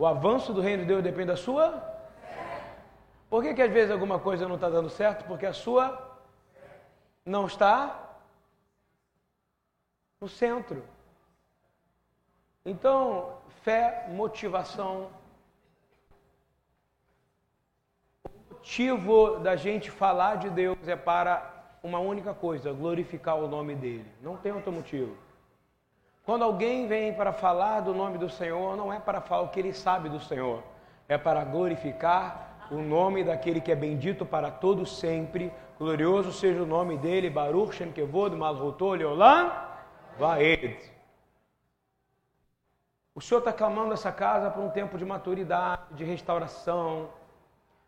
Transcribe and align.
O 0.00 0.06
avanço 0.06 0.54
do 0.54 0.62
reino 0.62 0.80
de 0.84 0.88
Deus 0.88 1.02
depende 1.02 1.26
da 1.26 1.36
sua? 1.36 1.66
Por 3.28 3.42
que, 3.42 3.52
que 3.52 3.60
às 3.60 3.70
vezes 3.70 3.90
alguma 3.90 4.18
coisa 4.18 4.48
não 4.48 4.54
está 4.54 4.70
dando 4.70 4.88
certo? 4.88 5.26
Porque 5.26 5.44
a 5.44 5.52
sua 5.52 6.18
não 7.22 7.46
está 7.46 8.18
no 10.18 10.26
centro. 10.26 10.82
Então, 12.64 13.36
fé, 13.62 14.06
motivação. 14.08 15.10
O 18.24 18.54
motivo 18.54 19.38
da 19.40 19.54
gente 19.54 19.90
falar 19.90 20.36
de 20.36 20.48
Deus 20.48 20.88
é 20.88 20.96
para 20.96 21.76
uma 21.82 21.98
única 21.98 22.32
coisa: 22.32 22.72
glorificar 22.72 23.36
o 23.36 23.46
nome 23.46 23.74
dele. 23.74 24.10
Não 24.22 24.38
tem 24.38 24.50
outro 24.50 24.72
motivo. 24.72 25.14
Quando 26.30 26.44
alguém 26.44 26.86
vem 26.86 27.12
para 27.12 27.32
falar 27.32 27.80
do 27.80 27.92
nome 27.92 28.16
do 28.16 28.30
Senhor, 28.30 28.76
não 28.76 28.92
é 28.92 29.00
para 29.00 29.20
falar 29.20 29.42
o 29.42 29.48
que 29.48 29.58
ele 29.58 29.72
sabe 29.72 30.08
do 30.08 30.20
Senhor, 30.20 30.62
é 31.08 31.18
para 31.18 31.42
glorificar 31.42 32.68
o 32.70 32.76
nome 32.76 33.24
daquele 33.24 33.60
que 33.60 33.72
é 33.72 33.74
bendito 33.74 34.24
para 34.24 34.48
todos 34.48 34.96
sempre. 35.00 35.52
Glorioso 35.76 36.32
seja 36.32 36.62
o 36.62 36.66
nome 36.66 36.96
dele, 36.96 37.28
Baruch 37.28 37.74
Shem 37.74 37.90
Kevod 37.90 38.36
Malhuto 38.36 38.90
Leolam 38.90 39.50
Vaed. 40.20 40.78
O 43.12 43.20
Senhor 43.20 43.40
está 43.40 43.52
clamando 43.52 43.92
essa 43.92 44.12
casa 44.12 44.52
para 44.52 44.62
um 44.62 44.70
tempo 44.70 44.96
de 44.96 45.04
maturidade, 45.04 45.82
de 45.96 46.04
restauração, 46.04 47.08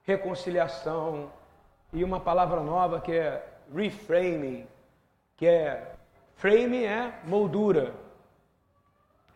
reconciliação 0.02 1.30
e 1.92 2.02
uma 2.02 2.18
palavra 2.18 2.60
nova 2.60 3.00
que 3.00 3.12
é 3.12 3.40
reframing, 3.72 4.66
que 5.36 5.46
é 5.46 5.94
frame 6.34 6.84
é 6.84 7.20
moldura, 7.24 8.01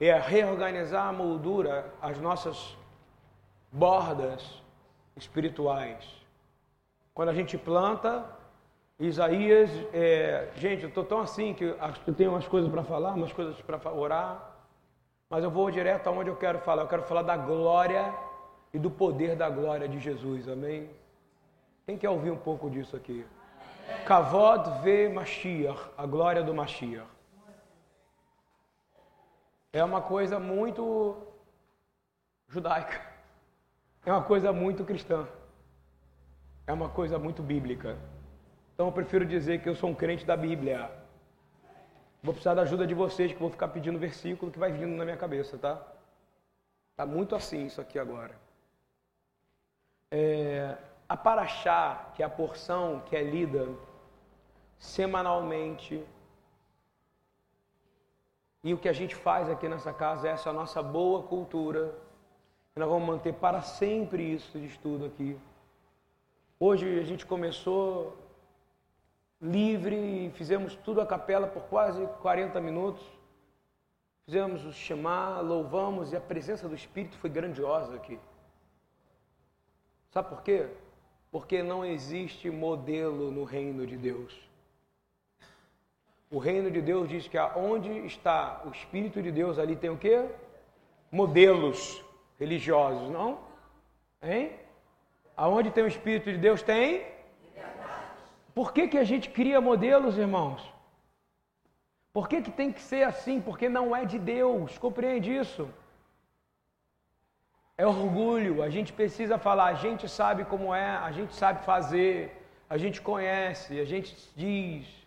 é 0.01 0.19
reorganizar 0.19 1.09
a 1.09 1.13
moldura, 1.13 1.93
as 2.01 2.19
nossas 2.19 2.77
bordas 3.73 4.63
espirituais. 5.17 6.05
Quando 7.15 7.31
a 7.31 7.35
gente 7.35 7.57
planta, 7.57 8.25
Isaías, 8.99 9.71
é, 9.93 10.49
gente, 10.57 10.83
eu 10.83 10.89
estou 10.89 11.05
tão 11.05 11.21
assim 11.21 11.55
que 11.55 11.65
eu 11.65 12.15
tenho 12.15 12.31
umas 12.31 12.47
coisas 12.47 12.71
para 12.71 12.83
falar, 12.83 13.15
umas 13.15 13.33
coisas 13.33 13.61
para 13.63 13.93
orar, 13.93 14.53
mas 15.29 15.43
eu 15.43 15.51
vou 15.51 15.71
direto 15.71 16.07
aonde 16.07 16.31
eu 16.31 16.37
quero 16.37 16.59
falar. 16.61 16.83
Eu 16.83 16.89
quero 16.89 17.03
falar 17.03 17.23
da 17.23 17.37
glória 17.37 18.15
e 18.73 18.79
do 18.79 18.91
poder 18.91 19.35
da 19.35 19.49
glória 19.49 19.89
de 19.89 19.99
Jesus, 19.99 20.49
amém? 20.49 20.91
Quem 21.87 21.97
quer 21.97 22.11
ouvir 22.11 22.31
um 22.31 22.37
pouco 22.37 22.69
disso 22.69 22.97
aqui? 22.97 23.25
Kavod 24.05 24.83
ve 24.83 25.09
Mashiach, 25.09 25.91
a 25.97 26.07
glória 26.07 26.43
do 26.43 26.55
Mashiach. 26.55 27.16
É 29.77 29.85
uma 29.85 30.01
coisa 30.01 30.41
muito 30.41 31.17
judaica. 32.49 32.99
É 34.07 34.11
uma 34.11 34.23
coisa 34.23 34.51
muito 34.51 34.87
cristã. 34.87 35.29
É 36.67 36.73
uma 36.73 36.89
coisa 36.89 37.19
muito 37.19 37.43
bíblica. 37.43 37.99
Então 38.73 38.87
eu 38.87 38.93
prefiro 38.93 39.27
dizer 39.27 39.61
que 39.61 39.69
eu 39.69 39.75
sou 39.75 39.91
um 39.91 39.95
crente 39.95 40.25
da 40.25 40.35
Bíblia. 40.35 40.91
Vou 42.23 42.33
precisar 42.33 42.55
da 42.55 42.63
ajuda 42.63 42.87
de 42.87 42.95
vocês, 42.95 43.35
que 43.35 43.39
vou 43.39 43.51
ficar 43.51 43.69
pedindo 43.69 43.99
versículo 43.99 44.51
que 44.51 44.59
vai 44.59 44.73
vindo 44.73 44.97
na 44.97 45.05
minha 45.05 45.17
cabeça, 45.19 45.59
tá? 45.59 45.75
Tá 46.97 47.05
muito 47.05 47.37
assim 47.37 47.67
isso 47.67 47.79
aqui 47.79 47.99
agora. 47.99 48.35
É, 50.11 50.75
a 51.07 51.19
Paraxá, 51.19 52.13
que 52.15 52.23
é 52.23 52.27
a 52.27 52.31
porção 52.31 53.01
que 53.01 53.15
é 53.15 53.23
lida 53.23 53.69
semanalmente, 54.79 56.03
e 58.67 58.75
o 58.75 58.79
que 58.79 58.89
a 58.89 58.93
gente 58.93 59.15
faz 59.15 59.49
aqui 59.49 59.69
nessa 59.69 59.93
casa 59.93 60.27
é 60.27 60.33
essa 60.33 60.53
nossa 60.53 60.83
boa 60.83 61.23
cultura, 61.23 61.95
e 62.75 62.81
nós 62.81 62.89
vamos 62.89 63.07
manter 63.07 63.33
para 63.33 63.63
sempre 63.63 64.21
isso 64.25 64.59
de 64.59 64.67
estudo 64.67 65.05
aqui. 65.05 65.39
Hoje 66.59 66.99
a 66.99 67.05
gente 67.05 67.25
começou 67.25 68.17
livre, 69.41 70.33
fizemos 70.35 70.75
tudo 70.75 71.01
a 71.01 71.07
capela 71.07 71.47
por 71.47 71.63
quase 71.69 72.05
40 72.21 72.61
minutos. 72.61 73.07
Fizemos 74.25 74.65
o 74.65 74.73
chamar, 74.73 75.43
louvamos 75.43 76.13
e 76.13 76.17
a 76.17 76.21
presença 76.21 76.69
do 76.69 76.75
Espírito 76.75 77.17
foi 77.19 77.31
grandiosa 77.31 77.95
aqui. 77.95 78.19
Sabe 80.11 80.29
por 80.29 80.43
quê? 80.43 80.67
Porque 81.31 81.63
não 81.63 81.85
existe 81.85 82.51
modelo 82.51 83.31
no 83.31 83.45
reino 83.45 83.87
de 83.87 83.97
Deus. 83.97 84.46
O 86.31 86.39
reino 86.39 86.71
de 86.71 86.81
Deus 86.81 87.09
diz 87.09 87.29
que 87.29 87.39
aonde 87.39 87.91
está 88.07 88.63
o 88.65 88.71
Espírito 88.71 89.23
de 89.23 89.31
Deus, 89.31 89.59
ali 89.59 89.77
tem 89.77 89.91
o 89.91 89.97
quê? 89.97 90.27
Modelos 91.11 92.05
religiosos, 92.39 93.11
não? 93.11 93.39
Hein? 94.23 94.53
Aonde 95.37 95.71
tem 95.71 95.85
o 95.85 95.89
Espírito 95.89 96.31
de 96.33 96.39
Deus 96.39 96.63
tem? 96.63 97.07
Por 98.55 98.73
que, 98.73 98.89
que 98.89 98.99
a 98.99 99.05
gente 99.05 99.29
cria 99.31 99.61
modelos, 99.61 100.17
irmãos? 100.17 100.63
Por 102.13 102.29
que, 102.29 102.41
que 102.41 102.51
tem 102.51 102.73
que 102.73 102.81
ser 102.81 103.03
assim? 103.03 103.41
Porque 103.41 103.69
não 103.69 103.95
é 103.95 104.05
de 104.05 104.19
Deus. 104.19 104.79
Compreende 104.79 105.31
isso? 105.37 105.69
É 107.77 107.87
orgulho. 107.87 108.63
A 108.63 108.71
gente 108.71 108.93
precisa 108.93 109.39
falar, 109.39 109.67
a 109.67 109.75
gente 109.75 110.09
sabe 110.09 110.45
como 110.47 110.75
é, 110.75 110.97
a 110.97 111.13
gente 111.13 111.35
sabe 111.35 111.65
fazer, 111.65 112.33
a 112.69 112.79
gente 112.79 113.03
conhece, 113.03 113.79
a 113.79 113.85
gente 113.85 114.17
diz. 114.35 115.06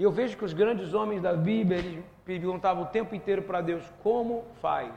E 0.00 0.02
eu 0.02 0.10
vejo 0.10 0.34
que 0.34 0.46
os 0.46 0.54
grandes 0.54 0.94
homens 0.94 1.20
da 1.20 1.34
Bíblia, 1.34 1.78
eles 1.78 2.02
perguntavam 2.24 2.84
o 2.84 2.86
tempo 2.86 3.14
inteiro 3.14 3.42
para 3.42 3.60
Deus: 3.60 3.84
como 4.02 4.46
faz? 4.58 4.94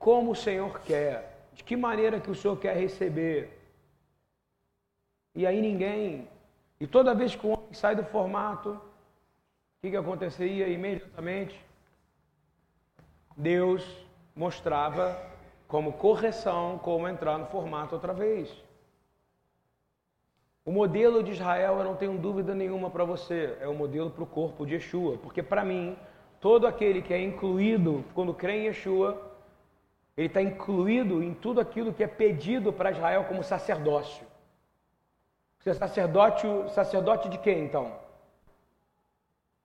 Como 0.00 0.32
o 0.32 0.34
Senhor 0.34 0.80
quer? 0.80 1.46
De 1.54 1.62
que 1.62 1.76
maneira 1.76 2.18
que 2.18 2.28
o 2.28 2.34
Senhor 2.34 2.56
quer 2.56 2.76
receber? 2.76 3.56
E 5.32 5.46
aí 5.46 5.60
ninguém. 5.60 6.28
E 6.80 6.88
toda 6.88 7.14
vez 7.14 7.36
que 7.36 7.46
o 7.46 7.50
homem 7.50 7.72
sai 7.72 7.94
do 7.94 8.02
formato, 8.02 8.70
o 8.70 8.80
que, 9.80 9.90
que 9.90 9.96
aconteceria 9.96 10.66
imediatamente? 10.66 11.64
Deus 13.36 13.86
mostrava 14.34 15.16
como 15.68 15.92
correção 15.92 16.78
como 16.78 17.06
entrar 17.06 17.38
no 17.38 17.46
formato 17.46 17.94
outra 17.94 18.12
vez. 18.12 18.52
O 20.64 20.70
modelo 20.70 21.24
de 21.24 21.32
Israel, 21.32 21.78
eu 21.78 21.84
não 21.84 21.96
tenho 21.96 22.16
dúvida 22.16 22.54
nenhuma 22.54 22.88
para 22.88 23.04
você, 23.04 23.56
é 23.60 23.66
o 23.66 23.74
modelo 23.74 24.10
para 24.10 24.22
o 24.22 24.26
corpo 24.26 24.64
de 24.64 24.74
Yeshua, 24.74 25.18
porque 25.18 25.42
para 25.42 25.64
mim, 25.64 25.96
todo 26.40 26.68
aquele 26.68 27.02
que 27.02 27.12
é 27.12 27.20
incluído 27.20 28.04
quando 28.14 28.32
crê 28.32 28.58
em 28.58 28.66
Yeshua, 28.66 29.20
ele 30.16 30.28
está 30.28 30.40
incluído 30.40 31.20
em 31.20 31.34
tudo 31.34 31.60
aquilo 31.60 31.92
que 31.92 32.04
é 32.04 32.06
pedido 32.06 32.72
para 32.72 32.92
Israel 32.92 33.24
como 33.24 33.42
sacerdócio. 33.42 34.24
Você 35.58 35.70
é 35.70 35.74
sacerdote, 35.74 36.46
sacerdote 36.70 37.28
de 37.28 37.38
quem 37.38 37.64
então? 37.64 37.96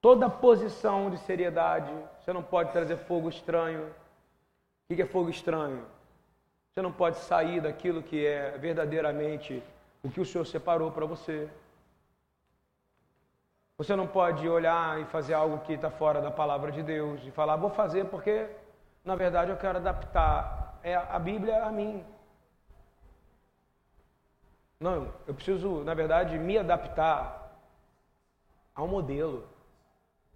Toda 0.01 0.29
posição 0.29 1.11
de 1.11 1.17
seriedade, 1.19 1.91
você 2.19 2.33
não 2.33 2.41
pode 2.41 2.71
trazer 2.71 2.97
fogo 2.97 3.29
estranho. 3.29 3.87
O 4.89 4.95
que 4.95 5.01
é 5.01 5.05
fogo 5.05 5.29
estranho? 5.29 5.85
Você 6.71 6.81
não 6.81 6.91
pode 6.91 7.17
sair 7.17 7.61
daquilo 7.61 8.01
que 8.01 8.25
é 8.25 8.57
verdadeiramente 8.57 9.61
o 10.07 10.11
que 10.11 10.21
o 10.21 10.25
Senhor 10.25 10.45
separou 10.45 10.91
para 10.91 11.05
você. 11.05 11.49
Você 13.77 13.95
não 13.95 14.07
pode 14.07 14.47
olhar 14.47 14.99
e 15.01 15.05
fazer 15.05 15.33
algo 15.33 15.59
que 15.59 15.73
está 15.73 15.91
fora 15.91 16.21
da 16.21 16.31
palavra 16.31 16.71
de 16.71 16.81
Deus 16.81 17.21
e 17.25 17.31
falar, 17.31 17.57
vou 17.57 17.69
fazer 17.69 18.05
porque, 18.05 18.49
na 19.03 19.15
verdade, 19.15 19.51
eu 19.51 19.57
quero 19.57 19.77
adaptar 19.77 20.79
é 20.83 20.95
a 20.95 21.19
Bíblia 21.19 21.65
a 21.65 21.71
mim. 21.71 22.05
Não, 24.79 25.11
eu 25.27 25.33
preciso, 25.33 25.83
na 25.83 25.93
verdade, 25.93 26.37
me 26.37 26.57
adaptar 26.57 27.51
ao 28.73 28.87
modelo. 28.87 29.47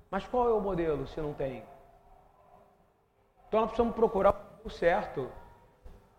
Mas 0.10 0.26
qual 0.28 0.50
é 0.50 0.54
o 0.54 0.60
modelo 0.60 1.08
se 1.08 1.22
não 1.22 1.34
tem? 1.34 1.64
Então 3.48 3.62
nós 3.62 3.70
precisamos 3.70 3.96
procurar 3.96 4.36
o 4.64 4.70
certo 4.70 5.32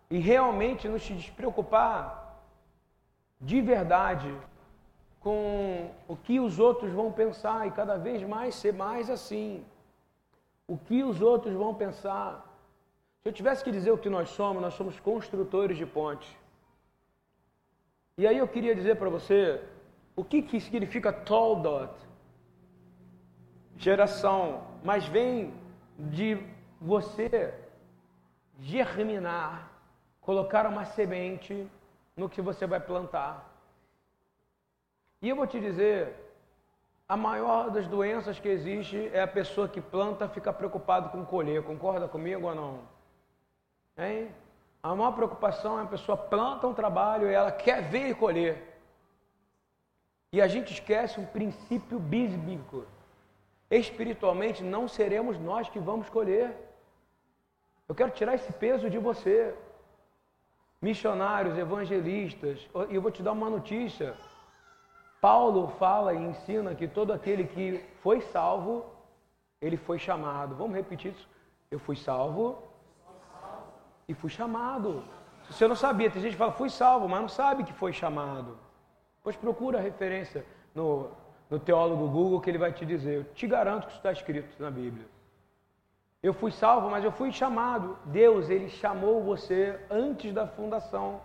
e 0.09 0.17
realmente 0.17 0.87
nos 0.87 1.03
despreocupar 1.03 2.22
de 3.43 3.59
verdade 3.61 4.33
com 5.19 5.91
o 6.07 6.15
que 6.15 6.39
os 6.39 6.59
outros 6.59 6.91
vão 6.91 7.11
pensar 7.11 7.67
e 7.67 7.71
cada 7.71 7.97
vez 7.97 8.21
mais 8.35 8.55
ser 8.55 8.73
mais 8.73 9.09
assim. 9.09 9.63
O 10.67 10.77
que 10.77 11.03
os 11.03 11.21
outros 11.21 11.53
vão 11.53 11.73
pensar. 11.73 12.29
Se 13.21 13.29
eu 13.29 13.33
tivesse 13.33 13.63
que 13.63 13.71
dizer 13.71 13.91
o 13.91 13.97
que 13.97 14.09
nós 14.09 14.29
somos, 14.29 14.61
nós 14.61 14.73
somos 14.73 14.99
construtores 14.99 15.77
de 15.77 15.85
pontes. 15.85 16.29
E 18.17 18.27
aí 18.27 18.37
eu 18.37 18.47
queria 18.47 18.75
dizer 18.75 18.95
para 18.97 19.09
você 19.09 19.61
o 20.15 20.23
que, 20.23 20.41
que 20.41 20.59
significa 20.59 21.11
Toldot, 21.11 21.93
geração, 23.77 24.63
mas 24.83 25.05
vem 25.05 25.53
de 25.97 26.37
você 26.79 27.53
germinar, 28.59 29.71
colocar 30.21 30.67
uma 30.67 30.85
semente 30.85 31.67
no 32.15 32.29
que 32.29 32.41
você 32.41 32.65
vai 32.65 32.79
plantar. 32.79 33.49
E 35.21 35.29
eu 35.29 35.35
vou 35.35 35.47
te 35.47 35.59
dizer, 35.59 36.13
a 37.07 37.17
maior 37.17 37.69
das 37.69 37.87
doenças 37.87 38.39
que 38.39 38.47
existe 38.47 39.09
é 39.13 39.21
a 39.21 39.27
pessoa 39.27 39.67
que 39.67 39.81
planta 39.81 40.27
fica 40.27 40.51
preocupado 40.51 41.09
com 41.09 41.25
colher. 41.25 41.63
Concorda 41.63 42.07
comigo 42.07 42.47
ou 42.47 42.55
não? 42.55 42.79
Hein? 43.97 44.29
A 44.81 44.93
maior 44.95 45.13
preocupação 45.13 45.79
é 45.79 45.83
a 45.83 45.87
pessoa 45.87 46.17
planta 46.17 46.67
um 46.67 46.73
trabalho 46.73 47.29
e 47.29 47.33
ela 47.33 47.51
quer 47.51 47.81
ver 47.83 48.09
e 48.09 48.15
colher. 48.15 48.73
E 50.31 50.41
a 50.41 50.47
gente 50.47 50.73
esquece 50.73 51.19
um 51.19 51.25
princípio 51.25 51.99
bíblico. 51.99 52.85
Espiritualmente 53.69 54.63
não 54.63 54.87
seremos 54.87 55.39
nós 55.39 55.69
que 55.69 55.79
vamos 55.79 56.09
colher. 56.09 56.55
Eu 57.87 57.95
quero 57.95 58.11
tirar 58.11 58.35
esse 58.35 58.51
peso 58.53 58.89
de 58.89 58.97
você. 58.97 59.55
Missionários, 60.83 61.57
evangelistas, 61.57 62.59
e 62.89 62.95
eu 62.95 63.01
vou 63.01 63.09
te 63.09 63.23
dar 63.23 63.31
uma 63.31 63.49
notícia. 63.49 64.15
Paulo 65.21 65.69
fala 65.79 66.13
e 66.13 66.17
ensina 66.17 66.75
que 66.75 66.89
todo 66.89 67.13
aquele 67.13 67.45
que 67.45 67.81
foi 68.01 68.19
salvo, 68.19 68.85
ele 69.61 69.77
foi 69.77 69.97
chamado. 69.97 70.55
Vamos 70.55 70.75
repetir 70.75 71.13
isso? 71.13 71.29
Eu 71.71 71.79
fui 71.79 71.95
salvo 71.95 72.61
e 74.09 74.13
fui 74.13 74.29
chamado. 74.29 75.01
Se 75.45 75.53
você 75.53 75.69
não 75.69 75.75
sabia, 75.77 76.11
tem 76.11 76.21
gente 76.21 76.33
que 76.33 76.37
fala, 76.37 76.51
fui 76.51 76.69
salvo, 76.69 77.07
mas 77.07 77.21
não 77.21 77.29
sabe 77.29 77.63
que 77.63 77.71
foi 77.71 77.93
chamado. 77.93 78.57
Pois 79.23 79.37
procura 79.37 79.79
a 79.79 79.81
referência 79.81 80.45
no, 80.75 81.09
no 81.49 81.59
teólogo 81.59 82.09
Google 82.09 82.41
que 82.41 82.49
ele 82.49 82.57
vai 82.57 82.73
te 82.73 82.85
dizer. 82.85 83.19
Eu 83.19 83.23
te 83.33 83.47
garanto 83.47 83.83
que 83.83 83.91
isso 83.91 83.99
está 83.99 84.11
escrito 84.11 84.61
na 84.61 84.69
Bíblia. 84.69 85.07
Eu 86.23 86.33
fui 86.33 86.51
salvo, 86.51 86.89
mas 86.89 87.03
eu 87.03 87.11
fui 87.11 87.33
chamado. 87.33 87.97
Deus, 88.05 88.49
ele 88.49 88.69
chamou 88.69 89.21
você 89.21 89.77
antes 89.91 90.33
da 90.33 90.47
fundação 90.47 91.19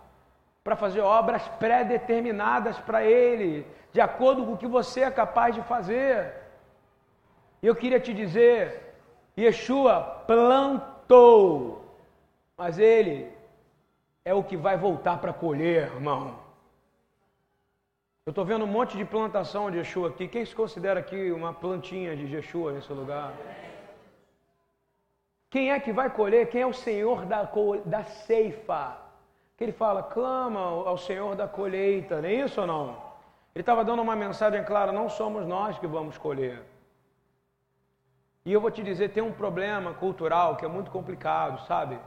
para 0.61 0.75
fazer 0.75 0.99
obras 0.99 1.47
pré-determinadas 1.57 2.77
para 2.79 3.03
Ele, 3.03 3.65
de 3.93 4.01
acordo 4.01 4.45
com 4.45 4.53
o 4.53 4.57
que 4.57 4.67
você 4.67 5.01
é 5.01 5.09
capaz 5.09 5.55
de 5.55 5.61
fazer. 5.63 6.33
E 7.63 7.67
eu 7.67 7.75
queria 7.75 7.99
te 7.99 8.13
dizer, 8.13 8.93
Yeshua 9.37 10.01
plantou, 10.27 11.85
mas 12.57 12.77
Ele 12.77 13.31
é 14.25 14.33
o 14.33 14.43
que 14.43 14.57
vai 14.57 14.75
voltar 14.77 15.17
para 15.19 15.31
colher, 15.31 15.87
irmão. 15.95 16.35
Eu 18.25 18.31
estou 18.31 18.45
vendo 18.45 18.65
um 18.65 18.67
monte 18.67 18.97
de 18.97 19.05
plantação 19.05 19.71
de 19.71 19.77
Yeshua 19.77 20.09
aqui. 20.09 20.27
Quem 20.27 20.45
se 20.45 20.53
considera 20.53 20.99
aqui 20.99 21.31
uma 21.31 21.53
plantinha 21.53 22.15
de 22.17 22.35
Yeshua 22.35 22.73
nesse 22.73 22.91
lugar? 22.91 23.33
Quem 25.49 25.71
é 25.71 25.79
que 25.79 25.91
vai 25.91 26.09
colher? 26.09 26.49
Quem 26.49 26.61
é 26.61 26.67
o 26.67 26.73
Senhor 26.73 27.25
da, 27.25 27.49
da 27.85 28.03
ceifa? 28.03 29.09
que 29.59 29.65
ele 29.65 29.73
fala, 29.73 30.01
clama 30.01 30.61
ao 30.61 30.97
Senhor 30.97 31.35
da 31.35 31.45
colheita, 31.45 32.21
não 32.21 32.29
é 32.29 32.33
isso 32.33 32.61
ou 32.61 32.65
não? 32.65 32.91
Ele 33.53 33.61
estava 33.61 33.83
dando 33.83 34.01
uma 34.01 34.15
mensagem 34.15 34.63
clara, 34.63 34.93
não 34.93 35.09
somos 35.09 35.45
nós 35.45 35.77
que 35.77 35.85
vamos 35.85 36.17
colher. 36.17 36.63
E 38.45 38.53
eu 38.53 38.61
vou 38.61 38.71
te 38.71 38.81
dizer, 38.81 39.09
tem 39.09 39.21
um 39.21 39.33
problema 39.33 39.93
cultural 39.93 40.55
que 40.55 40.63
é 40.63 40.67
muito 40.69 40.89
complicado, 40.89 41.59
sabe? 41.67 41.99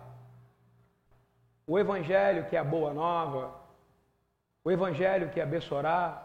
O 1.66 1.78
evangelho 1.78 2.46
que 2.46 2.56
é 2.56 2.58
a 2.58 2.64
boa 2.64 2.94
nova, 2.94 3.52
o 4.64 4.70
evangelho 4.70 5.28
que 5.28 5.38
é 5.38 5.42
a 5.42 5.46
Bessorá, 5.46 6.24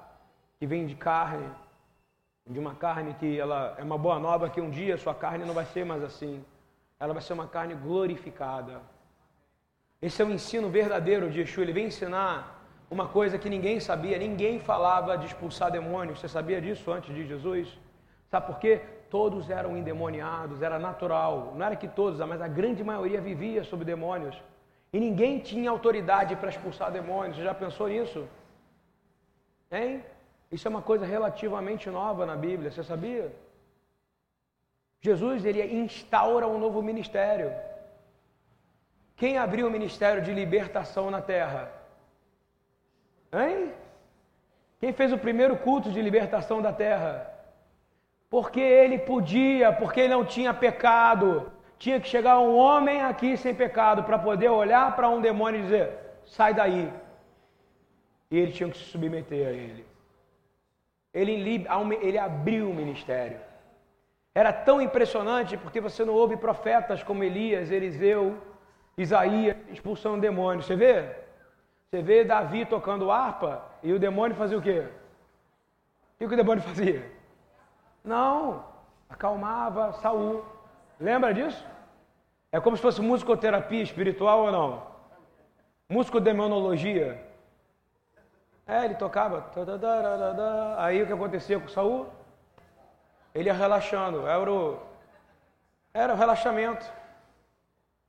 que 0.58 0.66
vem 0.66 0.88
de 0.88 0.96
carne, 0.96 1.52
de 2.46 2.58
uma 2.58 2.74
carne 2.74 3.14
que 3.16 3.38
ela 3.38 3.76
é 3.78 3.84
uma 3.84 3.98
boa 3.98 4.18
nova, 4.18 4.50
que 4.50 4.62
um 4.62 4.70
dia 4.70 4.98
sua 4.98 5.14
carne 5.14 5.44
não 5.44 5.54
vai 5.54 5.66
ser 5.66 5.84
mais 5.84 6.02
assim. 6.02 6.42
Ela 7.00 7.14
vai 7.14 7.22
ser 7.22 7.34
uma 7.34 7.48
carne 7.48 7.76
glorificada. 7.76 8.82
Esse 10.02 10.22
é 10.22 10.26
o 10.26 10.32
ensino 10.32 10.70
verdadeiro 10.70 11.30
de 11.30 11.40
Yeshua. 11.40 11.64
Ele 11.64 11.74
vem 11.74 11.88
ensinar 11.88 12.36
uma 12.90 13.08
coisa 13.08 13.38
que 13.38 13.50
ninguém 13.50 13.80
sabia, 13.80 14.18
ninguém 14.18 14.60
falava 14.60 15.18
de 15.18 15.26
expulsar 15.26 15.72
demônios. 15.72 16.20
Você 16.20 16.28
sabia 16.28 16.62
disso 16.62 16.92
antes 16.92 17.14
de 17.14 17.26
Jesus? 17.26 17.78
Sabe 18.30 18.48
por 18.48 18.60
quê? 18.60 18.82
Todos 19.10 19.50
eram 19.50 19.78
endemoniados, 19.78 20.62
era 20.62 20.78
natural. 20.78 21.54
Não 21.56 21.66
era 21.66 21.76
que 21.76 21.88
todos, 21.88 22.20
mas 22.20 22.42
a 22.42 22.48
grande 22.48 22.84
maioria 22.84 23.22
vivia 23.22 23.64
sob 23.64 23.84
demônios. 23.86 24.36
E 24.92 25.00
ninguém 25.00 25.40
tinha 25.40 25.70
autoridade 25.70 26.36
para 26.36 26.50
expulsar 26.50 26.92
demônios. 26.92 27.38
Você 27.38 27.44
já 27.44 27.54
pensou 27.54 27.88
nisso? 27.88 28.28
Hein? 29.72 30.04
Isso 30.52 30.68
é 30.68 30.70
uma 30.70 30.82
coisa 30.82 31.06
relativamente 31.06 31.90
nova 31.90 32.26
na 32.26 32.36
Bíblia, 32.36 32.72
você 32.72 32.84
sabia? 32.84 33.34
Jesus 35.00 35.46
ele 35.46 35.62
instaura 35.64 36.48
um 36.48 36.58
novo 36.58 36.82
ministério. 36.82 37.52
Quem 39.16 39.38
abriu 39.38 39.68
o 39.68 39.72
ministério 39.72 40.22
de 40.22 40.34
libertação 40.34 41.10
na 41.10 41.22
terra? 41.22 41.72
Hein? 43.34 43.74
Quem 44.80 44.94
fez 44.94 45.12
o 45.12 45.18
primeiro 45.18 45.58
culto 45.58 45.92
de 45.92 46.02
libertação 46.02 46.62
da 46.62 46.72
terra? 46.72 47.34
Porque 48.30 48.60
ele 48.60 49.00
podia, 49.00 49.72
porque 49.72 50.02
ele 50.02 50.14
não 50.14 50.26
tinha 50.26 50.54
pecado. 50.54 51.52
Tinha 51.80 52.00
que 52.00 52.08
chegar 52.08 52.40
um 52.40 52.56
homem 52.56 53.02
aqui 53.02 53.38
sem 53.38 53.54
pecado 53.56 54.04
para 54.04 54.20
poder 54.20 54.50
olhar 54.50 54.96
para 54.96 55.10
um 55.10 55.22
demônio 55.22 55.60
e 55.60 55.64
dizer: 55.64 55.98
sai 56.26 56.54
daí. 56.54 56.92
E 58.30 58.38
ele 58.38 58.52
tinha 58.52 58.70
que 58.70 58.78
se 58.78 58.84
submeter 58.86 59.48
a 59.48 59.52
ele. 59.52 59.86
Ele, 61.14 61.66
ele 62.02 62.18
abriu 62.18 62.70
o 62.70 62.74
ministério. 62.74 63.40
Era 64.38 64.54
tão 64.54 64.80
impressionante 64.80 65.58
porque 65.58 65.82
você 65.82 66.06
não 66.06 66.14
ouve 66.14 66.38
profetas 66.38 67.02
como 67.02 67.24
Elias, 67.24 67.72
Eliseu, 67.72 68.38
Isaías 68.96 69.58
expulsando 69.70 70.22
demônios. 70.22 70.68
Você 70.68 70.76
vê? 70.76 71.10
Você 71.90 72.04
vê 72.04 72.24
Davi 72.24 72.64
tocando 72.64 73.10
harpa 73.10 73.66
e 73.82 73.92
o 73.92 73.98
demônio 73.98 74.36
fazia 74.36 74.56
o 74.56 74.62
quê? 74.62 74.86
O 76.22 76.28
que 76.28 76.36
o 76.36 76.38
demônio 76.38 76.62
fazia? 76.62 77.12
Não, 78.04 78.64
acalmava 79.10 79.94
Saul. 79.94 80.46
Lembra 81.00 81.34
disso? 81.34 81.66
É 82.52 82.60
como 82.60 82.78
se 82.78 82.84
fosse 82.84 83.02
musicoterapia 83.02 83.82
espiritual 83.82 84.42
ou 84.42 84.52
não? 84.52 84.84
Musicodemonologia. 85.90 87.26
É, 88.68 88.86
ele 88.86 88.94
tocava. 88.94 89.52
Aí 90.78 91.02
o 91.02 91.08
que 91.08 91.14
acontecia 91.14 91.60
com 91.60 91.68
Saul? 91.68 92.17
Ele 93.34 93.50
ia 93.50 93.54
relaxando. 93.54 94.28
Era 94.28 94.52
o, 94.52 94.80
era 95.94 96.14
o 96.14 96.18
relaxamento. 96.18 96.86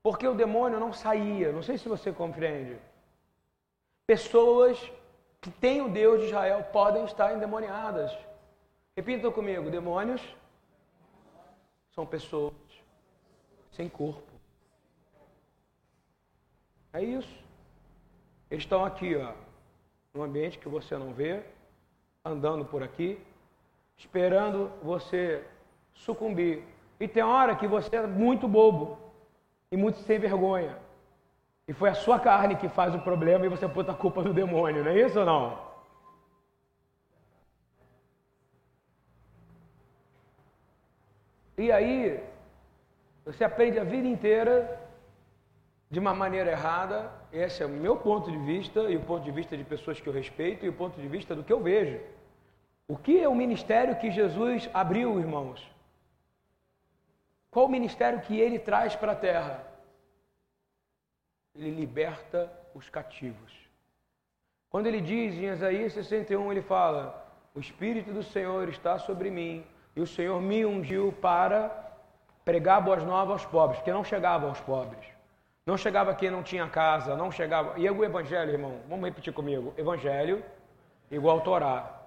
Porque 0.03 0.27
o 0.27 0.35
demônio 0.35 0.81
não 0.81 0.93
saía. 0.93 1.53
Não 1.53 1.63
sei 1.63 1.77
se 1.79 1.89
você 1.89 2.13
compreende. 2.13 2.79
Pessoas 4.07 4.79
que 5.41 5.51
têm 5.51 5.83
o 5.83 5.89
Deus 5.89 6.21
de 6.21 6.27
Israel 6.27 6.65
podem 6.73 7.05
estar 7.05 7.35
endemoniadas. 7.35 8.17
Repita 8.97 9.31
comigo: 9.31 9.71
demônios 9.71 10.23
são 11.95 12.07
pessoas 12.07 12.55
sem 13.73 13.89
corpo. 13.89 14.33
É 16.93 17.03
isso. 17.03 17.49
Eles 18.51 18.65
estão 18.65 18.85
aqui, 18.85 19.15
ó, 19.15 19.35
num 20.15 20.23
ambiente 20.23 20.59
que 20.59 20.69
você 20.69 20.97
não 20.97 21.13
vê, 21.13 21.45
andando 22.25 22.65
por 22.65 22.83
aqui, 22.83 23.23
esperando 23.99 24.71
você 24.83 25.45
sucumbir. 25.93 26.63
E 27.01 27.07
tem 27.07 27.23
hora 27.23 27.57
que 27.57 27.67
você 27.67 27.97
é 27.97 28.07
muito 28.07 28.49
bobo 28.49 28.99
e 29.71 29.77
muito 29.77 29.99
sem 29.99 30.19
vergonha. 30.19 30.79
E 31.67 31.73
foi 31.73 31.91
a 31.91 31.95
sua 31.95 32.19
carne 32.19 32.57
que 32.57 32.69
faz 32.69 32.95
o 32.95 33.01
problema 33.01 33.45
e 33.45 33.49
você 33.49 33.67
bota 33.67 33.93
a 33.93 33.95
culpa 33.95 34.23
no 34.23 34.33
demônio, 34.33 34.83
não 34.83 34.93
é 34.93 35.01
isso 35.01 35.19
ou 35.21 35.27
não? 35.27 35.69
E 41.59 41.73
aí, 41.73 42.23
você 43.25 43.43
aprende 43.43 43.81
a 43.81 43.85
vida 43.85 44.07
inteira 44.07 44.81
de 45.91 45.99
uma 45.99 46.15
maneira 46.15 46.53
errada. 46.53 47.11
Esse 47.33 47.65
é 47.65 47.67
o 47.67 47.69
meu 47.69 47.97
ponto 47.97 48.31
de 48.31 48.39
vista 48.39 48.81
e 48.83 48.97
o 48.97 49.01
ponto 49.01 49.25
de 49.25 49.33
vista 49.33 49.57
de 49.57 49.65
pessoas 49.65 50.01
que 50.01 50.09
eu 50.09 50.13
respeito 50.13 50.65
e 50.65 50.69
o 50.69 50.73
ponto 50.73 51.01
de 51.01 51.09
vista 51.09 51.35
do 51.35 51.43
que 51.43 51.53
eu 51.53 51.61
vejo. 51.61 51.99
O 52.89 52.97
que 52.97 53.21
é 53.21 53.29
o 53.29 53.35
ministério 53.35 53.97
que 53.97 54.11
Jesus 54.11 54.69
abriu, 54.73 55.21
irmãos? 55.21 55.63
Qual 57.51 57.67
o 57.67 57.69
ministério 57.69 58.23
que 58.23 58.41
ele 58.41 58.59
traz 58.59 58.97
para 58.97 59.13
a 59.13 59.17
terra? 59.17 59.63
Ele 61.55 61.71
liberta 61.71 62.51
os 62.75 62.89
cativos. 62.89 63.53
Quando 64.71 64.87
ele 64.87 65.03
diz 65.03 65.35
em 65.35 65.49
Isaías 65.49 65.93
61, 65.93 66.51
ele 66.51 66.63
fala: 66.63 67.31
O 67.55 67.61
Espírito 67.61 68.11
do 68.11 68.23
Senhor 68.23 68.69
está 68.71 68.99
sobre 68.99 69.31
mim, 69.31 69.67
e 69.95 70.01
o 70.01 70.07
Senhor 70.07 70.41
me 70.41 70.65
ungiu 70.65 71.13
para 71.13 71.93
pregar 72.43 72.81
boas 72.81 73.05
novas 73.05 73.33
aos 73.33 73.47
pobres, 73.47 73.83
que 73.83 73.93
não 73.93 74.03
chegava 74.03 74.47
aos 74.47 74.61
pobres. 74.61 75.05
Não 75.67 75.77
chegava 75.77 76.15
quem 76.15 76.31
não 76.31 76.43
tinha 76.43 76.67
casa, 76.69 77.15
não 77.15 77.31
chegava. 77.31 77.79
E 77.79 77.91
o 77.91 78.03
Evangelho, 78.03 78.53
irmão, 78.53 78.81
vamos 78.89 79.05
repetir 79.05 79.35
comigo: 79.35 79.75
Evangelho 79.77 80.43
igual 81.11 81.43
Torá. 81.43 81.98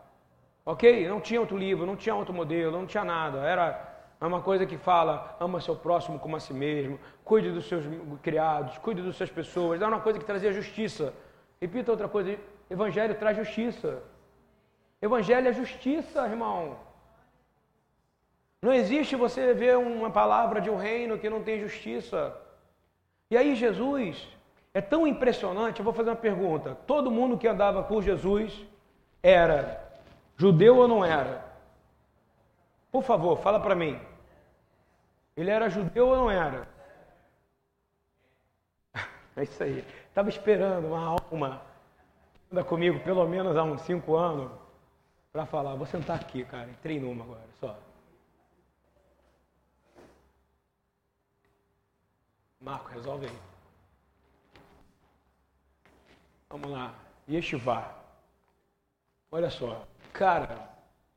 Ok? 0.65 1.07
Não 1.07 1.19
tinha 1.19 1.39
outro 1.39 1.57
livro, 1.57 1.85
não 1.85 1.95
tinha 1.95 2.15
outro 2.15 2.33
modelo, 2.33 2.77
não 2.77 2.85
tinha 2.85 3.03
nada. 3.03 3.39
Era 3.39 3.91
é 4.21 4.25
uma 4.25 4.39
coisa 4.39 4.67
que 4.67 4.77
fala, 4.77 5.35
ama 5.39 5.59
seu 5.59 5.75
próximo 5.75 6.19
como 6.19 6.35
a 6.35 6.39
si 6.39 6.53
mesmo, 6.53 6.99
cuide 7.23 7.49
dos 7.49 7.65
seus 7.67 7.83
criados, 8.21 8.77
cuide 8.77 9.01
das 9.01 9.15
suas 9.15 9.31
pessoas. 9.31 9.81
É 9.81 9.87
uma 9.87 9.99
coisa 9.99 10.19
que 10.19 10.25
trazia 10.25 10.53
justiça. 10.53 11.11
Repita 11.59 11.89
outra 11.91 12.07
coisa, 12.07 12.37
evangelho 12.69 13.15
traz 13.15 13.35
justiça. 13.35 14.03
Evangelho 15.01 15.47
é 15.47 15.53
justiça, 15.53 16.27
irmão. 16.27 16.77
Não 18.61 18.71
existe 18.71 19.15
você 19.15 19.55
ver 19.55 19.75
uma 19.75 20.11
palavra 20.11 20.61
de 20.61 20.69
um 20.69 20.77
reino 20.77 21.17
que 21.17 21.27
não 21.27 21.41
tem 21.41 21.59
justiça. 21.59 22.37
E 23.31 23.35
aí 23.35 23.55
Jesus 23.55 24.27
é 24.71 24.81
tão 24.81 25.07
impressionante, 25.07 25.79
eu 25.79 25.83
vou 25.83 25.93
fazer 25.93 26.11
uma 26.11 26.15
pergunta. 26.15 26.77
Todo 26.85 27.09
mundo 27.09 27.39
que 27.39 27.47
andava 27.47 27.81
com 27.81 27.99
Jesus 28.03 28.53
era 29.23 29.90
judeu 30.41 30.77
ou 30.77 30.87
não 30.87 31.05
era? 31.05 31.45
Por 32.91 33.03
favor, 33.03 33.37
fala 33.37 33.59
para 33.59 33.75
mim. 33.75 33.99
Ele 35.37 35.51
era 35.51 35.69
judeu 35.69 36.07
ou 36.07 36.15
não 36.15 36.31
era? 36.31 36.67
É 39.35 39.43
isso 39.43 39.63
aí. 39.63 39.85
Estava 40.09 40.29
esperando 40.29 40.87
uma 40.87 41.15
alma 41.31 41.61
anda 42.51 42.63
comigo 42.65 42.99
pelo 43.01 43.25
menos 43.27 43.55
há 43.55 43.63
uns 43.63 43.81
cinco 43.83 44.15
anos 44.15 44.51
para 45.31 45.45
falar. 45.45 45.75
Vou 45.75 45.85
sentar 45.85 46.19
aqui, 46.19 46.43
cara. 46.43 46.69
Entrei 46.69 46.99
numa 46.99 47.23
agora, 47.23 47.47
só. 47.59 47.79
Marco, 52.59 52.89
resolve 52.89 53.27
aí. 53.27 53.39
Vamos 56.49 56.71
lá. 56.71 56.93
Yeshivá. 57.29 57.95
Olha 59.31 59.49
só. 59.49 59.87
Cara, 60.13 60.69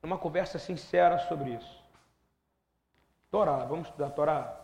uma 0.02 0.18
conversa 0.18 0.58
sincera 0.58 1.18
sobre 1.18 1.54
isso. 1.54 1.82
Torá, 3.30 3.64
vamos 3.64 3.88
estudar 3.88 4.10
Torá? 4.10 4.60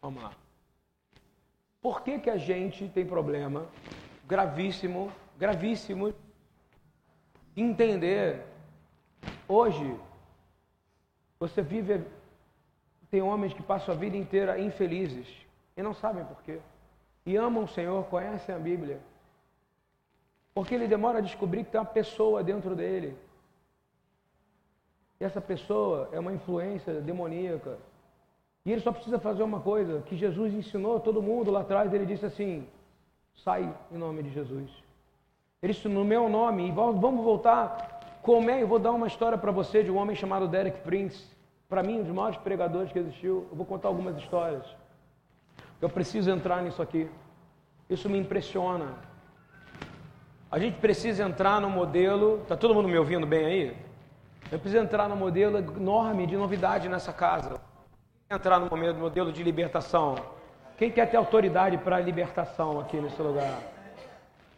Vamos 0.00 0.22
lá. 0.22 0.32
Por 1.80 2.02
que, 2.02 2.18
que 2.18 2.30
a 2.30 2.36
gente 2.36 2.88
tem 2.88 3.06
problema 3.06 3.68
gravíssimo, 4.26 5.12
gravíssimo, 5.38 6.14
de 7.54 7.62
entender 7.62 8.44
hoje 9.46 9.98
você 11.38 11.60
vive 11.60 12.04
tem 13.10 13.20
homens 13.20 13.52
que 13.52 13.62
passam 13.62 13.94
a 13.94 13.98
vida 13.98 14.16
inteira 14.16 14.58
infelizes 14.58 15.28
e 15.76 15.82
não 15.82 15.92
sabem 15.92 16.24
por 16.24 16.42
quê. 16.42 16.60
E 17.26 17.36
amam 17.36 17.64
o 17.64 17.68
Senhor, 17.68 18.02
conhecem 18.06 18.54
a 18.54 18.58
Bíblia. 18.58 19.00
Porque 20.54 20.74
ele 20.74 20.86
demora 20.86 21.18
a 21.18 21.22
descobrir 21.22 21.64
que 21.64 21.70
tem 21.70 21.80
uma 21.80 21.86
pessoa 21.86 22.42
dentro 22.42 22.74
dele. 22.74 23.16
E 25.20 25.24
essa 25.24 25.40
pessoa 25.40 26.08
é 26.12 26.18
uma 26.18 26.32
influência 26.32 27.00
demoníaca. 27.00 27.78
E 28.64 28.72
ele 28.72 28.80
só 28.80 28.92
precisa 28.92 29.18
fazer 29.18 29.42
uma 29.42 29.60
coisa 29.60 30.02
que 30.02 30.16
Jesus 30.16 30.52
ensinou 30.52 30.96
a 30.96 31.00
todo 31.00 31.22
mundo 31.22 31.50
lá 31.50 31.60
atrás. 31.60 31.92
Ele 31.92 32.04
disse 32.04 32.26
assim: 32.26 32.66
sai 33.36 33.74
em 33.90 33.96
nome 33.96 34.22
de 34.22 34.30
Jesus. 34.30 34.70
Ele 35.62 35.72
disse 35.72 35.88
no 35.88 36.04
meu 36.04 36.28
nome. 36.28 36.68
E 36.68 36.70
vamos 36.72 37.24
voltar. 37.24 38.20
Como 38.22 38.50
é? 38.50 38.62
Eu 38.62 38.68
vou 38.68 38.78
dar 38.78 38.92
uma 38.92 39.06
história 39.06 39.38
para 39.38 39.50
você 39.50 39.82
de 39.82 39.90
um 39.90 39.96
homem 39.96 40.14
chamado 40.14 40.46
Derek 40.46 40.80
Prince 40.80 41.24
para 41.68 41.82
mim, 41.82 42.00
um 42.00 42.04
dos 42.04 42.14
maiores 42.14 42.38
pregadores 42.38 42.92
que 42.92 42.98
existiu. 42.98 43.46
Eu 43.50 43.56
vou 43.56 43.64
contar 43.64 43.88
algumas 43.88 44.16
histórias. 44.18 44.64
Eu 45.80 45.88
preciso 45.88 46.30
entrar 46.30 46.62
nisso 46.62 46.82
aqui. 46.82 47.10
Isso 47.88 48.08
me 48.08 48.18
impressiona. 48.18 48.94
A 50.52 50.58
gente 50.58 50.76
precisa 50.78 51.24
entrar 51.24 51.62
no 51.62 51.70
modelo. 51.70 52.44
Tá 52.46 52.54
todo 52.54 52.74
mundo 52.74 52.86
me 52.86 52.98
ouvindo 52.98 53.26
bem 53.26 53.46
aí? 53.46 53.76
Eu 54.50 54.58
preciso 54.58 54.84
entrar 54.84 55.08
no 55.08 55.16
modelo 55.16 55.56
enorme 55.56 56.26
de 56.26 56.36
novidade 56.36 56.90
nessa 56.90 57.10
casa. 57.10 57.58
Entrar 58.30 58.60
no 58.60 58.68
modelo 58.98 59.32
de 59.32 59.42
libertação. 59.42 60.14
Quem 60.76 60.90
quer 60.90 61.06
ter 61.10 61.16
autoridade 61.16 61.78
para 61.78 61.96
a 61.96 62.00
libertação 62.00 62.78
aqui 62.78 62.98
nesse 62.98 63.20
lugar? 63.22 63.60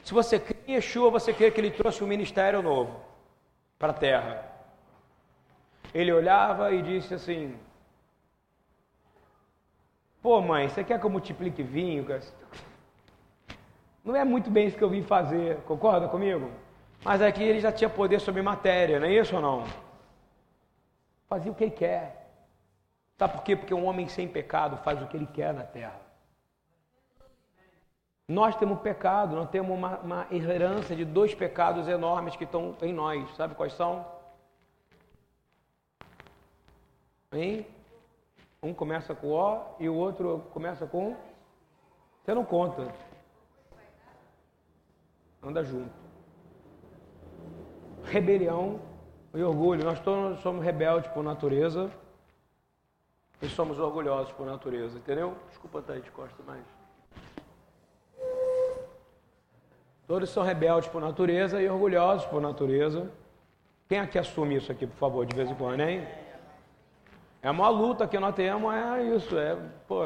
Se 0.02 0.12
você 0.12 0.36
crê 0.36 0.56
em 0.66 0.72
Yeshua, 0.72 1.10
você 1.10 1.32
crê 1.32 1.52
que 1.52 1.60
ele 1.60 1.70
trouxe 1.70 2.02
um 2.02 2.08
ministério 2.08 2.60
novo 2.60 3.00
para 3.78 3.92
a 3.92 3.94
terra. 3.94 4.44
Ele 5.94 6.12
olhava 6.12 6.72
e 6.72 6.82
disse 6.82 7.14
assim: 7.14 7.56
Pô, 10.20 10.40
mãe, 10.40 10.68
você 10.68 10.82
quer 10.82 10.98
que 10.98 11.06
eu 11.06 11.10
multiplique 11.10 11.62
vinho? 11.62 12.04
Não 14.04 14.14
é 14.14 14.22
muito 14.22 14.50
bem 14.50 14.66
isso 14.66 14.76
que 14.76 14.84
eu 14.84 14.90
vim 14.90 15.02
fazer, 15.02 15.56
concorda 15.62 16.06
comigo? 16.08 16.50
Mas 17.02 17.22
aqui 17.22 17.42
ele 17.42 17.60
já 17.60 17.72
tinha 17.72 17.88
poder 17.88 18.20
sobre 18.20 18.42
matéria, 18.42 19.00
não 19.00 19.06
é 19.06 19.12
isso 19.12 19.34
ou 19.34 19.40
não? 19.40 19.64
Fazia 21.26 21.50
o 21.50 21.54
que 21.54 21.64
ele 21.64 21.70
quer. 21.70 22.30
Sabe 23.16 23.32
por 23.32 23.42
quê? 23.42 23.56
Porque 23.56 23.72
um 23.72 23.86
homem 23.86 24.06
sem 24.08 24.28
pecado 24.28 24.76
faz 24.78 25.00
o 25.00 25.06
que 25.06 25.16
ele 25.16 25.26
quer 25.26 25.54
na 25.54 25.62
terra. 25.62 25.98
Nós 28.28 28.56
temos 28.56 28.80
pecado, 28.80 29.36
nós 29.36 29.48
temos 29.50 29.76
uma, 29.76 29.98
uma 29.98 30.26
herança 30.30 30.94
de 30.94 31.04
dois 31.04 31.34
pecados 31.34 31.88
enormes 31.88 32.36
que 32.36 32.44
estão 32.44 32.76
em 32.82 32.92
nós. 32.92 33.34
Sabe 33.36 33.54
quais 33.54 33.72
são? 33.72 34.04
Hein? 37.32 37.66
Um 38.62 38.72
começa 38.72 39.14
com 39.14 39.28
O 39.28 39.76
e 39.78 39.88
o 39.88 39.94
outro 39.94 40.44
começa 40.52 40.86
com. 40.86 41.16
Você 42.22 42.34
não 42.34 42.44
conta. 42.44 42.90
Anda 45.46 45.62
junto. 45.62 45.92
Rebelião 48.04 48.80
e 49.34 49.42
orgulho. 49.42 49.84
Nós 49.84 50.00
todos 50.00 50.40
somos 50.40 50.64
rebeldes 50.64 51.10
por 51.10 51.22
natureza 51.22 51.90
e 53.42 53.48
somos 53.48 53.78
orgulhosos 53.78 54.32
por 54.32 54.46
natureza, 54.46 54.96
entendeu? 54.96 55.34
Desculpa 55.48 55.80
estar 55.80 56.00
de 56.00 56.10
costa 56.10 56.42
mais. 56.44 56.64
Todos 60.06 60.30
são 60.30 60.42
rebeldes 60.42 60.88
por 60.88 61.00
natureza 61.00 61.60
e 61.60 61.68
orgulhosos 61.68 62.26
por 62.26 62.40
natureza. 62.40 63.10
Quem 63.88 63.98
aqui 63.98 64.18
assume 64.18 64.56
isso 64.56 64.72
aqui, 64.72 64.86
por 64.86 64.96
favor, 64.96 65.26
de 65.26 65.36
vez 65.36 65.50
em 65.50 65.54
quando, 65.54 65.80
hein? 65.80 66.06
É 67.42 67.50
uma 67.50 67.68
luta 67.68 68.06
que 68.06 68.18
nós 68.18 68.34
temos, 68.34 68.72
é 68.74 69.02
isso. 69.14 69.36
É, 69.36 69.56
pô, 69.86 70.02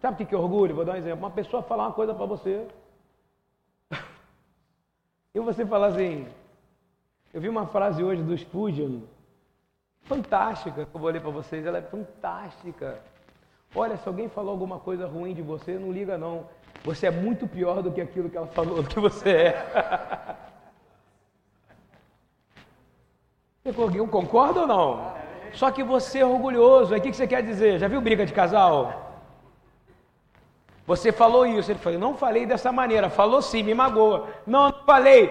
sabe 0.00 0.14
o 0.14 0.16
que, 0.18 0.26
que 0.26 0.34
é 0.34 0.38
orgulho? 0.38 0.74
Vou 0.74 0.84
dar 0.84 0.92
um 0.92 0.96
exemplo. 0.96 1.20
Uma 1.20 1.30
pessoa 1.30 1.62
falar 1.62 1.84
uma 1.84 1.92
coisa 1.92 2.14
para 2.14 2.26
você. 2.26 2.66
E 5.34 5.40
você 5.40 5.64
falar 5.64 5.88
assim. 5.88 6.26
Eu 7.32 7.40
vi 7.40 7.48
uma 7.48 7.66
frase 7.66 8.04
hoje 8.04 8.22
do 8.22 8.36
Spurgeon, 8.36 9.00
fantástica, 10.02 10.84
que 10.84 10.94
eu 10.94 11.00
vou 11.00 11.10
ler 11.10 11.22
para 11.22 11.30
vocês. 11.30 11.64
Ela 11.64 11.78
é 11.78 11.82
fantástica. 11.82 13.00
Olha, 13.74 13.96
se 13.96 14.06
alguém 14.06 14.28
falou 14.28 14.50
alguma 14.50 14.78
coisa 14.78 15.06
ruim 15.06 15.32
de 15.32 15.40
você, 15.40 15.78
não 15.78 15.90
liga 15.90 16.18
não. 16.18 16.46
Você 16.84 17.06
é 17.06 17.10
muito 17.10 17.48
pior 17.48 17.82
do 17.82 17.90
que 17.90 18.02
aquilo 18.02 18.28
que 18.28 18.36
ela 18.36 18.48
falou 18.48 18.84
que 18.84 19.00
você 19.00 19.30
é. 19.30 20.36
Você 23.64 23.72
concorda 24.08 24.60
ou 24.60 24.66
não? 24.66 25.14
Só 25.54 25.70
que 25.70 25.82
você 25.82 26.18
é 26.18 26.26
orgulhoso. 26.26 26.92
Aí 26.92 27.00
o 27.00 27.02
que 27.02 27.12
você 27.12 27.26
quer 27.26 27.42
dizer? 27.42 27.78
Já 27.78 27.88
viu 27.88 28.00
briga 28.00 28.26
de 28.26 28.32
casal? 28.34 29.01
Você 30.86 31.12
falou 31.12 31.46
isso. 31.46 31.70
Ele 31.70 31.78
falou, 31.78 31.98
não 31.98 32.16
falei 32.16 32.46
dessa 32.46 32.72
maneira. 32.72 33.08
Falou 33.08 33.40
sim, 33.40 33.62
me 33.62 33.74
magoa. 33.74 34.28
Não, 34.46 34.70
não 34.70 34.84
falei. 34.84 35.28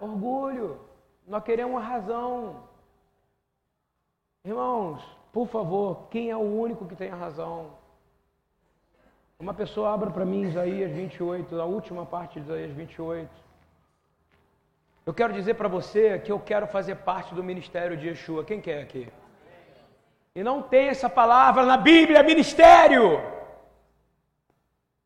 Orgulho. 0.00 0.80
Nós 1.26 1.42
queremos 1.42 1.82
razão. 1.82 2.64
Irmãos, 4.44 5.02
por 5.32 5.48
favor, 5.48 6.06
quem 6.10 6.30
é 6.30 6.36
o 6.36 6.40
único 6.40 6.86
que 6.86 6.94
tem 6.94 7.10
a 7.10 7.16
razão? 7.16 7.72
Uma 9.38 9.52
pessoa 9.52 9.92
abra 9.92 10.10
para 10.10 10.24
mim 10.24 10.42
Isaías 10.42 10.90
28, 10.92 11.60
a 11.60 11.64
última 11.64 12.06
parte 12.06 12.40
de 12.40 12.46
Isaías 12.46 12.72
28. 12.72 13.28
Eu 15.04 15.12
quero 15.12 15.32
dizer 15.32 15.54
para 15.54 15.68
você 15.68 16.18
que 16.18 16.32
eu 16.32 16.38
quero 16.40 16.66
fazer 16.66 16.96
parte 16.96 17.34
do 17.34 17.44
ministério 17.44 17.96
de 17.96 18.08
Yeshua. 18.08 18.44
Quem 18.44 18.60
quer 18.60 18.80
aqui? 18.80 19.08
E 20.34 20.42
não 20.42 20.62
tem 20.62 20.88
essa 20.88 21.08
palavra 21.08 21.64
na 21.64 21.76
Bíblia, 21.76 22.22
ministério. 22.22 23.20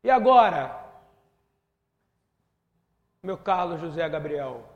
E 0.03 0.09
agora? 0.09 0.79
Meu 3.21 3.37
Carlos 3.37 3.79
José 3.79 4.07
Gabriel. 4.09 4.67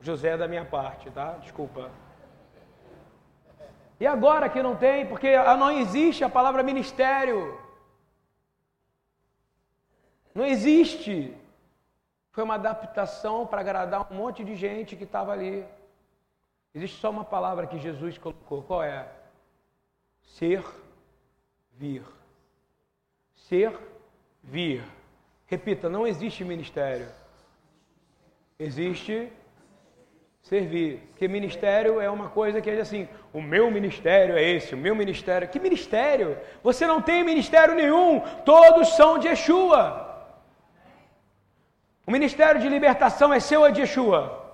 José 0.00 0.36
da 0.36 0.46
minha 0.46 0.64
parte, 0.64 1.10
tá? 1.10 1.32
Desculpa. 1.38 1.90
E 3.98 4.06
agora 4.06 4.48
que 4.50 4.62
não 4.62 4.76
tem, 4.76 5.06
porque 5.06 5.36
não 5.36 5.70
existe 5.70 6.22
a 6.22 6.28
palavra 6.28 6.62
ministério. 6.62 7.58
Não 10.34 10.44
existe. 10.44 11.34
Foi 12.30 12.44
uma 12.44 12.56
adaptação 12.56 13.46
para 13.46 13.62
agradar 13.62 14.12
um 14.12 14.16
monte 14.16 14.44
de 14.44 14.54
gente 14.54 14.94
que 14.94 15.04
estava 15.04 15.32
ali. 15.32 15.64
Existe 16.74 17.00
só 17.00 17.08
uma 17.08 17.24
palavra 17.24 17.66
que 17.66 17.78
Jesus 17.78 18.18
colocou. 18.18 18.62
Qual 18.62 18.82
é? 18.82 19.08
Ser, 20.20 20.62
vir. 23.48 23.70
Ser, 23.70 23.72
vir. 24.42 24.82
Repita, 25.46 25.88
não 25.88 26.06
existe 26.06 26.44
ministério. 26.44 27.06
Existe 28.58 29.32
servir. 30.42 31.00
Porque 31.10 31.28
ministério 31.28 32.00
é 32.00 32.10
uma 32.10 32.28
coisa 32.28 32.60
que 32.60 32.70
é 32.70 32.80
assim, 32.80 33.08
o 33.32 33.40
meu 33.40 33.70
ministério 33.70 34.36
é 34.36 34.42
esse, 34.42 34.74
o 34.74 34.78
meu 34.78 34.94
ministério. 34.94 35.48
Que 35.48 35.60
ministério? 35.60 36.36
Você 36.62 36.86
não 36.86 37.00
tem 37.00 37.22
ministério 37.24 37.74
nenhum, 37.74 38.20
todos 38.44 38.96
são 38.96 39.18
de 39.18 39.28
Yeshua. 39.28 40.04
O 42.06 42.10
ministério 42.10 42.60
de 42.60 42.68
libertação 42.68 43.32
é 43.32 43.40
seu 43.40 43.62
ou 43.62 43.70
de 43.70 43.80
Yeshua? 43.80 44.44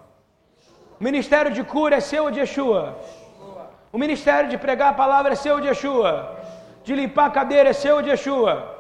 O 0.99 1.05
ministério 1.05 1.53
de 1.53 1.63
cura 1.65 1.97
é 1.97 2.01
seu 2.01 2.25
ou 2.25 2.31
de 2.31 2.41
Yeshua? 2.41 2.99
O 3.93 3.99
ministério 3.99 4.49
de 4.49 4.57
pregar 4.57 4.91
a 4.91 4.95
palavra 4.95 5.33
é 5.33 5.37
seu 5.37 5.55
ou 5.55 5.61
de 5.61 5.69
Yeshua? 5.69 6.43
de 6.85 6.95
limpar 6.95 7.27
a 7.27 7.31
cadeira 7.31 7.71
é 7.71 7.73
seu 7.73 7.97
ou 7.97 8.03
de 8.03 8.11
Yeshua? 8.11 8.72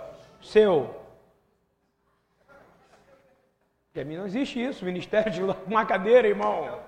Seu. 0.42 0.94
Para 3.92 4.04
mim 4.04 4.16
não 4.16 4.26
existe 4.26 4.62
isso, 4.62 4.84
ministério 4.84 5.30
de 5.30 5.40
limpar 5.40 5.86
cadeira, 5.86 6.26
irmão. 6.26 6.80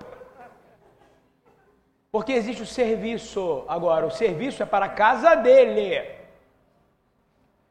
Porque 2.11 2.33
existe 2.33 2.63
o 2.63 2.65
serviço. 2.65 3.63
Agora, 3.67 4.05
o 4.05 4.11
serviço 4.11 4.63
é 4.63 4.65
para 4.65 4.85
a 4.85 4.89
casa 4.89 5.35
dele. 5.35 6.15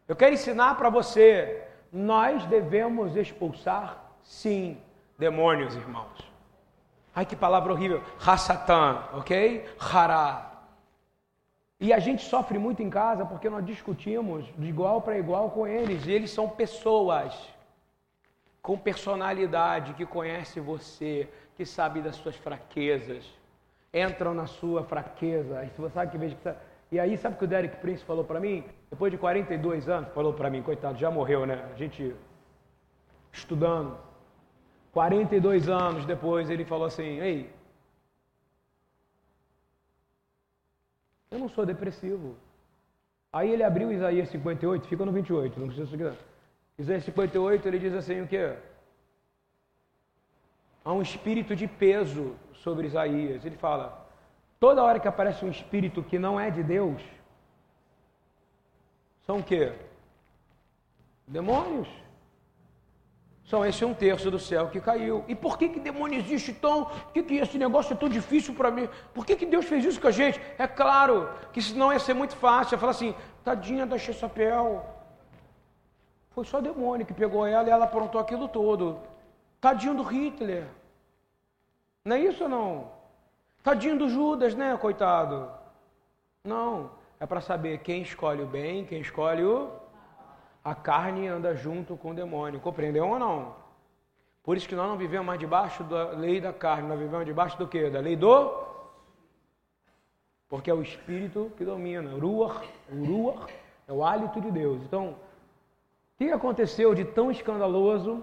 Eu 0.06 0.14
quero 0.14 0.34
ensinar 0.34 0.76
para 0.76 0.90
você, 0.90 1.66
nós 1.92 2.44
devemos 2.46 3.16
expulsar, 3.16 4.04
sim, 4.22 4.78
demônios, 5.18 5.74
irmãos. 5.74 6.34
Ai, 7.14 7.24
que 7.24 7.34
palavra 7.34 7.72
horrível. 7.72 8.02
Hassatan, 8.24 9.08
ok? 9.14 9.64
Hará. 9.78 10.53
E 11.80 11.92
a 11.92 11.98
gente 11.98 12.22
sofre 12.24 12.58
muito 12.58 12.82
em 12.82 12.90
casa 12.90 13.24
porque 13.26 13.50
nós 13.50 13.64
discutimos 13.64 14.44
de 14.56 14.68
igual 14.68 15.02
para 15.02 15.18
igual 15.18 15.50
com 15.50 15.66
eles. 15.66 16.06
E 16.06 16.12
eles 16.12 16.30
são 16.30 16.48
pessoas 16.48 17.34
com 18.62 18.78
personalidade, 18.78 19.92
que 19.94 20.06
conhece 20.06 20.58
você, 20.60 21.28
que 21.56 21.66
sabe 21.66 22.00
das 22.00 22.16
suas 22.16 22.36
fraquezas. 22.36 23.24
Entram 23.92 24.32
na 24.32 24.46
sua 24.46 24.82
fraqueza. 24.84 25.64
E 25.64 25.80
você 25.80 25.94
sabe 25.94 26.12
que 26.12 26.18
veja 26.18 26.36
que 26.36 26.54
E 26.90 26.98
aí, 26.98 27.16
sabe 27.18 27.34
o 27.34 27.38
que 27.38 27.44
o 27.44 27.48
Derek 27.48 27.76
Prince 27.76 28.04
falou 28.04 28.24
para 28.24 28.40
mim? 28.40 28.64
Depois 28.88 29.12
de 29.12 29.18
42 29.18 29.88
anos, 29.88 30.12
falou 30.14 30.32
para 30.32 30.48
mim, 30.48 30.62
coitado, 30.62 30.98
já 30.98 31.10
morreu, 31.10 31.44
né? 31.44 31.68
A 31.74 31.76
gente 31.76 32.14
estudando. 33.32 33.98
42 34.92 35.68
anos 35.68 36.06
depois, 36.06 36.48
ele 36.48 36.64
falou 36.64 36.86
assim: 36.86 37.20
Ei, 37.20 37.52
Eu 41.34 41.40
não 41.40 41.48
sou 41.48 41.66
depressivo. 41.66 42.36
Aí 43.32 43.50
ele 43.50 43.64
abriu 43.64 43.90
Isaías 43.90 44.28
58, 44.28 44.86
fica 44.86 45.04
no 45.04 45.10
28, 45.10 45.58
não 45.58 45.66
precisa 45.66 45.90
seguir. 45.90 46.12
Isaías 46.78 47.04
58, 47.04 47.66
ele 47.66 47.80
diz 47.80 47.92
assim 47.92 48.20
o 48.20 48.28
quê? 48.28 48.56
Há 50.84 50.92
um 50.92 51.02
espírito 51.02 51.56
de 51.56 51.66
peso 51.66 52.36
sobre 52.62 52.86
Isaías. 52.86 53.44
Ele 53.44 53.56
fala: 53.56 54.06
toda 54.60 54.84
hora 54.84 55.00
que 55.00 55.08
aparece 55.08 55.44
um 55.44 55.50
espírito 55.50 56.04
que 56.04 56.20
não 56.20 56.38
é 56.38 56.50
de 56.50 56.62
Deus, 56.62 57.02
são 59.26 59.38
o 59.40 59.42
quê? 59.42 59.72
Demônios. 61.26 61.88
Esse 63.68 63.84
um 63.84 63.92
terço 63.92 64.30
do 64.30 64.38
céu 64.38 64.68
que 64.68 64.80
caiu. 64.80 65.22
E 65.28 65.34
por 65.34 65.58
que 65.58 65.68
que 65.68 65.78
demônio 65.78 66.18
existe 66.18 66.52
tão? 66.52 66.86
Por 66.86 67.12
que, 67.12 67.22
que 67.22 67.34
esse 67.34 67.58
negócio 67.58 67.92
é 67.92 67.96
tão 67.96 68.08
difícil 68.08 68.54
para 68.54 68.70
mim? 68.70 68.88
Por 69.12 69.24
que, 69.24 69.36
que 69.36 69.46
Deus 69.46 69.66
fez 69.66 69.84
isso 69.84 70.00
com 70.00 70.08
a 70.08 70.10
gente? 70.10 70.40
É 70.58 70.66
claro 70.66 71.28
que 71.52 71.60
senão 71.60 71.92
ia 71.92 72.00
ser 72.00 72.14
muito 72.14 72.34
fácil. 72.34 72.78
Falar 72.78 72.92
assim, 72.92 73.14
tadinha 73.44 73.84
da 73.84 73.98
Chessapel. 73.98 74.84
Foi 76.30 76.44
só 76.44 76.60
demônio 76.60 77.06
que 77.06 77.12
pegou 77.12 77.46
ela 77.46 77.68
e 77.68 77.70
ela 77.70 77.84
aprontou 77.84 78.20
aquilo 78.20 78.48
todo. 78.48 78.98
Tadinho 79.60 79.94
do 79.94 80.02
Hitler. 80.02 80.66
Não 82.04 82.16
é 82.16 82.20
isso 82.20 82.48
não? 82.48 82.90
Tadinho 83.62 83.98
do 83.98 84.08
Judas, 84.08 84.54
né, 84.54 84.76
coitado? 84.76 85.50
Não. 86.42 86.90
É 87.20 87.26
para 87.26 87.40
saber 87.40 87.78
quem 87.78 88.02
escolhe 88.02 88.42
o 88.42 88.46
bem, 88.46 88.84
quem 88.84 89.00
escolhe 89.00 89.44
o 89.44 89.83
a 90.64 90.74
carne 90.74 91.28
anda 91.28 91.54
junto 91.54 91.96
com 91.96 92.10
o 92.10 92.14
demônio. 92.14 92.58
Compreendeu 92.58 93.06
ou 93.06 93.18
não? 93.18 93.54
Por 94.42 94.56
isso 94.56 94.68
que 94.68 94.74
nós 94.74 94.88
não 94.88 94.96
vivemos 94.96 95.26
mais 95.26 95.38
debaixo 95.38 95.84
da 95.84 96.10
lei 96.10 96.40
da 96.40 96.52
carne, 96.52 96.88
nós 96.88 96.98
vivemos 96.98 97.26
debaixo 97.26 97.58
do 97.58 97.68
quê? 97.68 97.90
Da 97.90 98.00
lei 98.00 98.16
do 98.16 98.74
porque 100.54 100.70
é 100.70 100.74
o 100.74 100.82
espírito 100.82 101.50
que 101.56 101.64
domina. 101.64 102.16
Ruach, 102.16 102.64
ruach 102.88 103.52
é 103.88 103.92
o 103.92 104.04
hálito 104.04 104.40
de 104.40 104.52
Deus. 104.52 104.80
Então, 104.84 105.08
o 105.08 105.16
que 106.16 106.30
aconteceu 106.30 106.94
de 106.94 107.04
tão 107.04 107.28
escandaloso? 107.28 108.22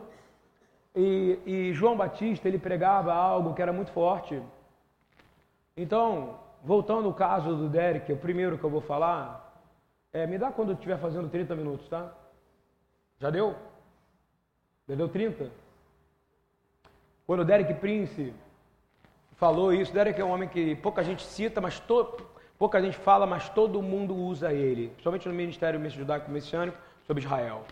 E, 0.95 1.39
e, 1.45 1.73
João 1.73 1.97
Batista 1.97 2.47
ele 2.47 2.57
pregava 2.57 3.13
algo 3.13 3.53
que 3.53 3.61
era 3.61 3.73
muito 3.73 3.91
forte. 3.91 4.41
Então, 5.75 6.39
voltando 6.63 7.07
ao 7.07 7.13
caso 7.13 7.53
do 7.53 7.67
Derek, 7.67 8.13
o 8.13 8.17
primeiro 8.17 8.57
que 8.57 8.63
eu 8.63 8.69
vou 8.69 8.79
falar, 8.79 9.53
é, 10.13 10.25
me 10.25 10.37
dá 10.37 10.51
quando 10.51 10.69
eu 10.69 10.75
estiver 10.75 10.99
fazendo 10.99 11.27
30 11.27 11.53
minutos, 11.53 11.89
tá? 11.89 12.13
Já 13.21 13.29
deu? 13.29 13.55
Já 14.89 14.95
deu 14.95 15.07
30? 15.07 15.51
Quando 17.27 17.41
o 17.41 17.45
Derek 17.45 17.75
Prince 17.75 18.33
falou 19.33 19.71
isso, 19.71 19.93
Derek 19.93 20.19
é 20.19 20.25
um 20.25 20.31
homem 20.31 20.49
que 20.49 20.75
pouca 20.77 21.03
gente 21.03 21.23
cita, 21.23 21.61
mas 21.61 21.79
to, 21.79 22.17
pouca 22.57 22.81
gente 22.81 22.97
fala, 22.97 23.27
mas 23.27 23.47
todo 23.47 23.79
mundo 23.79 24.15
usa 24.15 24.51
ele, 24.51 24.87
principalmente 24.87 25.27
no 25.27 25.35
Ministério 25.35 25.87
Judaico 25.91 26.31
Messiânico, 26.31 26.75
sobre 27.05 27.23
Israel. 27.23 27.63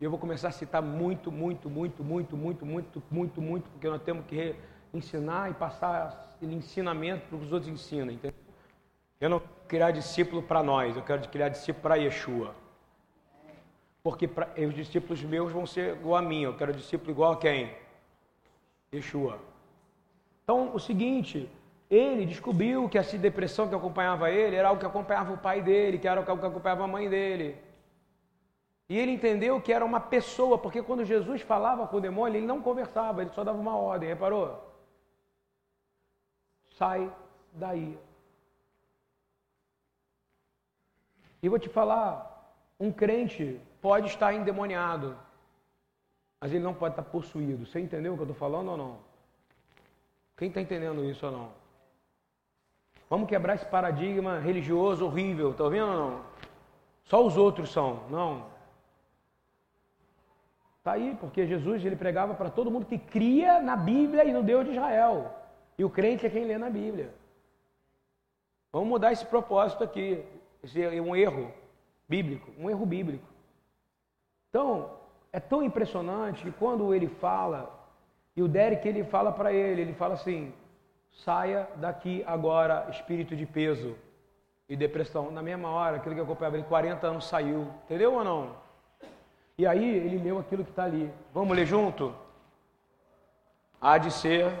E 0.00 0.04
eu 0.04 0.08
vou 0.08 0.18
começar 0.18 0.48
a 0.48 0.52
citar 0.52 0.80
muito, 0.80 1.30
muito, 1.30 1.68
muito, 1.68 2.02
muito, 2.02 2.34
muito, 2.34 2.64
muito, 2.64 3.02
muito, 3.10 3.42
muito, 3.42 3.70
porque 3.70 3.86
nós 3.86 4.00
temos 4.00 4.24
que 4.24 4.56
ensinar 4.94 5.50
e 5.50 5.54
passar 5.54 6.38
ensinamento 6.40 7.26
para 7.26 7.36
os 7.36 7.52
outros 7.52 7.70
ensinam, 7.70 8.10
entendeu? 8.10 8.34
Eu 9.20 9.28
não 9.28 9.40
quero 9.40 9.52
criar 9.68 9.90
discípulo 9.90 10.42
para 10.42 10.62
nós, 10.62 10.96
eu 10.96 11.02
quero 11.02 11.28
criar 11.28 11.50
discípulo 11.50 11.82
para 11.82 11.96
Yeshua. 11.96 12.54
Porque 14.02 14.26
pra, 14.26 14.48
os 14.56 14.74
discípulos 14.74 15.22
meus 15.22 15.52
vão 15.52 15.66
ser 15.66 15.96
igual 15.96 16.16
a 16.16 16.22
mim. 16.22 16.42
Eu 16.42 16.56
quero 16.56 16.72
discípulo 16.72 17.10
igual 17.10 17.32
a 17.32 17.36
quem? 17.36 17.74
Yeshua. 18.92 19.38
Então, 20.42 20.74
o 20.74 20.78
seguinte, 20.78 21.48
ele 21.90 22.24
descobriu 22.24 22.88
que 22.88 22.98
essa 22.98 23.16
depressão 23.18 23.68
que 23.68 23.74
acompanhava 23.74 24.30
ele 24.30 24.56
era 24.56 24.68
algo 24.68 24.80
que 24.80 24.86
acompanhava 24.86 25.32
o 25.32 25.38
pai 25.38 25.60
dele, 25.60 25.98
que 25.98 26.08
era 26.08 26.20
algo 26.20 26.40
que 26.40 26.46
acompanhava 26.46 26.84
a 26.84 26.88
mãe 26.88 27.08
dele. 27.08 27.56
E 28.88 28.98
ele 28.98 29.12
entendeu 29.12 29.60
que 29.60 29.72
era 29.72 29.84
uma 29.84 30.00
pessoa, 30.00 30.58
porque 30.58 30.82
quando 30.82 31.04
Jesus 31.04 31.42
falava 31.42 31.86
com 31.86 31.98
o 31.98 32.00
demônio, 32.00 32.38
ele 32.38 32.46
não 32.46 32.60
conversava, 32.60 33.22
ele 33.22 33.30
só 33.30 33.44
dava 33.44 33.58
uma 33.58 33.76
ordem, 33.76 34.08
reparou? 34.08 34.68
Sai 36.76 37.12
daí. 37.52 37.96
E 41.42 41.48
vou 41.48 41.58
te 41.58 41.68
falar, 41.68 42.54
um 42.80 42.90
crente 42.90 43.60
pode 43.80 44.08
estar 44.08 44.32
endemoniado, 44.34 45.16
mas 46.40 46.52
ele 46.52 46.62
não 46.64 46.74
pode 46.74 46.92
estar 46.92 47.02
possuído. 47.02 47.66
Você 47.66 47.80
entendeu 47.80 48.12
o 48.12 48.16
que 48.16 48.22
eu 48.22 48.30
estou 48.30 48.38
falando 48.38 48.70
ou 48.70 48.76
não? 48.76 48.98
Quem 50.36 50.48
está 50.48 50.60
entendendo 50.60 51.04
isso 51.04 51.26
ou 51.26 51.32
não? 51.32 51.52
Vamos 53.08 53.28
quebrar 53.28 53.54
esse 53.56 53.66
paradigma 53.66 54.38
religioso 54.38 55.04
horrível, 55.04 55.50
está 55.50 55.64
ouvindo 55.64 55.86
ou 55.86 55.96
não? 55.96 56.24
Só 57.04 57.26
os 57.26 57.36
outros 57.36 57.72
são, 57.72 58.04
não. 58.08 58.46
Está 60.78 60.92
aí, 60.92 61.16
porque 61.20 61.46
Jesus 61.46 61.84
ele 61.84 61.96
pregava 61.96 62.34
para 62.34 62.48
todo 62.48 62.70
mundo 62.70 62.86
que 62.86 62.98
cria 62.98 63.60
na 63.60 63.76
Bíblia 63.76 64.24
e 64.24 64.32
no 64.32 64.42
Deus 64.42 64.64
de 64.64 64.70
Israel. 64.70 65.34
E 65.76 65.84
o 65.84 65.90
crente 65.90 66.24
é 66.24 66.30
quem 66.30 66.44
lê 66.44 66.56
na 66.56 66.70
Bíblia. 66.70 67.12
Vamos 68.72 68.88
mudar 68.88 69.12
esse 69.12 69.26
propósito 69.26 69.84
aqui. 69.84 70.24
Esse 70.62 70.82
é 70.82 71.02
um 71.02 71.14
erro 71.14 71.52
bíblico, 72.08 72.50
um 72.58 72.70
erro 72.70 72.86
bíblico. 72.86 73.29
Então, 74.50 74.90
é 75.32 75.38
tão 75.38 75.62
impressionante 75.62 76.42
que 76.42 76.50
quando 76.50 76.92
ele 76.92 77.06
fala, 77.06 77.70
e 78.36 78.42
o 78.42 78.48
Derek 78.48 78.86
ele 78.86 79.04
fala 79.04 79.30
para 79.32 79.52
ele, 79.52 79.80
ele 79.80 79.94
fala 79.94 80.14
assim: 80.14 80.52
saia 81.24 81.68
daqui 81.76 82.24
agora, 82.26 82.88
espírito 82.90 83.36
de 83.36 83.46
peso 83.46 83.96
e 84.68 84.76
depressão. 84.76 85.30
Na 85.30 85.42
mesma 85.42 85.70
hora, 85.70 85.96
aquilo 85.96 86.16
que 86.16 86.20
acompanhava 86.20 86.56
ele, 86.56 86.66
40 86.66 87.06
anos 87.06 87.26
saiu, 87.26 87.68
entendeu 87.84 88.14
ou 88.14 88.24
não? 88.24 88.56
E 89.56 89.66
aí 89.66 89.84
ele 89.84 90.18
leu 90.18 90.38
aquilo 90.38 90.64
que 90.64 90.70
está 90.70 90.84
ali. 90.84 91.12
Vamos 91.32 91.56
ler 91.56 91.66
junto? 91.66 92.14
Há 93.80 93.98
de 93.98 94.10
ser 94.10 94.52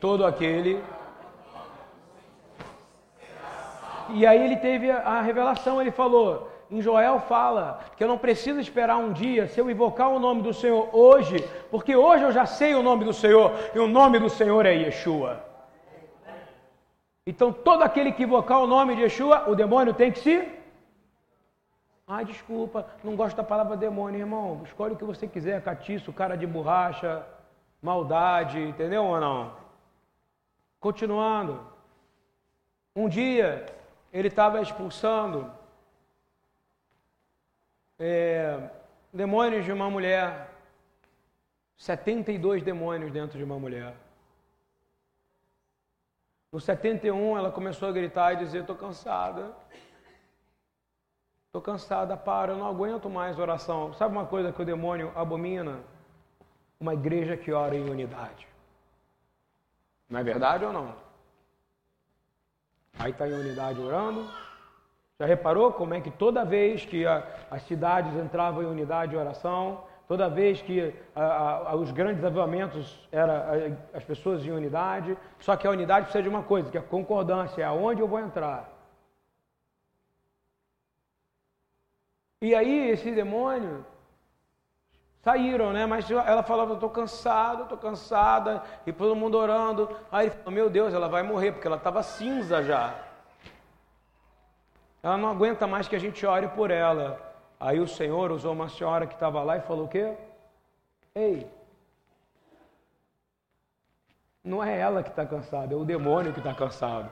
todo 0.00 0.26
aquele 0.26 0.82
e 4.10 4.24
aí 4.24 4.40
ele 4.44 4.56
teve 4.56 4.90
a 4.90 5.20
revelação, 5.20 5.80
ele 5.80 5.90
falou: 5.90 6.50
em 6.70 6.80
Joel 6.80 7.20
fala 7.20 7.80
que 7.96 8.02
eu 8.02 8.08
não 8.08 8.18
preciso 8.18 8.58
esperar 8.58 8.96
um 8.96 9.12
dia 9.12 9.46
se 9.48 9.60
eu 9.60 9.70
invocar 9.70 10.08
o 10.10 10.18
nome 10.18 10.42
do 10.42 10.52
Senhor 10.52 10.88
hoje, 10.92 11.36
porque 11.70 11.94
hoje 11.94 12.24
eu 12.24 12.32
já 12.32 12.46
sei 12.46 12.74
o 12.74 12.82
nome 12.82 13.04
do 13.04 13.12
Senhor 13.12 13.52
e 13.74 13.78
o 13.78 13.86
nome 13.86 14.18
do 14.18 14.28
Senhor 14.28 14.66
é 14.66 14.74
Yeshua. 14.74 15.44
Então 17.26 17.52
todo 17.52 17.82
aquele 17.82 18.12
que 18.12 18.22
invocar 18.22 18.60
o 18.60 18.66
nome 18.66 18.96
de 18.96 19.02
Yeshua, 19.02 19.48
o 19.48 19.54
demônio 19.54 19.94
tem 19.94 20.10
que 20.12 20.18
se. 20.18 20.48
Ai, 22.06 22.24
desculpa, 22.24 22.86
não 23.02 23.16
gosto 23.16 23.36
da 23.36 23.42
palavra 23.42 23.76
demônio, 23.76 24.20
irmão. 24.20 24.62
Escolhe 24.64 24.94
o 24.94 24.96
que 24.96 25.04
você 25.04 25.26
quiser, 25.26 25.60
catiço, 25.62 26.12
cara 26.12 26.36
de 26.36 26.46
borracha, 26.46 27.26
maldade, 27.82 28.60
entendeu 28.60 29.04
ou 29.04 29.20
não? 29.20 29.52
Continuando. 30.78 31.60
Um 32.94 33.08
dia 33.08 33.66
ele 34.12 34.28
estava 34.28 34.60
expulsando 34.62 35.50
é, 37.98 38.70
demônios 39.12 39.64
de 39.64 39.72
uma 39.72 39.90
mulher. 39.90 40.50
72 41.76 42.62
demônios 42.62 43.12
dentro 43.12 43.36
de 43.36 43.44
uma 43.44 43.58
mulher. 43.58 43.94
No 46.50 46.60
71 46.60 47.36
ela 47.36 47.50
começou 47.50 47.88
a 47.88 47.92
gritar 47.92 48.32
e 48.32 48.36
dizer: 48.36 48.60
Estou 48.60 48.76
cansada. 48.76 49.54
Estou 51.46 51.60
cansada, 51.62 52.16
para, 52.16 52.52
eu 52.52 52.58
não 52.58 52.66
aguento 52.66 53.08
mais 53.08 53.38
oração. 53.38 53.94
Sabe 53.94 54.14
uma 54.14 54.26
coisa 54.26 54.52
que 54.52 54.60
o 54.60 54.64
demônio 54.64 55.10
abomina? 55.14 55.80
Uma 56.78 56.92
igreja 56.92 57.34
que 57.34 57.50
ora 57.50 57.74
em 57.74 57.88
unidade. 57.88 58.46
Não 60.08 60.20
é 60.20 60.22
verdade 60.22 60.66
ou 60.66 60.72
não? 60.72 60.94
Aí 62.98 63.10
está 63.10 63.26
em 63.26 63.32
unidade 63.32 63.80
orando. 63.80 64.30
Já 65.18 65.24
reparou 65.26 65.72
como 65.72 65.94
é 65.94 66.00
que 66.00 66.10
toda 66.10 66.44
vez 66.44 66.84
que 66.84 67.06
a, 67.06 67.26
as 67.50 67.62
cidades 67.62 68.14
entravam 68.14 68.62
em 68.62 68.66
unidade 68.66 69.12
de 69.12 69.16
oração, 69.16 69.84
toda 70.06 70.28
vez 70.28 70.60
que 70.60 70.94
a, 71.14 71.70
a, 71.70 71.74
os 71.74 71.90
grandes 71.90 72.22
avivamentos 72.22 73.08
eram 73.10 73.34
as 73.94 74.04
pessoas 74.04 74.44
em 74.44 74.50
unidade, 74.50 75.16
só 75.38 75.56
que 75.56 75.66
a 75.66 75.70
unidade 75.70 76.04
precisa 76.04 76.22
de 76.22 76.28
uma 76.28 76.42
coisa, 76.42 76.70
que 76.70 76.76
é 76.76 76.80
a 76.80 76.84
concordância, 76.84 77.62
é 77.62 77.64
aonde 77.64 78.02
eu 78.02 78.08
vou 78.08 78.20
entrar. 78.20 78.70
E 82.42 82.54
aí 82.54 82.90
esse 82.90 83.10
demônio 83.10 83.86
saíram, 85.22 85.72
né? 85.72 85.86
Mas 85.86 86.10
ela 86.10 86.42
falava, 86.42 86.74
estou 86.74 86.90
cansado, 86.90 87.62
estou 87.62 87.78
cansada, 87.78 88.62
e 88.86 88.92
todo 88.92 89.16
mundo 89.16 89.38
orando. 89.38 89.88
Aí 90.12 90.30
meu 90.48 90.68
Deus, 90.68 90.92
ela 90.92 91.08
vai 91.08 91.22
morrer, 91.22 91.52
porque 91.52 91.66
ela 91.66 91.78
estava 91.78 92.02
cinza 92.02 92.62
já. 92.62 93.05
Ela 95.06 95.16
não 95.16 95.28
aguenta 95.28 95.68
mais 95.68 95.86
que 95.86 95.94
a 95.94 96.00
gente 96.00 96.26
ore 96.26 96.48
por 96.48 96.68
ela. 96.68 97.20
Aí 97.60 97.78
o 97.78 97.86
Senhor 97.86 98.32
usou 98.32 98.52
uma 98.52 98.68
senhora 98.68 99.06
que 99.06 99.14
estava 99.14 99.40
lá 99.40 99.56
e 99.56 99.60
falou 99.60 99.84
o 99.84 99.88
quê? 99.88 100.16
Ei, 101.14 101.48
não 104.42 104.64
é 104.64 104.76
ela 104.76 105.04
que 105.04 105.10
está 105.10 105.24
cansada, 105.24 105.72
é 105.72 105.76
o 105.76 105.84
demônio 105.84 106.32
que 106.32 106.40
está 106.40 106.52
cansado. 106.52 107.08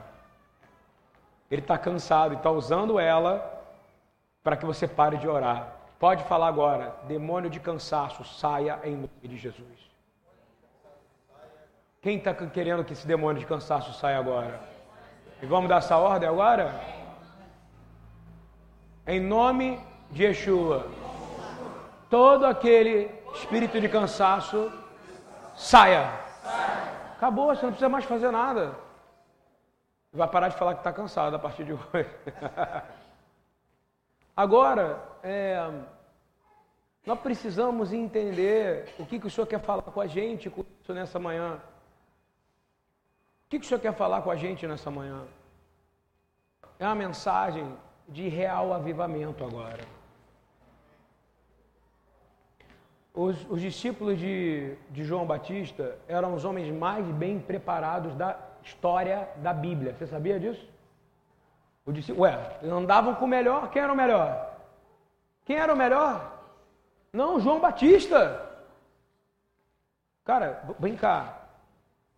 Ele 1.49 1.61
está 1.61 1.77
cansado 1.77 2.33
e 2.33 2.37
está 2.37 2.51
usando 2.51 2.99
ela 2.99 3.63
para 4.43 4.57
que 4.57 4.65
você 4.65 4.89
pare 4.89 5.15
de 5.15 5.29
orar. 5.29 5.73
Pode 5.97 6.21
falar 6.25 6.47
agora, 6.47 6.93
demônio 7.07 7.49
de 7.49 7.61
cansaço, 7.61 8.25
saia 8.25 8.77
em 8.83 8.97
nome 8.97 9.09
de 9.23 9.37
Jesus. 9.37 9.89
Quem 12.01 12.17
está 12.17 12.33
querendo 12.33 12.83
que 12.83 12.91
esse 12.91 13.07
demônio 13.07 13.39
de 13.39 13.45
cansaço 13.45 13.93
saia 13.93 14.19
agora? 14.19 14.59
E 15.41 15.45
vamos 15.45 15.69
dar 15.69 15.77
essa 15.77 15.95
ordem 15.95 16.27
agora? 16.27 16.73
Em 19.07 19.19
nome 19.19 19.79
de 20.09 20.23
Yeshua, 20.23 20.89
todo 22.09 22.43
aquele 22.43 23.11
espírito 23.35 23.79
de 23.79 23.87
cansaço, 23.87 24.71
saia. 25.55 26.11
Acabou, 27.15 27.53
você 27.55 27.61
não 27.61 27.69
precisa 27.69 27.87
mais 27.87 28.03
fazer 28.05 28.31
nada. 28.31 28.75
Vai 30.11 30.27
parar 30.27 30.47
de 30.47 30.57
falar 30.57 30.73
que 30.73 30.79
está 30.79 30.91
cansado 30.91 31.35
a 31.35 31.39
partir 31.39 31.65
de 31.65 31.73
hoje. 31.73 32.09
Agora, 34.35 34.99
é, 35.21 35.71
nós 37.05 37.19
precisamos 37.19 37.93
entender 37.93 38.91
o 38.97 39.05
que, 39.05 39.19
que 39.19 39.27
o 39.27 39.29
Senhor 39.29 39.45
quer 39.45 39.59
falar 39.59 39.83
com 39.83 40.01
a 40.01 40.07
gente 40.07 40.51
nessa 40.87 41.19
manhã. 41.19 41.59
O 43.45 43.49
que, 43.49 43.59
que 43.59 43.65
o 43.65 43.67
Senhor 43.67 43.79
quer 43.79 43.93
falar 43.93 44.23
com 44.23 44.31
a 44.31 44.35
gente 44.35 44.65
nessa 44.65 44.89
manhã? 44.89 45.21
É 46.79 46.85
uma 46.87 46.95
mensagem 46.95 47.71
de 48.07 48.27
real 48.27 48.73
avivamento 48.73 49.43
agora. 49.43 49.83
Os, 53.13 53.49
os 53.49 53.61
discípulos 53.61 54.19
de, 54.19 54.75
de 54.89 55.03
João 55.03 55.25
Batista 55.25 55.97
eram 56.07 56.33
os 56.33 56.43
homens 56.43 56.69
mais 56.75 57.05
bem 57.05 57.39
preparados 57.39 58.13
da 58.15 58.37
história 58.61 59.29
da 59.37 59.53
Bíblia. 59.53 59.93
Você 59.93 60.05
sabia 60.05 60.39
disso? 60.39 60.67
O 61.85 61.91
discípulo, 61.91 62.23
ué, 62.23 62.59
andavam 62.63 63.15
com 63.15 63.25
o 63.25 63.27
melhor, 63.27 63.69
quem 63.69 63.81
era 63.81 63.93
o 63.93 63.95
melhor? 63.95 64.57
Quem 65.45 65.55
era 65.55 65.73
o 65.73 65.77
melhor? 65.77 66.43
Não, 67.13 67.39
João 67.39 67.59
Batista. 67.59 68.41
Cara, 70.25 70.63
vem 70.79 70.97
cá. 70.97 71.47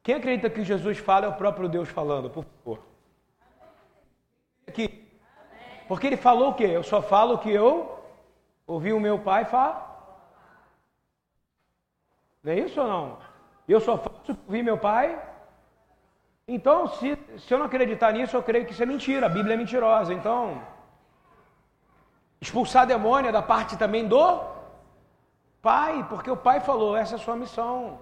Quem 0.02 0.15
acredita 0.15 0.50
que 0.50 0.63
Jesus 0.63 0.97
fala 0.97 1.26
é 1.26 1.30
o 1.30 1.36
próprio 1.36 1.67
Deus 1.67 1.89
falando, 1.89 2.30
por 2.30 2.45
favor? 2.45 2.80
Aqui. 4.65 5.06
Porque 5.88 6.08
ele 6.08 6.17
falou 6.17 6.50
o 6.50 6.54
quê? 6.54 6.65
Eu 6.65 6.84
só 6.84 7.02
falo 7.02 7.36
o 7.36 7.38
que 7.38 7.52
eu 7.52 8.00
ouvi 8.65 8.91
o 8.93 9.00
meu 9.00 9.19
pai 9.19 9.45
falar. 9.45 9.86
Não 12.43 12.54
é 12.54 12.60
isso 12.60 12.80
ou 12.82 12.88
não? 12.88 13.17
Eu 13.67 13.80
só 13.80 13.97
faço 13.97 14.15
o 14.15 14.21
que 14.23 14.32
ouvi 14.47 14.63
meu 14.63 14.78
pai 14.78 15.19
então, 16.47 16.88
se, 16.88 17.17
se 17.39 17.54
eu 17.54 17.60
não 17.60 17.65
acreditar 17.65 18.13
nisso, 18.13 18.38
eu 18.38 18.41
creio 18.41 18.65
que 18.65 18.71
isso 18.71 18.82
é 18.82 18.86
mentira. 18.86 19.26
A 19.26 19.30
Bíblia 19.30 19.56
é 19.56 19.58
mentirosa. 19.58 20.13
Então, 20.13 20.62
expulsar 22.39 22.88
demônio 22.88 23.28
é 23.28 23.32
da 23.34 23.41
parte 23.41 23.76
também 23.76 24.08
do 24.08 24.41
Pai, 25.62 26.06
porque 26.08 26.32
o 26.32 26.38
Pai 26.38 26.62
falou: 26.62 26.95
essa 26.95 27.15
é 27.15 27.17
a 27.17 27.19
sua 27.19 27.36
missão. 27.36 28.00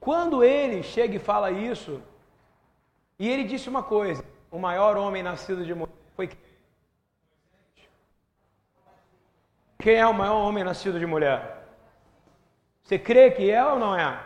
Quando 0.00 0.42
ele 0.42 0.82
chega 0.82 1.14
e 1.14 1.20
fala 1.20 1.52
isso, 1.52 2.02
e 3.18 3.28
ele 3.28 3.44
disse 3.44 3.68
uma 3.68 3.84
coisa: 3.84 4.24
o 4.50 4.58
maior 4.58 4.96
homem 4.96 5.22
nascido 5.22 5.64
de 5.64 5.72
mulher 5.72 5.94
foi 6.16 6.26
quem 6.26 6.38
é 9.86 10.06
o 10.06 10.12
maior 10.12 10.46
homem 10.46 10.64
nascido 10.64 10.98
de 10.98 11.06
mulher? 11.06 11.64
Você 12.82 12.98
crê 12.98 13.30
que 13.30 13.50
é 13.50 13.64
ou 13.64 13.78
não 13.78 13.96
é? 13.96 14.18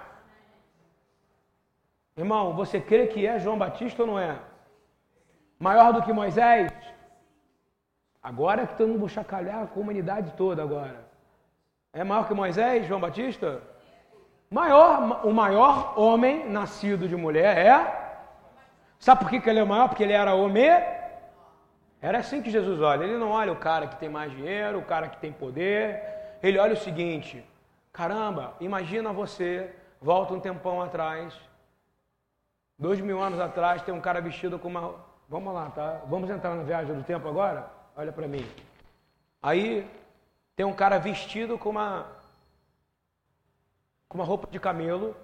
Irmão, 2.16 2.54
você 2.54 2.80
crê 2.80 3.06
que 3.06 3.26
é 3.26 3.38
João 3.38 3.58
Batista 3.58 4.02
ou 4.02 4.06
não 4.06 4.18
é? 4.18 4.38
Maior 5.58 5.92
do 5.92 6.02
que 6.02 6.12
Moisés? 6.12 6.72
Agora 8.22 8.62
é 8.62 8.66
que 8.66 8.76
todo 8.76 8.88
mundo 8.88 9.08
chacalhar 9.08 9.62
a 9.62 9.66
comunidade 9.66 10.32
toda 10.36 10.62
agora. 10.62 11.04
É 11.92 12.02
maior 12.02 12.26
que 12.26 12.34
Moisés, 12.34 12.86
João 12.86 13.00
Batista? 13.00 13.60
Maior, 14.50 15.26
o 15.26 15.32
maior 15.32 15.98
homem 15.98 16.48
nascido 16.48 17.08
de 17.08 17.16
mulher 17.16 17.58
é. 17.58 18.02
Sabe 18.98 19.20
por 19.20 19.30
que, 19.30 19.40
que 19.40 19.50
ele 19.50 19.60
é 19.60 19.64
maior? 19.64 19.88
Porque 19.88 20.02
ele 20.02 20.12
era 20.12 20.34
homem. 20.34 20.70
Era 22.02 22.18
assim 22.18 22.42
que 22.42 22.50
Jesus 22.50 22.80
olha. 22.80 23.04
Ele 23.04 23.16
não 23.16 23.30
olha 23.30 23.52
o 23.52 23.56
cara 23.56 23.86
que 23.86 23.96
tem 23.96 24.10
mais 24.10 24.30
dinheiro, 24.32 24.80
o 24.80 24.84
cara 24.84 25.08
que 25.08 25.16
tem 25.16 25.32
poder. 25.32 26.02
Ele 26.42 26.58
olha 26.58 26.74
o 26.74 26.76
seguinte: 26.76 27.42
caramba, 27.92 28.54
imagina 28.60 29.12
você, 29.12 29.74
volta 30.00 30.34
um 30.34 30.40
tempão 30.40 30.82
atrás 30.82 31.32
Dois 32.82 33.00
mil 33.00 33.22
anos 33.22 33.38
atrás 33.38 33.80
tem 33.82 33.94
um 33.94 34.00
cara 34.00 34.20
vestido 34.20 34.58
com 34.58 34.66
uma. 34.66 34.96
Vamos 35.28 35.54
lá, 35.54 35.70
tá? 35.70 36.02
Vamos 36.08 36.28
entrar 36.28 36.52
na 36.56 36.64
viagem 36.64 36.96
do 36.96 37.04
tempo 37.04 37.28
agora? 37.28 37.70
Olha 37.96 38.10
para 38.10 38.26
mim. 38.26 38.44
Aí 39.40 39.88
tem 40.56 40.66
um 40.66 40.74
cara 40.74 40.98
vestido 40.98 41.56
com 41.56 41.68
uma 41.68 42.06
com 44.08 44.18
uma 44.18 44.24
roupa 44.24 44.48
de 44.50 44.58
camelo, 44.58 45.16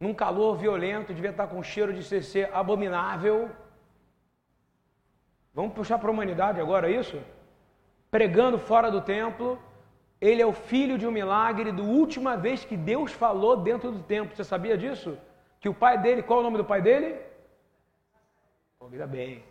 num 0.00 0.12
calor 0.12 0.56
violento, 0.56 1.14
devia 1.14 1.30
estar 1.30 1.46
com 1.46 1.60
um 1.60 1.62
cheiro 1.62 1.92
de 1.92 2.02
CC 2.02 2.50
abominável. 2.52 3.48
Vamos 5.54 5.74
puxar 5.74 5.98
para 5.98 6.08
a 6.08 6.12
humanidade 6.12 6.60
agora 6.60 6.90
isso? 6.90 7.20
Pregando 8.10 8.58
fora 8.58 8.90
do 8.90 9.00
templo. 9.00 9.58
Ele 10.20 10.40
é 10.40 10.46
o 10.46 10.52
filho 10.52 10.96
de 10.96 11.06
um 11.06 11.10
milagre 11.10 11.72
do 11.72 11.84
última 11.84 12.36
vez 12.36 12.64
que 12.64 12.76
Deus 12.76 13.12
falou 13.12 13.56
dentro 13.56 13.90
do 13.90 14.02
templo. 14.02 14.34
Você 14.34 14.44
sabia 14.44 14.78
disso? 14.78 15.18
Que 15.60 15.68
o 15.68 15.74
pai 15.74 15.98
dele, 15.98 16.22
qual 16.22 16.38
é 16.38 16.42
o 16.42 16.44
nome 16.44 16.58
do 16.58 16.64
pai 16.64 16.80
dele? 16.80 17.20
Ainda 18.80 19.06
bem. 19.06 19.42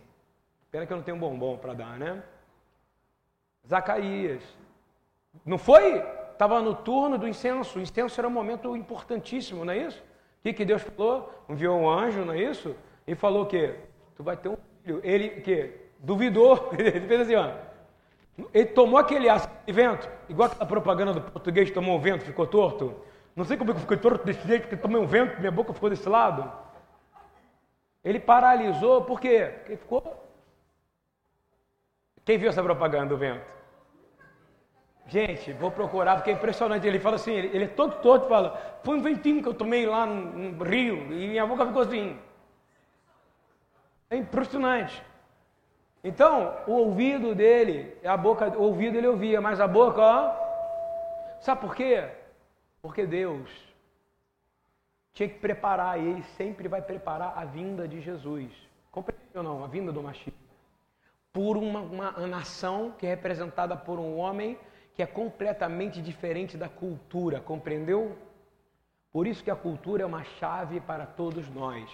Pena 0.70 0.86
que 0.86 0.92
eu 0.92 0.96
não 0.96 1.04
tenho 1.04 1.16
um 1.16 1.20
bombom 1.20 1.56
para 1.58 1.74
dar, 1.74 1.98
né? 1.98 2.22
Zacarias. 3.66 4.42
Não 5.44 5.58
foi? 5.58 6.02
Estava 6.32 6.60
no 6.60 6.74
turno 6.74 7.18
do 7.18 7.28
incenso. 7.28 7.78
O 7.78 7.82
incenso 7.82 8.20
era 8.20 8.26
um 8.26 8.30
momento 8.30 8.76
importantíssimo, 8.76 9.64
não 9.64 9.72
é 9.72 9.78
isso? 9.78 10.00
O 10.00 10.42
que, 10.42 10.52
que 10.52 10.64
Deus 10.64 10.82
falou? 10.82 11.32
Enviou 11.48 11.78
um 11.78 11.88
anjo, 11.88 12.24
não 12.24 12.32
é 12.32 12.42
isso? 12.42 12.74
E 13.06 13.14
falou 13.14 13.42
o 13.44 13.46
quê? 13.46 13.78
Tu 14.16 14.22
vai 14.22 14.36
ter 14.36 14.48
um 14.48 14.56
filho. 14.82 15.00
Ele, 15.04 15.38
o 15.38 15.42
quê? 15.42 15.81
Duvidou. 16.02 16.70
Ele 16.76 17.00
fez 17.00 17.20
assim, 17.20 17.36
ó. 17.36 17.52
Ele 18.52 18.66
tomou 18.66 18.98
aquele 18.98 19.28
vento, 19.68 20.10
igual 20.28 20.48
aquela 20.48 20.66
propaganda 20.66 21.12
do 21.12 21.20
português 21.20 21.70
tomou 21.70 21.96
um 21.96 22.00
vento, 22.00 22.24
ficou 22.24 22.46
torto. 22.46 22.94
Não 23.36 23.44
sei 23.44 23.56
como 23.56 23.70
é 23.70 23.74
que 23.74 23.80
fiquei 23.80 23.96
torto 23.96 24.24
desse 24.24 24.46
jeito, 24.46 24.62
porque 24.62 24.76
tomei 24.76 25.00
um 25.00 25.06
vento, 25.06 25.38
minha 25.38 25.52
boca 25.52 25.72
ficou 25.72 25.88
desse 25.88 26.08
lado. 26.08 26.50
Ele 28.02 28.18
paralisou, 28.18 29.04
por 29.04 29.20
quê? 29.20 29.52
Porque 29.58 29.76
ficou. 29.76 30.18
Quem 32.24 32.38
viu 32.38 32.48
essa 32.48 32.62
propaganda 32.62 33.06
do 33.06 33.16
vento? 33.16 33.44
Gente, 35.06 35.52
vou 35.52 35.70
procurar, 35.70 36.16
porque 36.16 36.30
é 36.30 36.32
impressionante. 36.32 36.86
Ele 36.86 36.98
fala 36.98 37.16
assim, 37.16 37.32
ele, 37.32 37.48
ele 37.48 37.64
é 37.64 37.68
todo 37.68 38.00
torto, 38.00 38.28
fala, 38.28 38.80
foi 38.82 38.96
um 38.96 39.02
ventinho 39.02 39.42
que 39.42 39.48
eu 39.48 39.54
tomei 39.54 39.86
lá 39.86 40.06
no, 40.06 40.52
no 40.52 40.64
rio, 40.64 41.12
e 41.12 41.28
minha 41.28 41.46
boca 41.46 41.66
ficou 41.66 41.82
assim. 41.82 42.18
É 44.08 44.16
impressionante. 44.16 45.02
Então, 46.04 46.56
o 46.66 46.72
ouvido 46.72 47.34
dele, 47.34 47.96
a 48.04 48.16
boca, 48.16 48.48
o 48.58 48.62
ouvido 48.62 48.98
ele 48.98 49.06
ouvia, 49.06 49.40
mas 49.40 49.60
a 49.60 49.68
boca, 49.68 50.00
ó. 50.00 50.42
Sabe 51.40 51.60
por 51.60 51.74
quê? 51.76 52.08
Porque 52.80 53.06
Deus 53.06 53.48
tinha 55.12 55.28
que 55.28 55.38
preparar, 55.38 56.00
e 56.00 56.08
ele 56.08 56.22
sempre 56.36 56.66
vai 56.66 56.82
preparar 56.82 57.36
a 57.36 57.44
vinda 57.44 57.86
de 57.86 58.00
Jesus. 58.00 58.50
Compreendeu 58.90 59.28
ou 59.36 59.42
não? 59.42 59.64
A 59.64 59.68
vinda 59.68 59.92
do 59.92 60.02
Mashiach. 60.02 60.36
Por 61.32 61.56
uma, 61.56 61.80
uma 61.80 62.26
nação 62.26 62.92
que 62.98 63.06
é 63.06 63.10
representada 63.10 63.76
por 63.76 63.98
um 63.98 64.18
homem 64.18 64.58
que 64.94 65.02
é 65.02 65.06
completamente 65.06 66.02
diferente 66.02 66.56
da 66.56 66.68
cultura, 66.68 67.40
compreendeu? 67.40 68.16
Por 69.12 69.26
isso 69.26 69.44
que 69.44 69.50
a 69.50 69.56
cultura 69.56 70.02
é 70.02 70.06
uma 70.06 70.24
chave 70.24 70.80
para 70.80 71.06
todos 71.06 71.48
nós. 71.50 71.90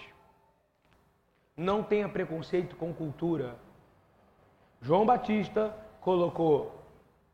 Não 1.55 1.83
tenha 1.83 2.09
preconceito 2.09 2.75
com 2.75 2.93
cultura. 2.93 3.55
João 4.81 5.05
Batista 5.05 5.75
colocou 5.99 6.79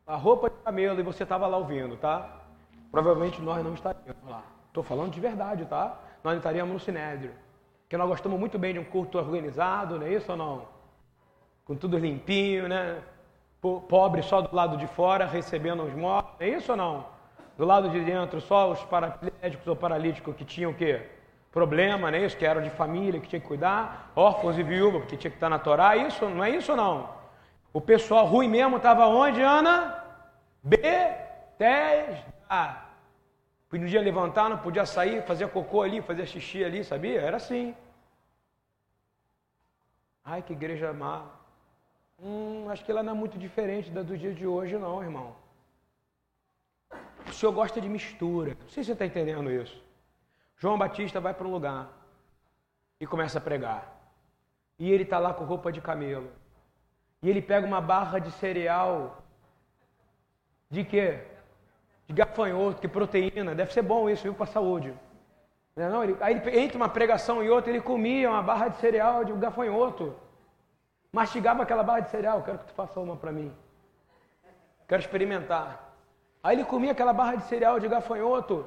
a 0.06 0.16
roupa 0.16 0.50
de 0.50 0.56
camelo 0.64 0.98
e 0.98 1.02
você 1.02 1.22
estava 1.22 1.46
lá 1.46 1.56
ouvindo, 1.56 1.96
tá? 1.96 2.40
Provavelmente 2.90 3.40
nós 3.40 3.64
não 3.64 3.74
estaríamos 3.74 4.28
lá. 4.28 4.42
Estou 4.68 4.82
falando 4.82 5.10
de 5.10 5.20
verdade, 5.20 5.64
tá? 5.64 5.98
Nós 6.24 6.32
não 6.32 6.38
estaríamos 6.38 6.72
no 6.72 6.80
Sinédrio. 6.80 7.32
Porque 7.82 7.96
nós 7.96 8.08
gostamos 8.08 8.38
muito 8.38 8.58
bem 8.58 8.72
de 8.72 8.78
um 8.80 8.84
culto 8.84 9.16
organizado, 9.16 9.98
não 9.98 10.06
é 10.06 10.12
isso 10.12 10.30
ou 10.32 10.36
não? 10.36 10.62
Com 11.64 11.76
tudo 11.76 11.96
limpinho, 11.96 12.68
né? 12.68 12.98
Pobre 13.60 14.22
só 14.22 14.40
do 14.40 14.54
lado 14.54 14.76
de 14.76 14.86
fora, 14.88 15.24
recebendo 15.24 15.84
os 15.84 15.94
mortos, 15.94 16.34
é 16.40 16.48
isso 16.48 16.72
ou 16.72 16.76
não? 16.76 17.06
Do 17.56 17.64
lado 17.64 17.88
de 17.88 18.00
dentro, 18.00 18.40
só 18.40 18.70
os 18.70 18.82
paraplégicos 18.84 19.66
ou 19.66 19.76
paralíticos 19.76 20.34
que 20.34 20.44
tinham 20.44 20.72
o 20.72 20.74
quê? 20.74 21.06
Problema, 21.50 22.10
né? 22.10 22.24
Isso, 22.24 22.36
que 22.36 22.44
eram 22.44 22.60
de 22.60 22.70
família, 22.70 23.20
que 23.20 23.28
tinha 23.28 23.40
que 23.40 23.46
cuidar, 23.46 24.10
órfãos 24.14 24.58
e 24.58 24.62
viúvas, 24.62 25.04
que 25.06 25.16
tinha 25.16 25.30
que 25.30 25.36
estar 25.36 25.48
na 25.48 25.58
Torá, 25.58 25.96
isso, 25.96 26.28
não 26.28 26.44
é 26.44 26.50
isso 26.50 26.72
ou 26.72 26.76
não? 26.76 27.15
O 27.76 27.80
pessoal 27.82 28.24
ruim 28.24 28.48
mesmo 28.48 28.78
estava 28.78 29.06
onde, 29.06 29.42
Ana? 29.42 30.02
Betesda. 30.62 32.14
Podia 33.68 34.00
levantar, 34.00 34.48
não 34.48 34.56
podia 34.56 34.86
sair, 34.86 35.22
fazer 35.26 35.50
cocô 35.50 35.82
ali, 35.82 36.00
fazer 36.00 36.24
xixi 36.24 36.64
ali, 36.64 36.82
sabia? 36.82 37.20
Era 37.20 37.36
assim. 37.36 37.76
Ai, 40.24 40.40
que 40.40 40.54
igreja 40.54 40.90
má. 40.94 41.26
Hum, 42.18 42.70
acho 42.70 42.82
que 42.82 42.90
ela 42.90 43.02
não 43.02 43.12
é 43.12 43.14
muito 43.14 43.36
diferente 43.38 43.90
da 43.90 44.02
do 44.02 44.16
dia 44.16 44.32
de 44.32 44.46
hoje, 44.46 44.78
não, 44.78 45.02
irmão. 45.02 45.36
O 47.28 47.32
senhor 47.34 47.52
gosta 47.52 47.78
de 47.78 47.90
mistura. 47.90 48.56
Não 48.58 48.70
sei 48.70 48.82
se 48.82 48.86
você 48.86 48.92
está 48.94 49.04
entendendo 49.04 49.50
isso. 49.50 49.78
João 50.56 50.78
Batista 50.78 51.20
vai 51.20 51.34
para 51.34 51.46
um 51.46 51.50
lugar 51.50 51.90
e 52.98 53.06
começa 53.06 53.36
a 53.36 53.46
pregar. 53.48 53.82
E 54.78 54.90
ele 54.90 55.02
está 55.02 55.18
lá 55.18 55.34
com 55.34 55.44
roupa 55.44 55.70
de 55.70 55.82
camelo. 55.82 56.32
E 57.26 57.28
ele 57.28 57.42
pega 57.42 57.66
uma 57.66 57.80
barra 57.80 58.20
de 58.20 58.30
cereal. 58.30 59.20
De 60.70 60.84
quê? 60.84 61.24
De 62.06 62.14
gafanhoto, 62.14 62.80
que 62.80 62.86
proteína. 62.86 63.52
Deve 63.52 63.72
ser 63.72 63.82
bom 63.82 64.08
isso, 64.08 64.22
viu, 64.22 64.32
para 64.32 64.44
a 64.44 64.46
saúde. 64.46 64.94
Não, 65.74 65.84
é 65.84 65.88
não, 65.88 66.04
ele, 66.04 66.16
aí 66.20 66.34
ele, 66.36 66.60
entre 66.60 66.76
uma 66.76 66.88
pregação 66.88 67.42
e 67.42 67.50
outra, 67.50 67.70
ele 67.72 67.80
comia 67.80 68.30
uma 68.30 68.44
barra 68.44 68.68
de 68.68 68.76
cereal 68.76 69.24
de 69.24 69.32
gafanhoto. 69.32 70.14
Mastigava 71.10 71.64
aquela 71.64 71.82
barra 71.82 71.98
de 71.98 72.10
cereal. 72.10 72.44
Quero 72.44 72.60
que 72.60 72.66
tu 72.66 72.74
faça 72.74 73.00
uma 73.00 73.16
para 73.16 73.32
mim. 73.32 73.52
Quero 74.86 75.02
experimentar. 75.02 75.96
Aí 76.44 76.54
ele 76.54 76.64
comia 76.64 76.92
aquela 76.92 77.12
barra 77.12 77.34
de 77.34 77.42
cereal 77.46 77.80
de 77.80 77.88
gafanhoto 77.88 78.64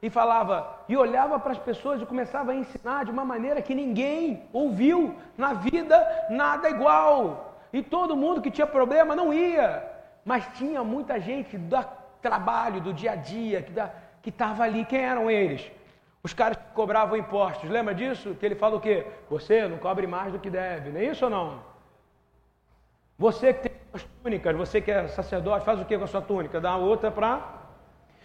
e 0.00 0.08
falava, 0.08 0.74
e 0.88 0.96
olhava 0.96 1.38
para 1.38 1.52
as 1.52 1.58
pessoas 1.58 2.00
e 2.00 2.06
começava 2.06 2.52
a 2.52 2.54
ensinar 2.54 3.04
de 3.04 3.10
uma 3.10 3.26
maneira 3.26 3.60
que 3.60 3.74
ninguém 3.74 4.48
ouviu 4.54 5.14
na 5.36 5.52
vida 5.52 6.26
nada 6.30 6.70
igual. 6.70 7.49
E 7.72 7.82
todo 7.82 8.16
mundo 8.16 8.42
que 8.42 8.50
tinha 8.50 8.66
problema 8.66 9.14
não 9.14 9.32
ia, 9.32 9.84
mas 10.24 10.46
tinha 10.58 10.82
muita 10.82 11.20
gente 11.20 11.56
do 11.56 11.76
trabalho, 12.20 12.80
do 12.80 12.92
dia 12.92 13.12
a 13.12 13.16
dia, 13.16 13.64
que 14.22 14.28
estava 14.28 14.64
ali. 14.64 14.84
Quem 14.84 15.00
eram 15.00 15.30
eles? 15.30 15.70
Os 16.22 16.34
caras 16.34 16.56
que 16.56 16.74
cobravam 16.74 17.16
impostos. 17.16 17.70
Lembra 17.70 17.94
disso? 17.94 18.34
Que 18.34 18.46
ele 18.46 18.54
fala 18.54 18.76
o 18.76 18.80
quê? 18.80 19.06
Você 19.30 19.66
não 19.66 19.78
cobre 19.78 20.06
mais 20.06 20.32
do 20.32 20.38
que 20.38 20.50
deve, 20.50 20.90
não 20.90 21.00
é 21.00 21.04
isso 21.04 21.24
ou 21.24 21.30
não? 21.30 21.62
Você 23.18 23.52
que 23.52 23.68
tem 23.68 23.78
as 23.92 24.02
túnicas, 24.02 24.56
você 24.56 24.80
que 24.80 24.90
é 24.90 25.08
sacerdote, 25.08 25.64
faz 25.64 25.80
o 25.80 25.84
que 25.84 25.96
com 25.96 26.04
a 26.04 26.06
sua 26.06 26.22
túnica? 26.22 26.60
Dá 26.60 26.76
outra 26.76 27.10
para. 27.10 27.60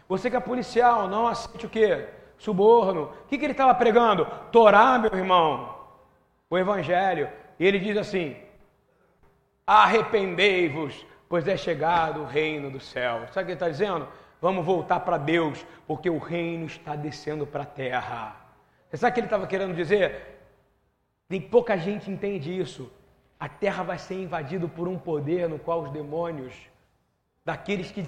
Você 0.08 0.30
que 0.30 0.36
é 0.36 0.40
policial, 0.40 1.08
não 1.08 1.28
aceite 1.28 1.66
o 1.66 1.70
que? 1.70 2.06
Suborno. 2.38 3.04
O 3.04 3.28
que, 3.28 3.38
que 3.38 3.46
ele 3.46 3.54
estava 3.54 3.74
pregando? 3.74 4.26
Torá, 4.52 4.98
meu 4.98 5.14
irmão. 5.14 5.76
O 6.50 6.58
Evangelho. 6.58 7.30
E 7.60 7.66
ele 7.66 7.80
diz 7.80 7.98
assim: 7.98 8.36
arrependei-vos, 9.66 11.06
pois 11.28 11.48
é 11.48 11.58
chegado 11.58 12.22
o 12.22 12.26
reino 12.26 12.70
do 12.70 12.80
céu. 12.80 13.28
Sabe 13.32 13.44
o 13.44 13.46
que 13.46 13.52
ele 13.52 13.54
está 13.54 13.70
dizendo? 13.70 14.08
Vamos 14.42 14.66
voltar 14.66 15.00
para 15.00 15.18
Deus, 15.18 15.66
porque 15.88 16.10
o 16.10 16.18
reino 16.18 16.66
está 16.66 16.96
descendo 16.96 17.48
para 17.48 17.64
a 17.64 17.66
terra. 17.66 18.36
Você 18.90 18.98
sabe 18.98 19.12
o 19.12 19.14
que 19.14 19.20
ele 19.22 19.28
estava 19.28 19.48
querendo 19.48 19.76
dizer? 19.76 20.40
Tem 21.28 21.42
pouca 21.42 21.78
gente 21.78 22.12
entende 22.12 22.56
isso 22.58 22.92
a 23.40 23.50
terra 23.50 23.84
vai 23.84 23.98
ser 23.98 24.16
invadida 24.16 24.68
por 24.68 24.88
um 24.88 24.98
poder 24.98 25.50
no 25.50 25.60
qual 25.60 25.84
os 25.84 25.92
demônios, 25.92 26.54
daqueles 27.44 27.92
que 27.92 28.04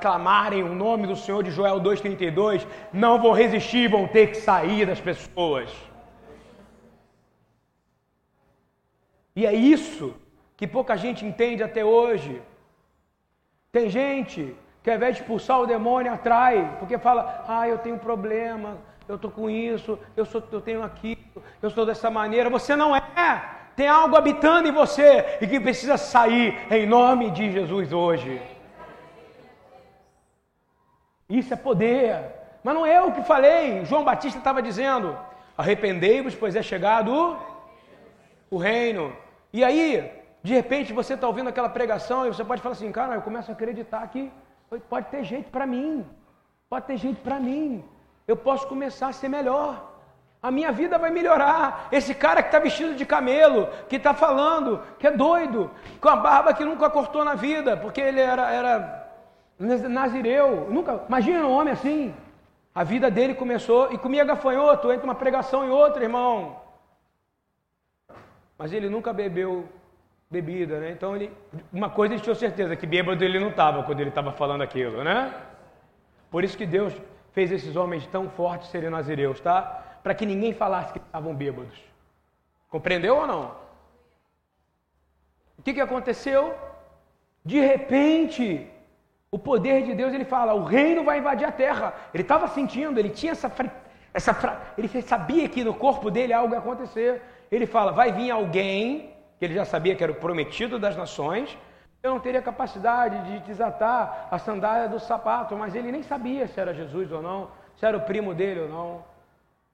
clamarem 0.00 0.62
o 0.62 0.74
nome 0.74 1.06
do 1.06 1.16
Senhor 1.16 1.42
de 1.42 1.50
Joel 1.50 1.80
2,32, 1.80 2.66
não 2.92 3.20
vão 3.20 3.32
resistir, 3.32 3.90
vão 3.90 4.06
ter 4.06 4.28
que 4.28 4.36
sair 4.36 4.86
das 4.86 5.00
pessoas. 5.00 5.70
E 9.34 9.44
é 9.44 9.52
isso 9.52 10.14
que 10.60 10.66
pouca 10.66 10.94
gente 10.94 11.24
entende 11.24 11.62
até 11.62 11.82
hoje. 11.82 12.42
Tem 13.72 13.88
gente 13.88 14.54
que 14.82 14.90
ao 14.90 14.96
invés 14.96 15.16
de 15.16 15.22
expulsar 15.22 15.58
o 15.58 15.66
demônio, 15.66 16.12
atrai, 16.12 16.76
porque 16.78 16.98
fala, 16.98 17.46
ah, 17.48 17.66
eu 17.66 17.78
tenho 17.78 17.98
problema, 17.98 18.76
eu 19.08 19.14
estou 19.14 19.30
com 19.30 19.48
isso, 19.48 19.98
eu, 20.14 20.26
sou, 20.26 20.42
eu 20.52 20.60
tenho 20.60 20.82
aquilo, 20.82 21.42
eu 21.62 21.70
sou 21.70 21.86
dessa 21.86 22.10
maneira. 22.10 22.50
Você 22.50 22.76
não 22.76 22.94
é. 22.94 23.00
Tem 23.74 23.88
algo 23.88 24.16
habitando 24.16 24.68
em 24.68 24.72
você 24.72 25.38
e 25.40 25.46
que 25.46 25.58
precisa 25.58 25.96
sair 25.96 26.54
em 26.70 26.86
nome 26.86 27.30
de 27.30 27.50
Jesus 27.50 27.90
hoje. 27.90 28.42
Isso 31.26 31.54
é 31.54 31.56
poder. 31.56 32.22
Mas 32.62 32.74
não 32.74 32.84
é 32.84 32.98
eu 32.98 33.12
que 33.12 33.22
falei. 33.22 33.82
João 33.86 34.04
Batista 34.04 34.36
estava 34.36 34.60
dizendo: 34.60 35.18
arrependei-vos, 35.56 36.34
pois 36.34 36.54
é 36.54 36.62
chegado 36.62 37.38
o 38.50 38.58
reino. 38.58 39.16
E 39.54 39.64
aí, 39.64 40.19
de 40.42 40.54
repente, 40.54 40.92
você 40.92 41.14
está 41.14 41.26
ouvindo 41.26 41.48
aquela 41.48 41.68
pregação 41.68 42.26
e 42.26 42.28
você 42.32 42.44
pode 42.44 42.62
falar 42.62 42.74
assim: 42.74 42.92
cara, 42.92 43.14
eu 43.14 43.22
começo 43.22 43.50
a 43.50 43.54
acreditar 43.54 44.06
que 44.08 44.32
pode 44.88 45.06
ter 45.08 45.24
jeito 45.24 45.50
para 45.50 45.66
mim. 45.66 46.06
Pode 46.68 46.86
ter 46.86 46.96
jeito 46.96 47.20
para 47.20 47.38
mim. 47.38 47.84
Eu 48.26 48.36
posso 48.36 48.66
começar 48.66 49.08
a 49.08 49.12
ser 49.12 49.28
melhor 49.28 49.90
a 50.42 50.50
minha 50.50 50.72
vida 50.72 50.98
vai 50.98 51.10
melhorar. 51.10 51.88
Esse 51.92 52.14
cara 52.14 52.42
que 52.42 52.48
está 52.48 52.58
vestido 52.58 52.94
de 52.94 53.04
camelo, 53.04 53.68
que 53.88 53.96
está 53.96 54.14
falando, 54.14 54.82
que 54.98 55.06
é 55.06 55.10
doido, 55.10 55.70
com 56.00 56.08
a 56.08 56.16
barba 56.16 56.54
que 56.54 56.64
nunca 56.64 56.88
cortou 56.88 57.24
na 57.24 57.34
vida, 57.34 57.76
porque 57.76 58.00
ele 58.00 58.20
era, 58.20 58.50
era 58.50 59.12
nazireu. 59.58 60.68
Nunca, 60.70 61.02
imagina 61.06 61.46
um 61.46 61.52
homem 61.52 61.74
assim. 61.74 62.14
A 62.74 62.82
vida 62.84 63.10
dele 63.10 63.34
começou 63.34 63.92
e 63.92 63.98
comia 63.98 64.24
gafanhoto 64.24 64.90
entre 64.90 65.04
uma 65.04 65.14
pregação 65.14 65.66
e 65.66 65.70
outra, 65.70 66.02
irmão. 66.02 66.56
Mas 68.56 68.72
ele 68.72 68.88
nunca 68.88 69.12
bebeu 69.12 69.68
bebida, 70.30 70.78
né? 70.78 70.92
Então 70.92 71.16
ele, 71.16 71.32
uma 71.72 71.90
coisa 71.90 72.14
ele 72.14 72.22
tinha 72.22 72.34
certeza 72.34 72.76
que 72.76 72.86
bêbado 72.86 73.24
ele 73.24 73.38
não 73.40 73.48
estava 73.48 73.82
quando 73.82 74.00
ele 74.00 74.10
estava 74.10 74.32
falando 74.32 74.62
aquilo, 74.62 75.02
né? 75.02 75.34
Por 76.30 76.44
isso 76.44 76.56
que 76.56 76.66
Deus 76.66 76.94
fez 77.32 77.50
esses 77.50 77.74
homens 77.76 78.06
tão 78.06 78.30
fortes 78.30 78.70
serem 78.70 78.90
nazireus, 78.90 79.40
tá? 79.40 79.86
para 80.02 80.14
que 80.14 80.26
ninguém 80.26 80.52
falasse 80.52 80.92
que 80.92 80.98
estavam 80.98 81.34
bêbados. 81.34 81.78
Compreendeu 82.68 83.16
ou 83.16 83.26
não? 83.26 83.54
O 85.58 85.62
que, 85.62 85.74
que 85.74 85.80
aconteceu? 85.80 86.54
De 87.44 87.60
repente, 87.60 88.66
o 89.30 89.38
poder 89.38 89.82
de 89.82 89.94
Deus, 89.94 90.12
ele 90.14 90.24
fala, 90.24 90.54
o 90.54 90.64
reino 90.64 91.04
vai 91.04 91.18
invadir 91.18 91.46
a 91.46 91.52
terra. 91.52 91.94
Ele 92.14 92.22
estava 92.22 92.48
sentindo, 92.48 92.98
ele 92.98 93.10
tinha 93.10 93.32
essa, 93.32 93.52
essa 94.14 94.72
ele 94.78 94.88
sabia 95.02 95.48
que 95.48 95.62
no 95.62 95.74
corpo 95.74 96.10
dele 96.10 96.32
algo 96.32 96.54
ia 96.54 96.60
acontecer. 96.60 97.22
Ele 97.50 97.66
fala, 97.66 97.92
vai 97.92 98.12
vir 98.12 98.30
alguém, 98.30 99.09
que 99.40 99.46
ele 99.46 99.54
já 99.54 99.64
sabia 99.64 99.96
que 99.96 100.04
era 100.04 100.12
o 100.12 100.16
prometido 100.16 100.78
das 100.78 100.94
nações, 100.94 101.56
eu 102.02 102.10
não 102.10 102.20
teria 102.20 102.42
capacidade 102.42 103.24
de 103.24 103.38
desatar 103.46 104.28
a 104.30 104.38
sandália 104.38 104.86
do 104.86 105.00
sapato, 105.00 105.56
mas 105.56 105.74
ele 105.74 105.90
nem 105.90 106.02
sabia 106.02 106.46
se 106.46 106.60
era 106.60 106.74
Jesus 106.74 107.10
ou 107.10 107.22
não, 107.22 107.50
se 107.74 107.86
era 107.86 107.96
o 107.96 108.02
primo 108.02 108.34
dele 108.34 108.60
ou 108.60 108.68
não. 108.68 109.04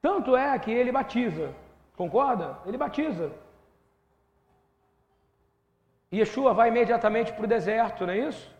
Tanto 0.00 0.36
é 0.36 0.56
que 0.56 0.70
ele 0.70 0.92
batiza. 0.92 1.52
Concorda? 1.96 2.58
Ele 2.64 2.78
batiza. 2.78 3.32
E 6.12 6.18
Yeshua 6.20 6.54
vai 6.54 6.68
imediatamente 6.68 7.32
para 7.32 7.44
o 7.44 7.48
deserto, 7.48 8.06
não 8.06 8.12
é 8.12 8.18
isso? 8.18 8.54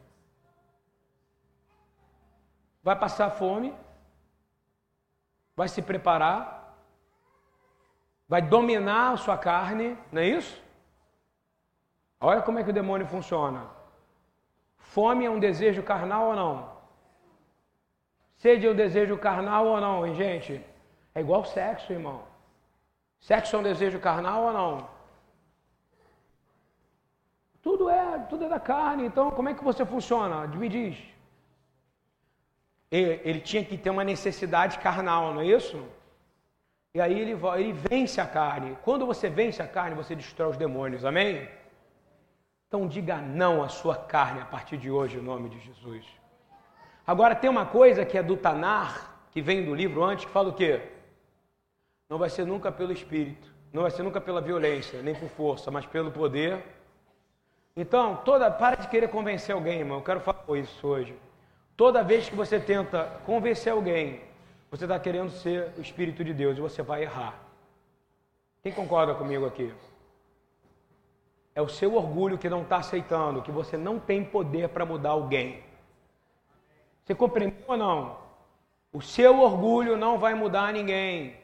Vai 2.82 2.98
passar 2.98 3.30
fome, 3.30 3.72
vai 5.54 5.68
se 5.68 5.80
preparar, 5.82 6.76
vai 8.28 8.42
dominar 8.42 9.12
a 9.12 9.16
sua 9.16 9.38
carne, 9.38 9.96
não 10.10 10.20
é 10.20 10.26
isso? 10.26 10.65
Olha 12.20 12.42
como 12.42 12.58
é 12.58 12.64
que 12.64 12.70
o 12.70 12.72
demônio 12.72 13.06
funciona. 13.06 13.64
Fome 14.78 15.24
é 15.24 15.30
um 15.30 15.38
desejo 15.38 15.82
carnal 15.82 16.28
ou 16.28 16.36
não? 16.36 16.76
Sede 18.36 18.66
é 18.66 18.70
um 18.70 18.74
desejo 18.74 19.16
carnal 19.18 19.66
ou 19.66 19.80
não, 19.80 20.06
hein, 20.06 20.14
gente? 20.14 20.64
É 21.14 21.20
igual 21.20 21.44
sexo, 21.44 21.92
irmão. 21.92 22.22
Sexo 23.20 23.56
é 23.56 23.58
um 23.58 23.62
desejo 23.62 23.98
carnal 23.98 24.44
ou 24.44 24.52
não? 24.52 24.88
Tudo 27.62 27.88
é, 27.90 28.18
tudo 28.30 28.44
é 28.44 28.48
da 28.48 28.60
carne. 28.60 29.06
Então, 29.06 29.30
como 29.30 29.48
é 29.48 29.54
que 29.54 29.64
você 29.64 29.84
funciona? 29.84 30.46
Me 30.46 30.68
diz. 30.68 30.96
Ele, 32.90 33.40
tinha 33.40 33.64
que 33.64 33.76
ter 33.76 33.90
uma 33.90 34.04
necessidade 34.04 34.78
carnal, 34.78 35.34
não 35.34 35.40
é 35.40 35.46
isso? 35.46 35.84
E 36.94 37.00
aí 37.00 37.18
ele, 37.18 37.32
ele 37.58 37.72
vence 37.72 38.20
a 38.20 38.26
carne. 38.26 38.78
Quando 38.82 39.04
você 39.04 39.28
vence 39.28 39.60
a 39.60 39.66
carne, 39.66 39.96
você 39.96 40.14
destrói 40.14 40.50
os 40.50 40.56
demônios. 40.56 41.04
Amém? 41.04 41.48
Então 42.68 42.86
diga 42.88 43.18
não 43.18 43.62
à 43.62 43.68
sua 43.68 43.96
carne 43.96 44.40
a 44.40 44.44
partir 44.44 44.76
de 44.76 44.90
hoje, 44.90 45.18
em 45.18 45.22
nome 45.22 45.48
de 45.48 45.60
Jesus. 45.60 46.04
Agora 47.06 47.34
tem 47.34 47.48
uma 47.48 47.64
coisa 47.64 48.04
que 48.04 48.18
é 48.18 48.22
do 48.22 48.36
Tanar, 48.36 49.16
que 49.30 49.40
vem 49.40 49.64
do 49.64 49.74
livro 49.74 50.02
antes, 50.02 50.24
que 50.24 50.30
fala 50.30 50.48
o 50.48 50.52
quê? 50.52 50.80
Não 52.08 52.18
vai 52.18 52.28
ser 52.28 52.44
nunca 52.44 52.72
pelo 52.72 52.92
espírito, 52.92 53.52
não 53.72 53.82
vai 53.82 53.90
ser 53.90 54.02
nunca 54.02 54.20
pela 54.20 54.40
violência, 54.40 55.00
nem 55.02 55.14
por 55.14 55.28
força, 55.28 55.70
mas 55.70 55.86
pelo 55.86 56.10
poder. 56.10 56.64
Então, 57.76 58.16
toda 58.24 58.50
para 58.50 58.76
de 58.76 58.88
querer 58.88 59.08
convencer 59.08 59.54
alguém, 59.54 59.80
irmão. 59.80 59.98
Eu 59.98 60.04
quero 60.04 60.20
falar 60.20 60.58
isso 60.58 60.86
hoje. 60.86 61.16
Toda 61.76 62.02
vez 62.02 62.28
que 62.28 62.34
você 62.34 62.58
tenta 62.58 63.04
convencer 63.24 63.72
alguém, 63.72 64.22
você 64.70 64.84
está 64.84 64.98
querendo 64.98 65.30
ser 65.30 65.72
o 65.76 65.80
Espírito 65.80 66.24
de 66.24 66.32
Deus 66.32 66.56
e 66.58 66.60
você 66.60 66.82
vai 66.82 67.02
errar. 67.02 67.38
Quem 68.62 68.72
concorda 68.72 69.14
comigo 69.14 69.46
aqui? 69.46 69.72
É 71.56 71.62
o 71.62 71.68
seu 71.70 71.94
orgulho 71.94 72.36
que 72.36 72.50
não 72.50 72.60
está 72.60 72.76
aceitando 72.76 73.40
que 73.40 73.50
você 73.50 73.78
não 73.78 73.98
tem 73.98 74.22
poder 74.22 74.68
para 74.68 74.84
mudar 74.84 75.12
alguém. 75.12 75.64
Você 77.02 77.14
compreendeu 77.14 77.64
ou 77.66 77.78
não? 77.78 78.18
O 78.92 79.00
seu 79.00 79.40
orgulho 79.40 79.96
não 79.96 80.18
vai 80.18 80.34
mudar 80.34 80.70
ninguém. 80.70 81.34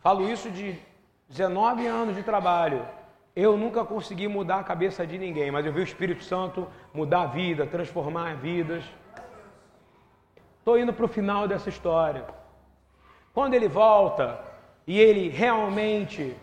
Falo 0.00 0.28
isso 0.28 0.50
de 0.50 0.78
19 1.26 1.86
anos 1.86 2.16
de 2.16 2.22
trabalho. 2.22 2.86
Eu 3.34 3.56
nunca 3.56 3.82
consegui 3.82 4.28
mudar 4.28 4.58
a 4.58 4.64
cabeça 4.64 5.06
de 5.06 5.16
ninguém, 5.16 5.50
mas 5.50 5.64
eu 5.64 5.72
vi 5.72 5.80
o 5.80 5.90
Espírito 5.90 6.22
Santo 6.22 6.68
mudar 6.92 7.22
a 7.22 7.26
vida, 7.26 7.66
transformar 7.66 8.36
vidas. 8.36 8.84
Estou 10.58 10.78
indo 10.78 10.92
para 10.92 11.06
o 11.06 11.08
final 11.08 11.48
dessa 11.48 11.70
história. 11.70 12.26
Quando 13.32 13.54
ele 13.54 13.68
volta 13.68 14.38
e 14.86 15.00
ele 15.00 15.30
realmente 15.30 16.36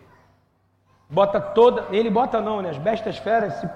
bota 1.08 1.40
toda, 1.40 1.86
ele 1.90 2.10
bota 2.10 2.40
não, 2.40 2.60
né? 2.60 2.70
As 2.70 2.78
bestas 2.78 3.18
feras 3.18 3.54
se 3.54 3.68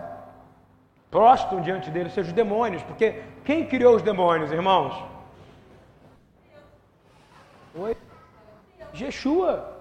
prostram 1.11 1.61
diante 1.61 1.91
dele, 1.91 2.11
seja, 2.11 2.29
os 2.29 2.33
demônios, 2.33 2.83
porque 2.83 3.23
quem 3.45 3.67
criou 3.67 3.97
os 3.97 4.03
demônios, 4.03 4.53
irmãos? 4.53 4.95
Oi? 7.75 7.97
Yeshua. 8.95 9.77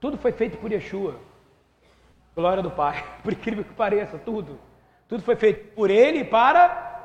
Tudo 0.00 0.16
foi 0.16 0.32
feito 0.32 0.58
por 0.58 0.70
Yeshua. 0.70 1.16
Glória 2.34 2.62
do 2.62 2.70
Pai. 2.70 3.04
Por 3.22 3.32
incrível 3.32 3.64
que 3.64 3.72
pareça, 3.72 4.18
tudo. 4.18 4.58
Tudo 5.08 5.22
foi 5.22 5.36
feito 5.36 5.74
por 5.74 5.90
ele 5.90 6.20
e 6.20 6.24
para. 6.24 7.04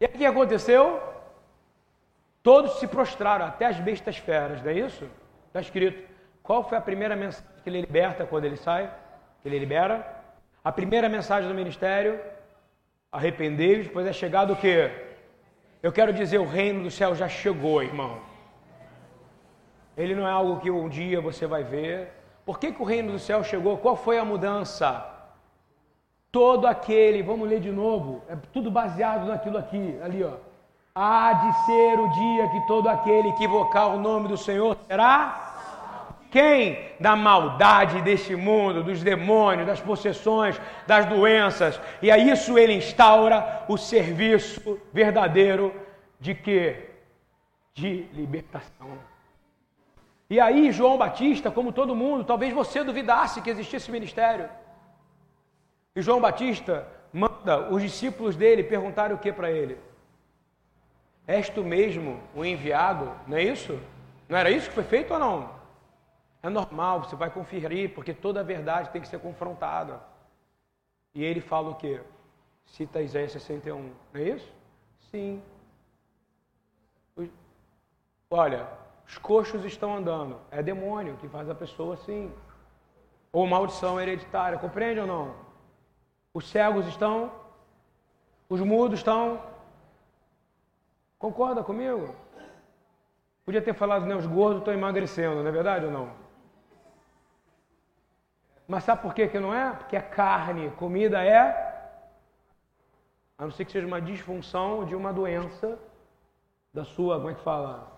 E 0.00 0.04
aí 0.04 0.12
o 0.12 0.18
que 0.18 0.26
aconteceu? 0.26 1.00
Todos 2.42 2.78
se 2.78 2.86
prostraram, 2.86 3.46
até 3.46 3.66
as 3.66 3.78
bestas 3.78 4.16
feras, 4.16 4.62
não 4.62 4.70
é 4.70 4.74
isso? 4.74 5.08
Está 5.46 5.60
escrito. 5.60 6.06
Qual 6.42 6.68
foi 6.68 6.78
a 6.78 6.80
primeira 6.80 7.14
mensagem 7.14 7.46
que 7.62 7.70
ele 7.70 7.80
liberta 7.80 8.26
quando 8.26 8.44
ele 8.44 8.56
sai? 8.56 8.90
Ele 9.44 9.58
libera? 9.58 10.06
A 10.62 10.72
primeira 10.72 11.08
mensagem 11.08 11.48
do 11.48 11.54
ministério 11.54 12.18
Arrependei-vos, 13.10 13.88
pois 13.88 14.06
é 14.06 14.12
chegado 14.12 14.52
o 14.52 14.56
quê? 14.56 14.90
Eu 15.82 15.90
quero 15.90 16.12
dizer, 16.12 16.38
o 16.38 16.44
reino 16.44 16.82
do 16.82 16.90
céu 16.90 17.14
já 17.14 17.26
chegou, 17.26 17.82
irmão. 17.82 18.18
Ele 19.96 20.14
não 20.14 20.28
é 20.28 20.30
algo 20.30 20.60
que 20.60 20.70
um 20.70 20.88
dia 20.88 21.20
você 21.20 21.46
vai 21.46 21.64
ver. 21.64 22.12
Por 22.44 22.58
que, 22.58 22.70
que 22.70 22.82
o 22.82 22.84
reino 22.84 23.12
do 23.12 23.18
céu 23.18 23.42
chegou? 23.42 23.78
Qual 23.78 23.96
foi 23.96 24.18
a 24.18 24.24
mudança? 24.24 25.06
Todo 26.30 26.66
aquele, 26.66 27.22
vamos 27.22 27.48
ler 27.48 27.60
de 27.60 27.72
novo, 27.72 28.22
é 28.28 28.36
tudo 28.52 28.70
baseado 28.70 29.26
naquilo 29.26 29.56
aqui, 29.56 29.98
ali 30.02 30.22
ó. 30.22 30.34
Há 30.94 31.32
de 31.32 31.64
ser 31.64 31.98
o 31.98 32.10
dia 32.10 32.48
que 32.50 32.66
todo 32.66 32.88
aquele 32.88 33.32
que 33.32 33.44
invocar 33.44 33.88
o 33.88 33.98
nome 33.98 34.28
do 34.28 34.36
Senhor 34.36 34.76
será 34.86 35.47
quem? 36.30 36.78
Da 37.00 37.16
maldade 37.16 38.02
deste 38.02 38.36
mundo, 38.36 38.82
dos 38.82 39.02
demônios, 39.02 39.66
das 39.66 39.80
possessões, 39.80 40.60
das 40.86 41.06
doenças. 41.06 41.80
E 42.02 42.10
a 42.10 42.18
isso 42.18 42.58
ele 42.58 42.74
instaura 42.74 43.64
o 43.68 43.76
serviço 43.76 44.80
verdadeiro 44.92 45.74
de 46.20 46.34
quê? 46.34 46.90
De 47.74 48.02
libertação. 48.12 48.98
E 50.28 50.38
aí 50.38 50.70
João 50.70 50.98
Batista, 50.98 51.50
como 51.50 51.72
todo 51.72 51.96
mundo, 51.96 52.24
talvez 52.24 52.52
você 52.52 52.84
duvidasse 52.84 53.40
que 53.40 53.48
existisse 53.48 53.90
ministério. 53.90 54.48
E 55.96 56.02
João 56.02 56.20
Batista 56.20 56.86
manda 57.12 57.70
os 57.70 57.82
discípulos 57.82 58.36
dele 58.36 58.62
perguntar 58.62 59.12
o 59.12 59.18
que 59.18 59.32
para 59.32 59.50
ele? 59.50 59.78
És 61.26 61.48
tu 61.48 61.64
mesmo 61.64 62.20
o 62.34 62.44
enviado? 62.44 63.10
Não 63.26 63.36
é 63.36 63.42
isso? 63.42 63.78
Não 64.28 64.36
era 64.36 64.50
isso 64.50 64.68
que 64.68 64.74
foi 64.74 64.84
feito 64.84 65.14
ou 65.14 65.18
não? 65.18 65.57
É 66.42 66.48
normal, 66.48 67.02
você 67.02 67.16
vai 67.16 67.30
conferir, 67.30 67.94
porque 67.94 68.14
toda 68.14 68.40
a 68.40 68.44
verdade 68.44 68.90
tem 68.90 69.02
que 69.02 69.08
ser 69.08 69.18
confrontada. 69.18 70.00
E 71.14 71.24
ele 71.24 71.40
fala 71.40 71.70
o 71.70 71.74
quê? 71.74 72.00
Cita 72.66 73.02
Isaías 73.02 73.32
61, 73.32 73.82
não 73.82 74.20
é 74.20 74.22
isso? 74.22 74.52
Sim. 75.10 75.42
Olha, 78.30 78.68
os 79.06 79.18
coxos 79.18 79.64
estão 79.64 79.96
andando. 79.96 80.38
É 80.50 80.62
demônio 80.62 81.16
que 81.16 81.28
faz 81.28 81.48
a 81.48 81.54
pessoa 81.54 81.94
assim. 81.94 82.32
Ou 83.32 83.46
maldição 83.46 84.00
hereditária, 84.00 84.58
compreende 84.58 85.00
ou 85.00 85.06
não? 85.06 85.34
Os 86.32 86.48
cegos 86.48 86.86
estão, 86.86 87.32
os 88.48 88.60
mudos 88.60 89.00
estão. 89.00 89.42
Concorda 91.18 91.64
comigo? 91.64 92.14
Podia 93.44 93.62
ter 93.62 93.74
falado, 93.74 94.06
né? 94.06 94.14
Os 94.14 94.26
gordos 94.26 94.58
estão 94.58 94.74
emagrecendo, 94.74 95.42
não 95.42 95.48
é 95.48 95.50
verdade 95.50 95.86
ou 95.86 95.90
não? 95.90 96.27
Mas 98.68 98.84
sabe 98.84 99.00
por 99.00 99.14
que, 99.14 99.26
que 99.26 99.40
não 99.40 99.54
é? 99.54 99.72
Porque 99.72 99.96
é 99.96 100.00
carne, 100.00 100.70
comida 100.72 101.24
é. 101.24 101.66
A 103.38 103.44
não 103.44 103.50
ser 103.50 103.64
que 103.64 103.72
seja 103.72 103.86
uma 103.86 104.00
disfunção 104.00 104.84
de 104.84 104.94
uma 104.94 105.10
doença 105.10 105.78
da 106.74 106.84
sua, 106.84 107.16
como 107.16 107.30
é 107.30 107.34
que 107.34 107.42
fala? 107.42 107.96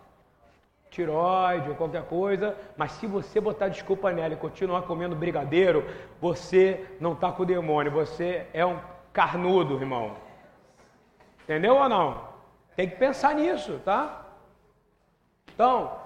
Tiroide 0.88 1.68
ou 1.68 1.74
qualquer 1.74 2.04
coisa. 2.04 2.56
Mas 2.76 2.92
se 2.92 3.06
você 3.08 3.40
botar 3.40 3.68
desculpa 3.68 4.12
nela 4.12 4.34
e 4.34 4.36
continuar 4.36 4.82
comendo 4.82 5.16
brigadeiro, 5.16 5.84
você 6.20 6.96
não 7.00 7.14
está 7.14 7.32
com 7.32 7.42
o 7.42 7.46
demônio, 7.46 7.90
você 7.90 8.46
é 8.52 8.64
um 8.64 8.78
carnudo, 9.12 9.74
irmão. 9.74 10.14
Entendeu 11.42 11.74
ou 11.74 11.88
não? 11.88 12.28
Tem 12.76 12.88
que 12.88 12.94
pensar 12.94 13.34
nisso, 13.34 13.80
tá? 13.84 14.24
Então, 15.52 15.99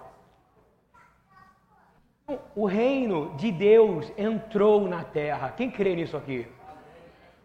o 2.54 2.66
reino 2.66 3.34
de 3.36 3.52
Deus 3.52 4.10
entrou 4.16 4.88
na 4.88 5.04
terra. 5.04 5.52
Quem 5.56 5.70
crê 5.70 5.94
nisso 5.94 6.16
aqui? 6.16 6.46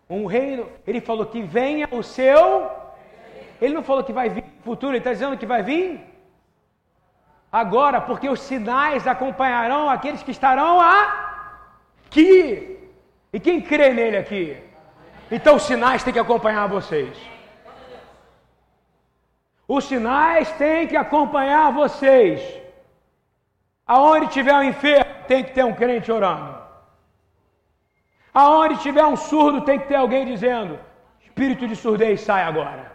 Um 0.10 0.26
reino, 0.26 0.68
ele 0.88 1.02
falou 1.02 1.26
que 1.26 1.42
venha 1.42 1.88
o 1.92 2.02
seu. 2.02 2.70
Ele 3.62 3.74
não 3.74 3.84
falou 3.84 4.04
que 4.04 4.14
vai 4.14 4.30
vir 4.30 4.44
no 4.44 4.64
futuro, 4.64 4.94
ele 4.94 5.00
está 5.00 5.12
dizendo 5.12 5.38
que 5.38 5.46
vai 5.46 5.62
vir 5.62 6.00
agora, 7.52 8.00
porque 8.00 8.30
os 8.30 8.40
sinais 8.40 9.06
acompanharão 9.06 9.90
aqueles 9.90 10.24
que 10.24 10.32
estarão 10.32 10.80
aqui. 10.80 12.80
E 13.34 13.40
quem 13.40 13.62
crê 13.62 13.94
nele 13.94 14.18
aqui? 14.18 14.58
Então 15.30 15.58
os 15.58 15.64
sinais 15.64 16.04
têm 16.04 16.14
que 16.14 16.20
acompanhar 16.20 16.68
vocês. 16.68 17.16
Os 19.68 19.84
sinais 19.84 20.52
têm 20.54 20.88
que 20.88 20.98
acompanhar 20.98 21.72
vocês. 21.72 22.59
Aonde 23.96 24.28
tiver 24.28 24.54
um 24.54 24.62
enfermo, 24.72 25.12
tem 25.28 25.44
que 25.44 25.52
ter 25.52 25.66
um 25.66 25.74
crente 25.74 26.12
orando. 26.12 26.56
Aonde 28.32 28.78
tiver 28.84 29.04
um 29.04 29.16
surdo, 29.16 29.62
tem 29.62 29.80
que 29.80 29.88
ter 29.88 29.96
alguém 29.96 30.28
dizendo: 30.28 30.78
espírito 31.20 31.68
de 31.68 31.76
surdez 31.76 32.22
sai 32.22 32.44
agora. 32.44 32.92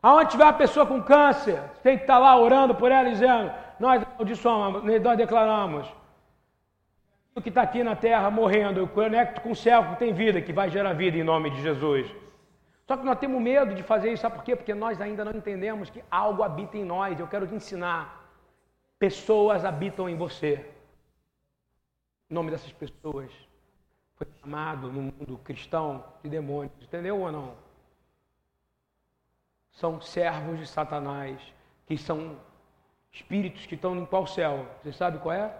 Aonde 0.00 0.30
tiver 0.30 0.44
uma 0.44 0.52
pessoa 0.52 0.86
com 0.86 1.02
câncer, 1.02 1.60
tem 1.82 1.96
que 1.96 2.04
estar 2.04 2.18
lá 2.18 2.38
orando 2.38 2.76
por 2.76 2.92
ela, 2.92 3.10
dizendo: 3.10 3.50
Nós 3.80 4.04
amaldiçoamos, 4.04 4.84
nós 5.02 5.18
declaramos. 5.18 5.84
O 7.34 7.42
que 7.42 7.48
está 7.48 7.62
aqui 7.62 7.82
na 7.82 7.96
terra 7.96 8.30
morrendo, 8.30 8.78
eu 8.78 8.86
conecto 8.86 9.40
com 9.40 9.50
o 9.50 9.56
céu 9.56 9.84
que 9.84 9.96
tem 9.96 10.12
vida, 10.12 10.40
que 10.40 10.52
vai 10.52 10.70
gerar 10.70 10.92
vida 10.92 11.16
em 11.16 11.24
nome 11.24 11.50
de 11.50 11.60
Jesus. 11.60 12.06
Só 12.86 12.96
que 12.96 13.04
nós 13.04 13.18
temos 13.18 13.42
medo 13.42 13.74
de 13.74 13.82
fazer 13.82 14.12
isso, 14.12 14.22
sabe 14.22 14.36
por 14.36 14.44
quê? 14.44 14.54
Porque 14.54 14.74
nós 14.74 15.00
ainda 15.00 15.24
não 15.24 15.32
entendemos 15.32 15.90
que 15.90 16.04
algo 16.08 16.44
habita 16.44 16.76
em 16.76 16.84
nós. 16.84 17.18
Eu 17.18 17.26
quero 17.26 17.48
te 17.48 17.54
ensinar. 17.56 18.19
Pessoas 19.00 19.64
habitam 19.64 20.10
em 20.10 20.14
você. 20.14 20.70
O 22.28 22.34
nome 22.34 22.50
dessas 22.50 22.70
pessoas 22.70 23.32
foi 24.14 24.26
chamado 24.42 24.92
no 24.92 25.00
mundo 25.04 25.38
cristão 25.42 26.04
de 26.22 26.28
demônios. 26.28 26.74
Entendeu 26.82 27.18
ou 27.18 27.32
não? 27.32 27.54
São 29.72 30.02
servos 30.02 30.58
de 30.58 30.66
Satanás 30.66 31.40
que 31.86 31.96
são 31.96 32.38
espíritos 33.10 33.64
que 33.64 33.74
estão 33.74 33.96
em 33.96 34.04
qual 34.04 34.26
céu? 34.26 34.68
Você 34.82 34.92
sabe 34.92 35.18
qual 35.18 35.34
é? 35.34 35.58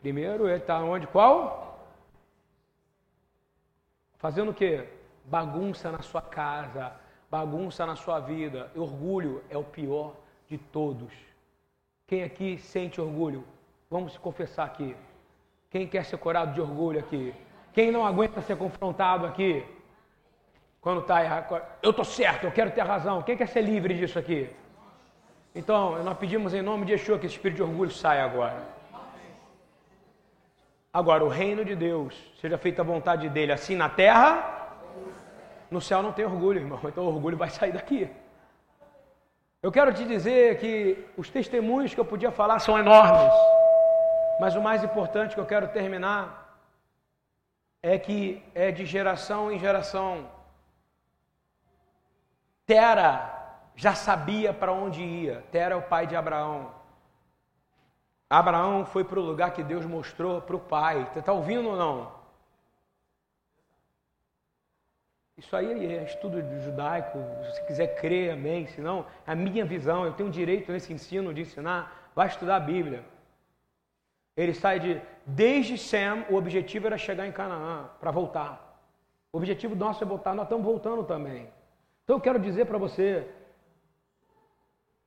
Primeiro, 0.00 0.48
ele 0.48 0.56
está 0.56 0.80
onde? 0.80 1.06
Qual? 1.06 1.86
Fazendo 4.16 4.52
o 4.52 4.54
quê? 4.54 4.88
Bagunça 5.26 5.92
na 5.92 6.00
sua 6.00 6.22
casa, 6.22 6.98
bagunça 7.30 7.84
na 7.84 7.94
sua 7.94 8.20
vida. 8.20 8.72
Orgulho 8.74 9.44
é 9.50 9.58
o 9.58 9.64
pior 9.64 10.16
de 10.48 10.56
todos. 10.56 11.12
Quem 12.06 12.22
aqui 12.22 12.58
sente 12.58 13.00
orgulho? 13.00 13.44
Vamos 13.90 14.12
se 14.12 14.18
confessar 14.18 14.64
aqui. 14.64 14.96
Quem 15.70 15.86
quer 15.86 16.04
ser 16.04 16.16
curado 16.18 16.52
de 16.52 16.60
orgulho 16.60 17.00
aqui? 17.00 17.34
Quem 17.72 17.90
não 17.90 18.06
aguenta 18.06 18.40
ser 18.42 18.56
confrontado 18.56 19.26
aqui? 19.26 19.64
Quando 20.80 21.00
está 21.00 21.24
errado, 21.24 21.62
eu 21.82 21.90
estou 21.90 22.04
certo, 22.04 22.44
eu 22.44 22.52
quero 22.52 22.70
ter 22.70 22.82
razão. 22.82 23.22
Quem 23.22 23.36
quer 23.36 23.48
ser 23.48 23.62
livre 23.62 23.94
disso 23.94 24.18
aqui? 24.18 24.50
Então, 25.54 26.02
nós 26.02 26.18
pedimos 26.18 26.52
em 26.52 26.60
nome 26.60 26.84
de 26.84 26.92
Yeshua 26.92 27.18
que 27.18 27.26
esse 27.26 27.36
espírito 27.36 27.56
de 27.56 27.62
orgulho 27.62 27.90
saia 27.90 28.24
agora. 28.24 28.62
Agora, 30.92 31.24
o 31.24 31.28
reino 31.28 31.64
de 31.64 31.74
Deus, 31.74 32.14
seja 32.40 32.58
feita 32.58 32.82
a 32.82 32.84
vontade 32.84 33.28
dele, 33.28 33.50
assim 33.50 33.74
na 33.74 33.88
terra, 33.88 34.76
no 35.70 35.80
céu 35.80 36.02
não 36.02 36.12
tem 36.12 36.24
orgulho, 36.24 36.60
irmão. 36.60 36.78
Então 36.84 37.04
o 37.04 37.08
orgulho 37.08 37.36
vai 37.36 37.50
sair 37.50 37.72
daqui. 37.72 38.08
Eu 39.64 39.72
quero 39.72 39.94
te 39.94 40.04
dizer 40.04 40.58
que 40.58 41.08
os 41.16 41.30
testemunhos 41.30 41.94
que 41.94 41.98
eu 41.98 42.04
podia 42.04 42.30
falar 42.30 42.58
são 42.58 42.78
enormes. 42.78 43.32
Mas 44.38 44.54
o 44.54 44.60
mais 44.60 44.84
importante 44.84 45.34
que 45.34 45.40
eu 45.40 45.46
quero 45.46 45.68
terminar 45.68 46.60
é 47.82 47.98
que 47.98 48.44
é 48.54 48.70
de 48.70 48.84
geração 48.84 49.50
em 49.50 49.58
geração. 49.58 50.28
Tera 52.66 53.10
já 53.74 53.94
sabia 53.94 54.52
para 54.52 54.70
onde 54.70 55.02
ia. 55.02 55.42
Tera 55.50 55.72
é 55.72 55.78
o 55.78 55.88
pai 55.94 56.06
de 56.06 56.14
Abraão. 56.14 56.70
Abraão 58.28 58.84
foi 58.84 59.02
para 59.02 59.18
o 59.18 59.22
lugar 59.22 59.54
que 59.54 59.62
Deus 59.62 59.86
mostrou 59.86 60.42
para 60.42 60.56
o 60.56 60.60
pai. 60.60 61.08
Você 61.10 61.20
está 61.20 61.32
ouvindo 61.32 61.70
ou 61.70 61.76
não? 61.76 62.12
Isso 65.36 65.56
aí 65.56 65.94
é 65.94 66.04
estudo 66.04 66.40
judaico. 66.60 67.18
Se 67.52 67.66
quiser 67.66 67.88
crer, 67.96 68.32
amém. 68.32 68.66
Senão, 68.68 69.06
a 69.26 69.34
minha 69.34 69.64
visão, 69.64 70.04
eu 70.04 70.12
tenho 70.12 70.30
direito 70.30 70.70
nesse 70.70 70.92
ensino 70.92 71.34
de 71.34 71.42
ensinar. 71.42 72.10
Vai 72.14 72.28
estudar 72.28 72.56
a 72.56 72.60
Bíblia. 72.60 73.04
Ele 74.36 74.54
sai 74.54 74.78
de. 74.78 75.00
Desde 75.26 75.76
Sem, 75.78 76.24
o 76.30 76.34
objetivo 76.36 76.86
era 76.86 76.98
chegar 76.98 77.26
em 77.26 77.32
Canaã, 77.32 77.88
para 77.98 78.10
voltar. 78.10 78.52
O 79.32 79.38
objetivo 79.38 79.74
nosso 79.74 80.04
é 80.04 80.06
voltar, 80.06 80.34
nós 80.34 80.44
estamos 80.44 80.64
voltando 80.64 81.02
também. 81.02 81.48
Então 82.04 82.16
eu 82.16 82.20
quero 82.20 82.38
dizer 82.38 82.66
para 82.66 82.78
você: 82.78 83.28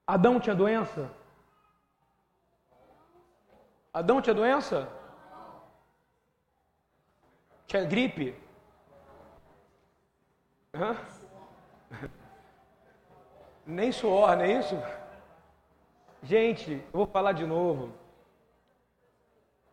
Adão 0.05 0.39
tinha 0.39 0.55
doença? 0.55 1.09
Adão 3.93 4.21
tinha 4.21 4.33
doença? 4.33 4.89
Tinha 7.67 7.85
gripe? 7.85 8.35
Hã? 10.73 10.95
Nem 13.65 13.91
suor, 13.91 14.35
não 14.35 14.43
é 14.43 14.59
isso? 14.59 14.77
Gente, 16.23 16.71
eu 16.71 16.81
vou 16.93 17.07
falar 17.07 17.33
de 17.33 17.45
novo. 17.45 17.91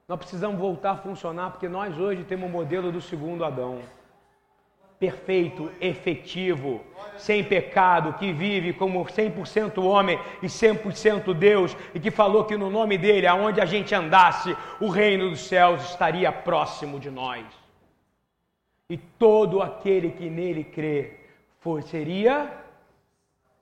Nós 0.06 0.18
precisamos 0.18 0.58
voltar 0.58 0.92
a 0.92 0.96
funcionar 0.98 1.50
porque 1.50 1.68
nós 1.68 1.98
hoje 1.98 2.24
temos 2.24 2.48
o 2.48 2.52
modelo 2.52 2.92
do 2.92 3.00
segundo 3.00 3.44
Adão 3.44 3.80
perfeito, 5.04 5.70
efetivo, 5.80 6.80
sem 7.16 7.44
pecado, 7.44 8.14
que 8.14 8.32
vive 8.32 8.72
como 8.72 9.04
100% 9.04 9.82
homem 9.82 10.18
e 10.42 10.46
100% 10.46 11.34
Deus, 11.34 11.76
e 11.94 12.00
que 12.00 12.10
falou 12.10 12.44
que 12.44 12.56
no 12.56 12.70
nome 12.70 12.96
dele, 12.96 13.26
aonde 13.26 13.60
a 13.60 13.66
gente 13.66 13.94
andasse, 13.94 14.56
o 14.80 14.88
reino 14.88 15.28
dos 15.28 15.40
céus 15.40 15.82
estaria 15.90 16.32
próximo 16.32 16.98
de 16.98 17.10
nós. 17.10 17.44
E 18.94 18.96
todo 18.96 19.60
aquele 19.60 20.12
que 20.12 20.30
nele 20.30 20.62
crê, 20.62 21.18
for, 21.58 21.82
seria. 21.82 22.64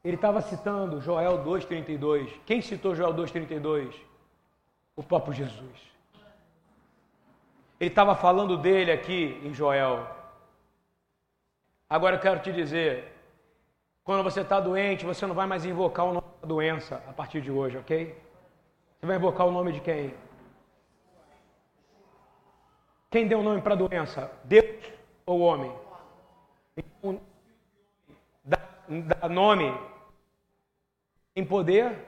Ele 0.04 0.16
estava 0.16 0.42
citando 0.42 1.00
Joel 1.00 1.42
2,32. 1.42 2.28
Quem 2.44 2.60
citou 2.60 2.94
Joel 2.94 3.14
2,32? 3.14 3.94
O 4.94 5.02
próprio 5.02 5.32
Jesus. 5.32 5.78
Ele 7.80 7.88
estava 7.88 8.14
falando 8.14 8.58
dele 8.58 8.92
aqui 8.92 9.40
em 9.42 9.54
Joel. 9.54 10.06
Agora 11.88 12.16
eu 12.16 12.20
quero 12.20 12.40
te 12.40 12.52
dizer, 12.52 13.10
quando 14.04 14.22
você 14.22 14.42
está 14.42 14.60
doente, 14.60 15.06
você 15.06 15.26
não 15.26 15.34
vai 15.34 15.46
mais 15.46 15.64
invocar 15.64 16.04
o 16.04 16.12
nome 16.12 16.26
da 16.42 16.46
doença 16.46 17.02
a 17.08 17.12
partir 17.14 17.40
de 17.40 17.50
hoje, 17.50 17.78
ok? 17.78 18.14
Você 19.00 19.06
vai 19.06 19.16
invocar 19.16 19.46
o 19.46 19.50
nome 19.50 19.72
de 19.72 19.80
quem? 19.80 20.12
Quem 23.10 23.26
deu 23.26 23.40
o 23.40 23.42
nome 23.42 23.62
para 23.62 23.72
a 23.72 23.78
doença? 23.78 24.30
Deus 24.44 25.00
ou 25.26 25.40
homem? 25.40 25.74
Então, 26.76 27.20
dá, 28.44 28.58
dá 28.88 29.28
nome 29.28 29.72
tem 31.34 31.44
poder? 31.44 31.98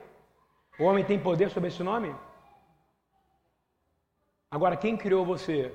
O 0.79 0.83
homem 0.83 1.03
tem 1.03 1.19
poder 1.19 1.49
sobre 1.49 1.69
esse 1.69 1.81
nome? 1.81 2.15
Agora, 4.51 4.77
quem 4.77 4.95
criou 4.95 5.25
você? 5.25 5.73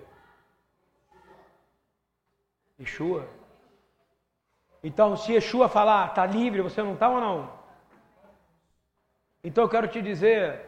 Yeshua. 2.79 3.29
Então, 4.83 5.17
se 5.17 5.33
Yeshua 5.33 5.69
falar, 5.69 6.09
está 6.09 6.25
livre, 6.25 6.63
você 6.63 6.83
não 6.83 6.95
está 6.95 7.09
ou 7.09 7.21
não? 7.21 7.53
Então, 9.43 9.65
eu 9.65 9.69
quero 9.69 9.89
te 9.89 10.01
dizer 10.01 10.67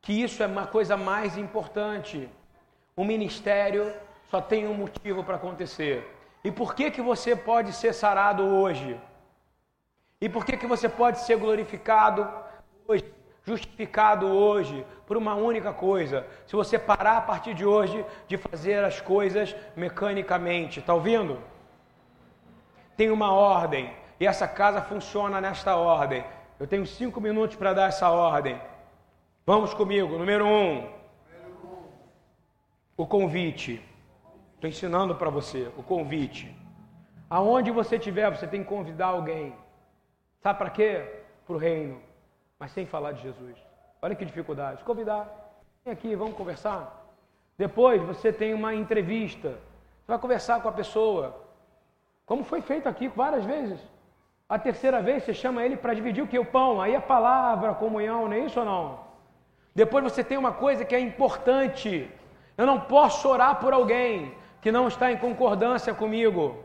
que 0.00 0.12
isso 0.12 0.42
é 0.42 0.46
uma 0.46 0.66
coisa 0.66 0.96
mais 0.96 1.36
importante. 1.36 2.28
O 2.94 3.04
ministério 3.04 3.92
só 4.30 4.40
tem 4.40 4.66
um 4.66 4.74
motivo 4.74 5.24
para 5.24 5.36
acontecer. 5.36 6.06
E 6.44 6.50
por 6.50 6.74
que, 6.74 6.90
que 6.90 7.02
você 7.02 7.34
pode 7.34 7.72
ser 7.72 7.92
sarado 7.92 8.44
hoje? 8.44 8.98
E 10.20 10.28
por 10.28 10.44
que, 10.44 10.56
que 10.56 10.66
você 10.66 10.88
pode 10.88 11.20
ser 11.20 11.36
glorificado 11.36 12.28
hoje, 12.86 13.04
justificado 13.44 14.26
hoje, 14.26 14.84
por 15.06 15.16
uma 15.16 15.34
única 15.34 15.72
coisa? 15.72 16.26
Se 16.46 16.54
você 16.54 16.78
parar 16.78 17.18
a 17.18 17.22
partir 17.22 17.54
de 17.54 17.64
hoje 17.64 18.04
de 18.26 18.36
fazer 18.36 18.84
as 18.84 19.00
coisas 19.00 19.54
mecanicamente. 19.76 20.80
Está 20.80 20.94
ouvindo? 20.94 21.38
tem 22.98 23.12
uma 23.12 23.32
ordem 23.32 23.94
e 24.18 24.26
essa 24.26 24.48
casa 24.48 24.82
funciona 24.82 25.40
nesta 25.40 25.76
ordem. 25.76 26.24
Eu 26.58 26.66
tenho 26.66 26.84
cinco 26.84 27.20
minutos 27.20 27.56
para 27.56 27.72
dar 27.72 27.88
essa 27.88 28.10
ordem. 28.10 28.60
Vamos 29.46 29.72
comigo. 29.72 30.18
Número 30.18 30.44
um, 30.44 30.84
o 32.96 33.06
convite. 33.06 33.87
Estou 34.58 34.68
ensinando 34.68 35.14
para 35.14 35.30
você 35.30 35.70
o 35.76 35.84
convite. 35.84 36.52
Aonde 37.30 37.70
você 37.70 37.94
estiver, 37.94 38.28
você 38.28 38.44
tem 38.44 38.64
que 38.64 38.68
convidar 38.68 39.06
alguém. 39.06 39.54
Sabe 40.40 40.58
para 40.58 40.68
quê? 40.68 41.22
Para 41.46 41.54
o 41.54 41.58
reino. 41.58 42.00
Mas 42.58 42.72
sem 42.72 42.84
falar 42.84 43.12
de 43.12 43.22
Jesus. 43.22 43.56
Olha 44.02 44.16
que 44.16 44.24
dificuldade. 44.24 44.82
Convidar. 44.82 45.28
Vem 45.84 45.94
aqui, 45.94 46.12
vamos 46.16 46.36
conversar. 46.36 47.06
Depois 47.56 48.02
você 48.02 48.32
tem 48.32 48.52
uma 48.52 48.74
entrevista. 48.74 49.50
Você 50.00 50.08
vai 50.08 50.18
conversar 50.18 50.60
com 50.60 50.68
a 50.68 50.72
pessoa. 50.72 51.40
Como 52.26 52.42
foi 52.42 52.60
feito 52.60 52.88
aqui 52.88 53.06
várias 53.06 53.44
vezes. 53.44 53.78
A 54.48 54.58
terceira 54.58 55.00
vez 55.00 55.22
você 55.22 55.32
chama 55.32 55.62
ele 55.62 55.76
para 55.76 55.94
dividir 55.94 56.24
o 56.24 56.26
que? 56.26 56.36
O 56.36 56.44
pão. 56.44 56.80
Aí 56.80 56.96
a 56.96 57.00
palavra, 57.00 57.70
a 57.70 57.76
comunhão, 57.76 58.26
não 58.26 58.32
é 58.32 58.40
isso 58.40 58.58
ou 58.58 58.66
não? 58.66 58.98
Depois 59.72 60.02
você 60.02 60.24
tem 60.24 60.36
uma 60.36 60.50
coisa 60.50 60.84
que 60.84 60.96
é 60.96 60.98
importante. 60.98 62.10
Eu 62.56 62.66
não 62.66 62.80
posso 62.80 63.28
orar 63.28 63.60
por 63.60 63.72
alguém 63.72 64.36
que 64.60 64.72
não 64.72 64.88
está 64.88 65.10
em 65.12 65.16
concordância 65.16 65.94
comigo. 65.94 66.64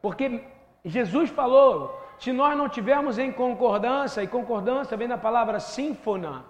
Porque 0.00 0.44
Jesus 0.84 1.30
falou: 1.30 2.00
se 2.18 2.32
nós 2.32 2.56
não 2.56 2.68
tivermos 2.68 3.18
em 3.18 3.30
concordância, 3.32 4.22
e 4.22 4.26
concordância 4.26 4.96
vem 4.96 5.08
da 5.08 5.18
palavra 5.18 5.60
sínfona. 5.60 6.44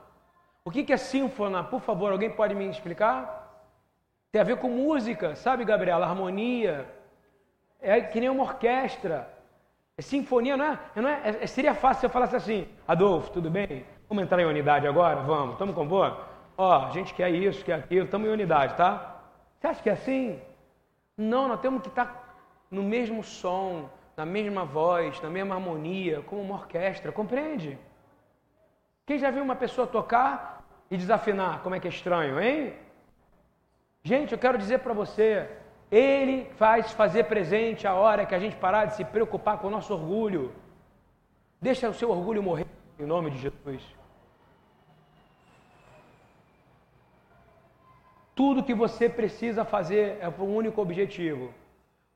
O 0.64 0.70
que 0.70 0.92
é 0.92 0.96
sínfona? 0.96 1.64
Por 1.64 1.80
favor, 1.80 2.12
alguém 2.12 2.30
pode 2.30 2.54
me 2.54 2.68
explicar? 2.68 3.64
Tem 4.30 4.40
a 4.40 4.44
ver 4.44 4.58
com 4.58 4.68
música, 4.68 5.34
sabe, 5.34 5.64
Gabriela? 5.64 6.06
Harmonia. 6.06 6.86
É 7.80 8.00
que 8.00 8.20
nem 8.20 8.28
uma 8.28 8.42
orquestra. 8.42 9.28
É 9.96 10.02
sinfonia, 10.02 10.56
não 10.56 10.64
é? 10.64 10.78
Não 10.94 11.08
é, 11.08 11.38
é 11.40 11.46
seria 11.46 11.74
fácil 11.74 12.00
se 12.00 12.06
eu 12.06 12.10
falasse 12.10 12.36
assim, 12.36 12.68
Adolfo, 12.86 13.32
tudo 13.32 13.50
bem? 13.50 13.84
Vamos 14.08 14.24
entrar 14.24 14.40
em 14.40 14.44
unidade 14.44 14.86
agora? 14.86 15.20
Vamos, 15.22 15.52
estamos 15.52 15.74
com 15.74 15.86
boa? 15.86 16.24
Ó, 16.56 16.86
a 16.86 16.90
gente 16.90 17.14
quer 17.14 17.30
isso, 17.30 17.64
quer 17.64 17.74
aquilo, 17.74 18.04
estamos 18.04 18.28
em 18.28 18.30
unidade, 18.30 18.74
tá? 18.74 19.17
Você 19.58 19.66
acha 19.66 19.82
que 19.82 19.90
é 19.90 19.92
assim? 19.92 20.40
Não, 21.16 21.48
nós 21.48 21.60
temos 21.60 21.82
que 21.82 21.88
estar 21.88 22.36
no 22.70 22.82
mesmo 22.82 23.24
som, 23.24 23.90
na 24.16 24.24
mesma 24.24 24.64
voz, 24.64 25.20
na 25.20 25.28
mesma 25.28 25.56
harmonia, 25.56 26.22
como 26.22 26.42
uma 26.42 26.54
orquestra, 26.54 27.10
compreende? 27.10 27.78
Quem 29.04 29.18
já 29.18 29.30
viu 29.30 29.42
uma 29.42 29.56
pessoa 29.56 29.86
tocar 29.86 30.64
e 30.90 30.96
desafinar? 30.96 31.62
Como 31.62 31.74
é 31.74 31.80
que 31.80 31.88
é 31.88 31.90
estranho, 31.90 32.40
hein? 32.40 32.74
Gente, 34.02 34.32
eu 34.32 34.38
quero 34.38 34.58
dizer 34.58 34.78
para 34.78 34.94
você, 34.94 35.50
Ele 35.90 36.44
faz 36.56 36.92
fazer 36.92 37.24
presente 37.24 37.86
a 37.86 37.94
hora 37.94 38.26
que 38.26 38.34
a 38.34 38.38
gente 38.38 38.56
parar 38.56 38.84
de 38.84 38.94
se 38.94 39.04
preocupar 39.04 39.58
com 39.58 39.66
o 39.66 39.70
nosso 39.70 39.92
orgulho. 39.92 40.52
Deixa 41.60 41.88
o 41.88 41.94
seu 41.94 42.10
orgulho 42.10 42.42
morrer. 42.42 42.66
Em 42.98 43.06
nome 43.06 43.30
de 43.30 43.38
Jesus. 43.38 43.97
Tudo 48.38 48.62
que 48.62 48.72
você 48.72 49.08
precisa 49.08 49.64
fazer 49.64 50.16
é 50.20 50.30
para 50.30 50.44
um 50.44 50.54
único 50.54 50.80
objetivo. 50.80 51.52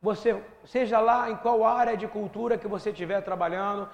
Você, 0.00 0.40
seja 0.64 1.00
lá 1.00 1.28
em 1.28 1.34
qual 1.34 1.64
área 1.64 1.96
de 1.96 2.06
cultura 2.06 2.56
que 2.56 2.68
você 2.68 2.90
estiver 2.90 3.20
trabalhando, 3.22 3.88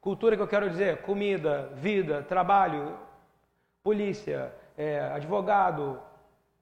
cultura 0.00 0.36
que 0.36 0.42
eu 0.42 0.46
quero 0.46 0.70
dizer, 0.70 0.98
comida, 0.98 1.72
vida, 1.74 2.22
trabalho, 2.22 2.96
polícia, 3.82 4.54
é, 4.78 5.10
advogado, 5.12 5.98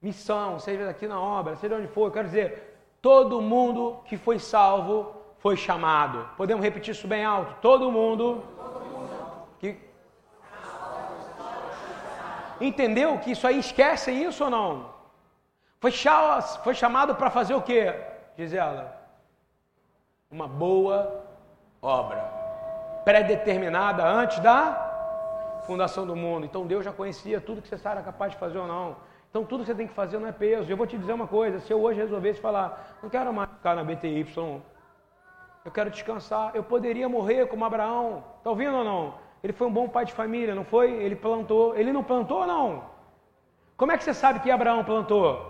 missão, 0.01 0.59
seja 0.59 0.89
aqui 0.89 1.07
na 1.07 1.21
obra, 1.21 1.55
seja 1.57 1.77
onde 1.77 1.89
for, 1.89 2.07
eu 2.07 2.13
quero 2.13 2.29
dizer, 2.29 2.81
todo 3.03 3.43
mundo 3.43 3.99
que 4.07 4.17
foi 4.17 4.39
salvo 4.39 5.15
foi 5.37 5.55
chamado. 5.55 6.31
Podemos 6.35 6.65
repetir 6.65 6.93
isso 6.93 7.07
bem 7.07 7.27
alto? 7.27 7.57
Todo 7.61 7.93
mundo 7.93 8.43
entendeu 12.59 13.19
que 13.19 13.33
isso 13.33 13.47
aí 13.47 13.59
esquece 13.59 14.11
isso 14.11 14.45
ou 14.45 14.51
não? 14.51 15.00
Foi, 15.81 15.91
foi 16.63 16.75
chamado 16.75 17.15
para 17.15 17.31
fazer 17.31 17.55
o 17.55 17.63
que? 17.63 17.93
Diz 18.37 18.53
ela. 18.53 18.95
Uma 20.31 20.47
boa 20.47 21.25
obra. 21.81 22.23
Pré-determinada 23.03 24.07
antes 24.07 24.39
da 24.41 25.63
fundação 25.67 26.07
do 26.07 26.15
mundo. 26.15 26.45
Então 26.45 26.67
Deus 26.67 26.85
já 26.85 26.93
conhecia 26.93 27.41
tudo 27.41 27.63
que 27.63 27.69
você 27.69 27.89
era 27.89 28.03
capaz 28.03 28.33
de 28.33 28.39
fazer 28.39 28.59
ou 28.59 28.67
não. 28.67 28.97
Então 29.31 29.43
tudo 29.43 29.61
que 29.61 29.69
você 29.69 29.75
tem 29.75 29.87
que 29.87 29.95
fazer 29.95 30.19
não 30.19 30.29
é 30.29 30.33
peso. 30.33 30.71
Eu 30.71 30.77
vou 30.77 30.87
te 30.87 30.99
dizer 30.99 31.15
uma 31.15 31.27
coisa, 31.27 31.61
se 31.61 31.73
eu 31.73 31.81
hoje 31.81 31.99
resolvesse 31.99 32.41
falar, 32.41 32.99
não 33.03 33.09
quero 33.09 33.33
mais 33.33 33.49
ficar 33.49 33.75
na 33.75 33.83
BTY, 33.83 34.27
eu 35.65 35.71
quero 35.73 35.91
descansar, 35.91 36.51
eu 36.55 36.63
poderia 36.63 37.09
morrer 37.09 37.47
como 37.47 37.65
Abraão. 37.65 38.23
Está 38.39 38.51
ouvindo 38.51 38.77
ou 38.77 38.85
não? 38.85 39.15
Ele 39.43 39.55
foi 39.55 39.67
um 39.67 39.73
bom 39.73 39.89
pai 39.89 40.05
de 40.05 40.13
família, 40.13 40.55
não 40.55 40.65
foi? 40.65 40.91
Ele 40.93 41.17
plantou. 41.17 41.75
Ele 41.75 41.91
não 41.91 42.05
plantou 42.05 42.41
ou 42.41 42.47
não? 42.47 42.85
Como 43.79 43.93
é 43.93 43.97
que 43.97 44.05
você 44.05 44.13
sabe 44.13 44.41
que 44.41 44.51
Abraão 44.51 44.85
plantou? 44.85 45.50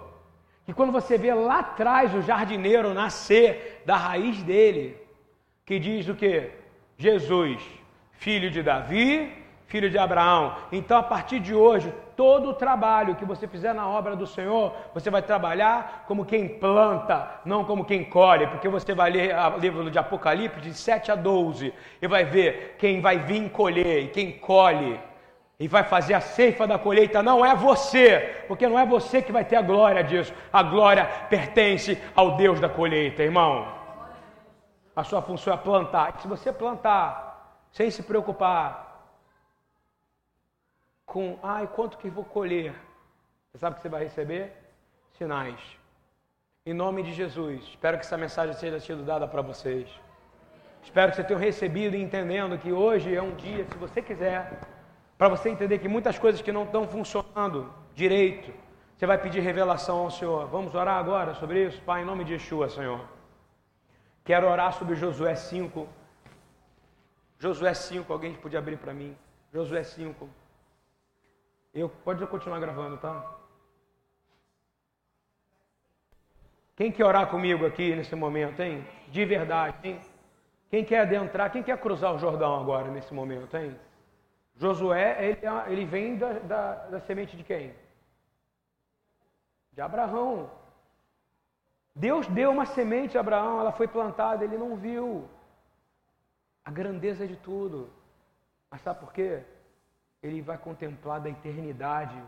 Que 0.71 0.75
quando 0.75 0.93
você 0.93 1.19
vê 1.19 1.35
lá 1.35 1.59
atrás 1.59 2.15
o 2.15 2.23
jardineiro 2.23 2.95
nascer 2.95 3.83
da 3.85 3.97
raiz 3.97 4.41
dele, 4.45 4.97
que 5.67 5.81
diz 5.81 6.09
o 6.09 6.15
que? 6.15 6.49
Jesus, 6.97 7.61
filho 8.13 8.49
de 8.53 8.63
Davi, 8.63 9.33
filho 9.67 9.91
de 9.91 9.99
Abraão. 9.99 10.55
Então, 10.71 10.97
a 10.97 11.03
partir 11.03 11.41
de 11.41 11.53
hoje, 11.53 11.93
todo 12.17 12.51
o 12.51 12.55
trabalho 12.55 13.17
que 13.17 13.25
você 13.25 13.49
fizer 13.49 13.75
na 13.75 13.89
obra 13.89 14.15
do 14.15 14.29
Senhor, 14.29 14.73
você 14.95 15.11
vai 15.11 15.23
trabalhar 15.23 16.05
como 16.07 16.25
quem 16.25 16.47
planta, 16.47 17.41
não 17.45 17.65
como 17.65 17.85
quem 17.85 18.05
colhe, 18.05 18.47
porque 18.47 18.69
você 18.69 18.95
vai 18.95 19.11
ler 19.11 19.35
o 19.35 19.59
livro 19.59 19.91
de 19.91 19.99
Apocalipse 19.99 20.61
de 20.61 20.73
7 20.73 21.11
a 21.11 21.17
12 21.17 21.75
e 22.01 22.07
vai 22.07 22.25
ver 22.25 22.77
quem 22.79 23.01
vai 23.01 23.19
vir 23.19 23.51
colher 23.51 24.05
e 24.05 24.09
quem 24.11 24.31
colhe 24.39 25.01
e 25.61 25.69
vai 25.69 25.85
fazer 25.85 26.15
a 26.15 26.23
ceifa 26.23 26.67
da 26.67 26.79
colheita 26.79 27.23
não 27.23 27.45
é 27.45 27.55
você, 27.55 28.45
porque 28.49 28.67
não 28.67 28.79
é 28.79 28.87
você 28.87 29.21
que 29.21 29.31
vai 29.31 29.45
ter 29.45 29.57
a 29.57 29.63
glória 29.63 30.03
disso. 30.03 30.33
A 30.51 30.63
glória 30.63 31.05
pertence 31.29 32.03
ao 32.17 32.39
Deus 32.39 32.59
da 32.59 32.69
colheita, 32.69 33.23
irmão. 33.23 33.71
A 34.97 35.05
sua 35.05 35.21
função 35.21 35.53
é 35.53 35.59
plantar. 35.59 36.19
Se 36.23 36.27
você 36.27 36.51
plantar 36.51 37.67
sem 37.73 37.91
se 37.91 38.03
preocupar 38.03 39.05
com, 41.05 41.39
ai, 41.43 41.67
quanto 41.67 41.99
que 41.99 42.09
vou 42.09 42.25
colher? 42.25 42.75
Você 43.53 43.59
sabe 43.59 43.77
que 43.77 43.83
você 43.83 43.89
vai 43.91 44.05
receber? 44.05 44.57
Sinais. 45.19 45.61
Em 46.65 46.73
nome 46.73 47.03
de 47.03 47.13
Jesus, 47.13 47.65
espero 47.65 47.99
que 47.99 48.07
essa 48.07 48.17
mensagem 48.17 48.55
seja 48.55 48.81
sido 48.81 49.03
dada 49.03 49.29
para 49.29 49.43
vocês. 49.43 49.87
Espero 50.83 51.11
que 51.11 51.17
você 51.17 51.25
tenha 51.25 51.39
recebido 51.39 51.95
e 51.95 52.03
entendendo 52.03 52.57
que 52.57 52.73
hoje 52.73 53.15
é 53.15 53.21
um 53.21 53.35
dia, 53.35 53.67
se 53.67 53.77
você 53.77 54.01
quiser, 54.01 54.59
para 55.21 55.29
você 55.29 55.51
entender 55.51 55.79
que 55.81 55.87
muitas 55.87 56.19
coisas 56.19 56.41
que 56.41 56.51
não 56.51 56.65
estão 56.65 56.89
funcionando 56.89 57.71
direito, 57.95 58.55
você 58.97 59.05
vai 59.05 59.19
pedir 59.19 59.41
revelação 59.41 59.99
ao 59.99 60.11
Senhor. 60.11 60.47
Vamos 60.47 60.75
orar 60.75 60.97
agora 60.97 61.35
sobre 61.35 61.67
isso? 61.67 61.79
Pai, 61.83 62.01
em 62.01 62.07
nome 62.07 62.25
de 62.25 62.33
Yeshua, 62.33 62.71
Senhor. 62.71 63.07
Quero 64.25 64.49
orar 64.49 64.73
sobre 64.73 64.95
Josué 64.95 65.35
5. 65.35 65.87
Josué 67.39 67.75
5, 67.75 68.11
alguém 68.11 68.33
pode 68.33 68.57
abrir 68.57 68.79
para 68.79 68.95
mim? 68.95 69.15
Josué 69.53 69.83
5. 69.83 70.27
Eu 71.75 71.91
pode 71.91 72.27
continuar 72.27 72.59
gravando, 72.59 72.97
tá? 72.97 73.23
Quem 76.75 76.91
quer 76.91 77.05
orar 77.05 77.27
comigo 77.27 77.67
aqui 77.67 77.95
nesse 77.95 78.17
momento, 78.17 78.59
hein? 78.63 78.87
De 79.09 79.23
verdade, 79.27 79.77
hein? 79.87 80.01
Quem 80.71 80.83
quer 80.83 81.01
adentrar, 81.01 81.53
quem 81.53 81.63
quer 81.63 81.77
cruzar 81.77 82.15
o 82.15 82.19
Jordão 82.19 82.59
agora 82.59 82.91
nesse 82.91 83.13
momento, 83.13 83.55
hein? 83.55 83.77
Josué, 84.63 85.07
ele, 85.25 85.41
ele 85.73 85.85
vem 85.85 86.17
da, 86.17 86.33
da, 86.53 86.75
da 86.93 87.01
semente 87.01 87.37
de 87.37 87.43
quem? 87.43 87.75
De 89.73 89.81
Abraão. 89.81 90.51
Deus 91.95 92.27
deu 92.29 92.51
uma 92.51 92.67
semente 92.67 93.17
a 93.17 93.21
Abraão, 93.21 93.61
ela 93.61 93.73
foi 93.73 93.89
plantada, 93.89 94.45
ele 94.45 94.59
não 94.59 94.77
viu 94.77 95.29
a 96.65 96.71
grandeza 96.71 97.27
de 97.27 97.37
tudo. 97.37 97.91
Mas 98.71 98.83
sabe 98.83 99.01
por 99.01 99.13
quê? 99.13 99.43
ele 100.23 100.43
vai 100.43 100.59
contemplar 100.59 101.21
da 101.21 101.31
eternidade. 101.31 102.23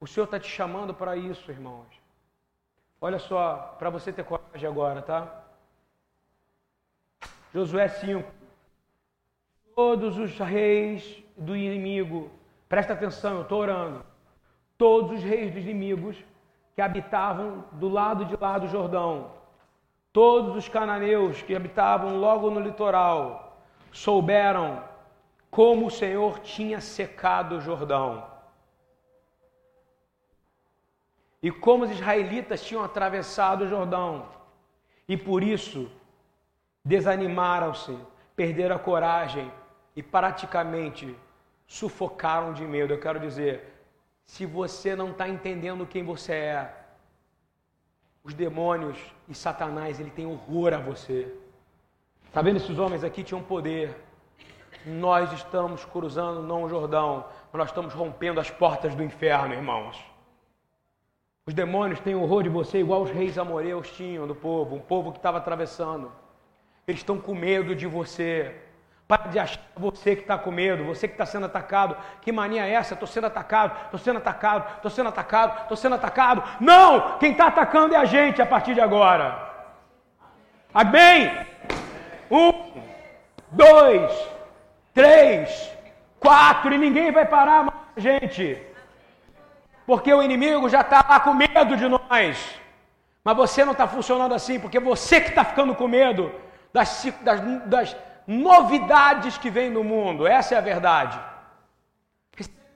O 0.00 0.06
Senhor 0.06 0.24
está 0.24 0.38
te 0.38 0.48
chamando 0.48 0.92
para 0.92 1.16
isso, 1.16 1.50
irmãos. 1.50 1.86
Olha 3.00 3.18
só, 3.18 3.76
para 3.78 3.90
você 3.90 4.12
ter 4.12 4.24
coragem 4.24 4.68
agora, 4.68 5.00
tá? 5.02 5.44
Josué 7.52 7.88
5. 7.88 8.43
Todos 9.74 10.16
os 10.18 10.38
reis 10.38 11.22
do 11.36 11.56
inimigo, 11.56 12.30
presta 12.68 12.92
atenção, 12.92 13.36
eu 13.36 13.42
estou 13.42 13.60
orando. 13.60 14.04
Todos 14.78 15.18
os 15.18 15.22
reis 15.22 15.52
dos 15.52 15.64
inimigos 15.64 16.16
que 16.76 16.80
habitavam 16.80 17.64
do 17.72 17.88
lado 17.88 18.24
de 18.24 18.36
lá 18.36 18.56
do 18.56 18.68
Jordão, 18.68 19.32
todos 20.12 20.54
os 20.54 20.68
cananeus 20.68 21.42
que 21.42 21.56
habitavam 21.56 22.18
logo 22.18 22.50
no 22.50 22.60
litoral, 22.60 23.58
souberam 23.90 24.82
como 25.50 25.86
o 25.86 25.90
Senhor 25.90 26.38
tinha 26.38 26.80
secado 26.80 27.56
o 27.56 27.60
Jordão. 27.60 28.24
E 31.42 31.50
como 31.50 31.84
os 31.84 31.90
israelitas 31.90 32.64
tinham 32.64 32.82
atravessado 32.82 33.64
o 33.64 33.68
Jordão. 33.68 34.26
E 35.08 35.16
por 35.16 35.42
isso 35.42 35.90
desanimaram-se, 36.84 37.98
perderam 38.34 38.76
a 38.76 38.78
coragem 38.78 39.50
e 39.96 40.02
praticamente 40.02 41.16
sufocaram 41.66 42.52
de 42.52 42.64
medo. 42.64 42.92
Eu 42.92 43.00
quero 43.00 43.20
dizer, 43.20 43.72
se 44.26 44.46
você 44.46 44.94
não 44.94 45.10
está 45.10 45.28
entendendo 45.28 45.86
quem 45.86 46.04
você 46.04 46.32
é, 46.32 46.74
os 48.22 48.32
demônios 48.32 48.98
e 49.28 49.34
Satanás, 49.34 50.00
ele 50.00 50.10
tem 50.10 50.26
horror 50.26 50.72
a 50.72 50.78
você. 50.78 51.32
Está 52.26 52.40
vendo 52.42 52.56
esses 52.56 52.78
homens 52.78 53.04
aqui 53.04 53.22
tinham 53.22 53.42
poder, 53.42 53.96
nós 54.84 55.32
estamos 55.32 55.84
cruzando 55.84 56.42
não 56.42 56.64
o 56.64 56.68
Jordão, 56.68 57.26
nós 57.52 57.68
estamos 57.68 57.94
rompendo 57.94 58.40
as 58.40 58.50
portas 58.50 58.94
do 58.94 59.02
inferno, 59.02 59.54
irmãos. 59.54 60.02
Os 61.46 61.52
demônios 61.52 62.00
têm 62.00 62.14
horror 62.14 62.42
de 62.42 62.48
você, 62.48 62.78
igual 62.80 63.02
os 63.02 63.10
reis 63.10 63.38
amoreus 63.38 63.90
tinham 63.90 64.26
do 64.26 64.34
povo, 64.34 64.76
um 64.76 64.80
povo 64.80 65.12
que 65.12 65.18
estava 65.18 65.38
atravessando. 65.38 66.10
Eles 66.86 67.00
estão 67.00 67.18
com 67.18 67.34
medo 67.34 67.74
de 67.74 67.86
você. 67.86 68.63
Para 69.06 69.28
de 69.28 69.38
achar 69.38 69.60
você 69.76 70.16
que 70.16 70.22
está 70.22 70.38
com 70.38 70.50
medo, 70.50 70.84
você 70.84 71.06
que 71.06 71.14
está 71.14 71.26
sendo 71.26 71.46
atacado. 71.46 71.96
Que 72.22 72.32
mania 72.32 72.66
é 72.66 72.72
essa? 72.72 72.94
Estou 72.94 73.06
sendo 73.06 73.26
atacado, 73.26 73.76
estou 73.84 74.00
sendo 74.00 74.18
atacado, 74.18 74.76
estou 74.76 74.90
sendo 74.90 75.08
atacado, 75.10 75.62
estou 75.62 75.76
sendo 75.76 75.94
atacado. 75.94 76.42
Não! 76.58 77.18
Quem 77.18 77.32
está 77.32 77.48
atacando 77.48 77.94
é 77.94 77.98
a 77.98 78.06
gente 78.06 78.40
a 78.40 78.46
partir 78.46 78.74
de 78.74 78.80
agora. 78.80 79.52
Amém? 80.72 81.30
Um, 82.30 82.72
dois, 83.50 84.12
três, 84.94 85.70
quatro, 86.18 86.72
e 86.74 86.78
ninguém 86.78 87.12
vai 87.12 87.26
parar 87.26 87.64
mais, 87.64 87.76
gente. 87.96 88.60
Porque 89.86 90.12
o 90.12 90.22
inimigo 90.22 90.68
já 90.68 90.80
está 90.80 91.04
lá 91.06 91.20
com 91.20 91.34
medo 91.34 91.76
de 91.76 91.86
nós. 91.86 92.60
Mas 93.22 93.36
você 93.36 93.64
não 93.64 93.72
está 93.72 93.86
funcionando 93.86 94.34
assim, 94.34 94.58
porque 94.58 94.80
você 94.80 95.20
que 95.20 95.28
está 95.28 95.44
ficando 95.44 95.74
com 95.74 95.86
medo 95.86 96.32
das, 96.72 97.06
das, 97.22 97.40
das, 97.66 97.96
novidades 98.26 99.38
que 99.38 99.50
vem 99.50 99.70
no 99.70 99.84
mundo. 99.84 100.26
Essa 100.26 100.54
é 100.54 100.58
a 100.58 100.62
verdade. 100.62 101.20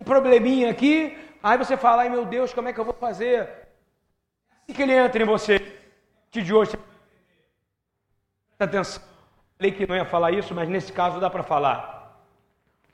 Um 0.00 0.04
probleminha 0.04 0.70
aqui, 0.70 1.18
aí 1.42 1.58
você 1.58 1.76
fala, 1.76 2.02
ai 2.02 2.08
meu 2.08 2.24
Deus, 2.24 2.52
como 2.52 2.68
é 2.68 2.72
que 2.72 2.78
eu 2.78 2.84
vou 2.84 2.94
fazer? 2.94 3.68
Assim 4.62 4.72
que 4.74 4.82
ele 4.82 4.92
entra 4.92 5.22
em 5.22 5.26
você, 5.26 5.58
de 6.30 6.54
hoje, 6.54 6.72
presta 8.56 8.64
atenção. 8.64 9.02
Falei 9.56 9.72
que 9.72 9.86
não 9.86 9.96
ia 9.96 10.04
falar 10.04 10.30
isso, 10.30 10.54
mas 10.54 10.68
nesse 10.68 10.92
caso 10.92 11.18
dá 11.18 11.28
para 11.28 11.42
falar. 11.42 12.22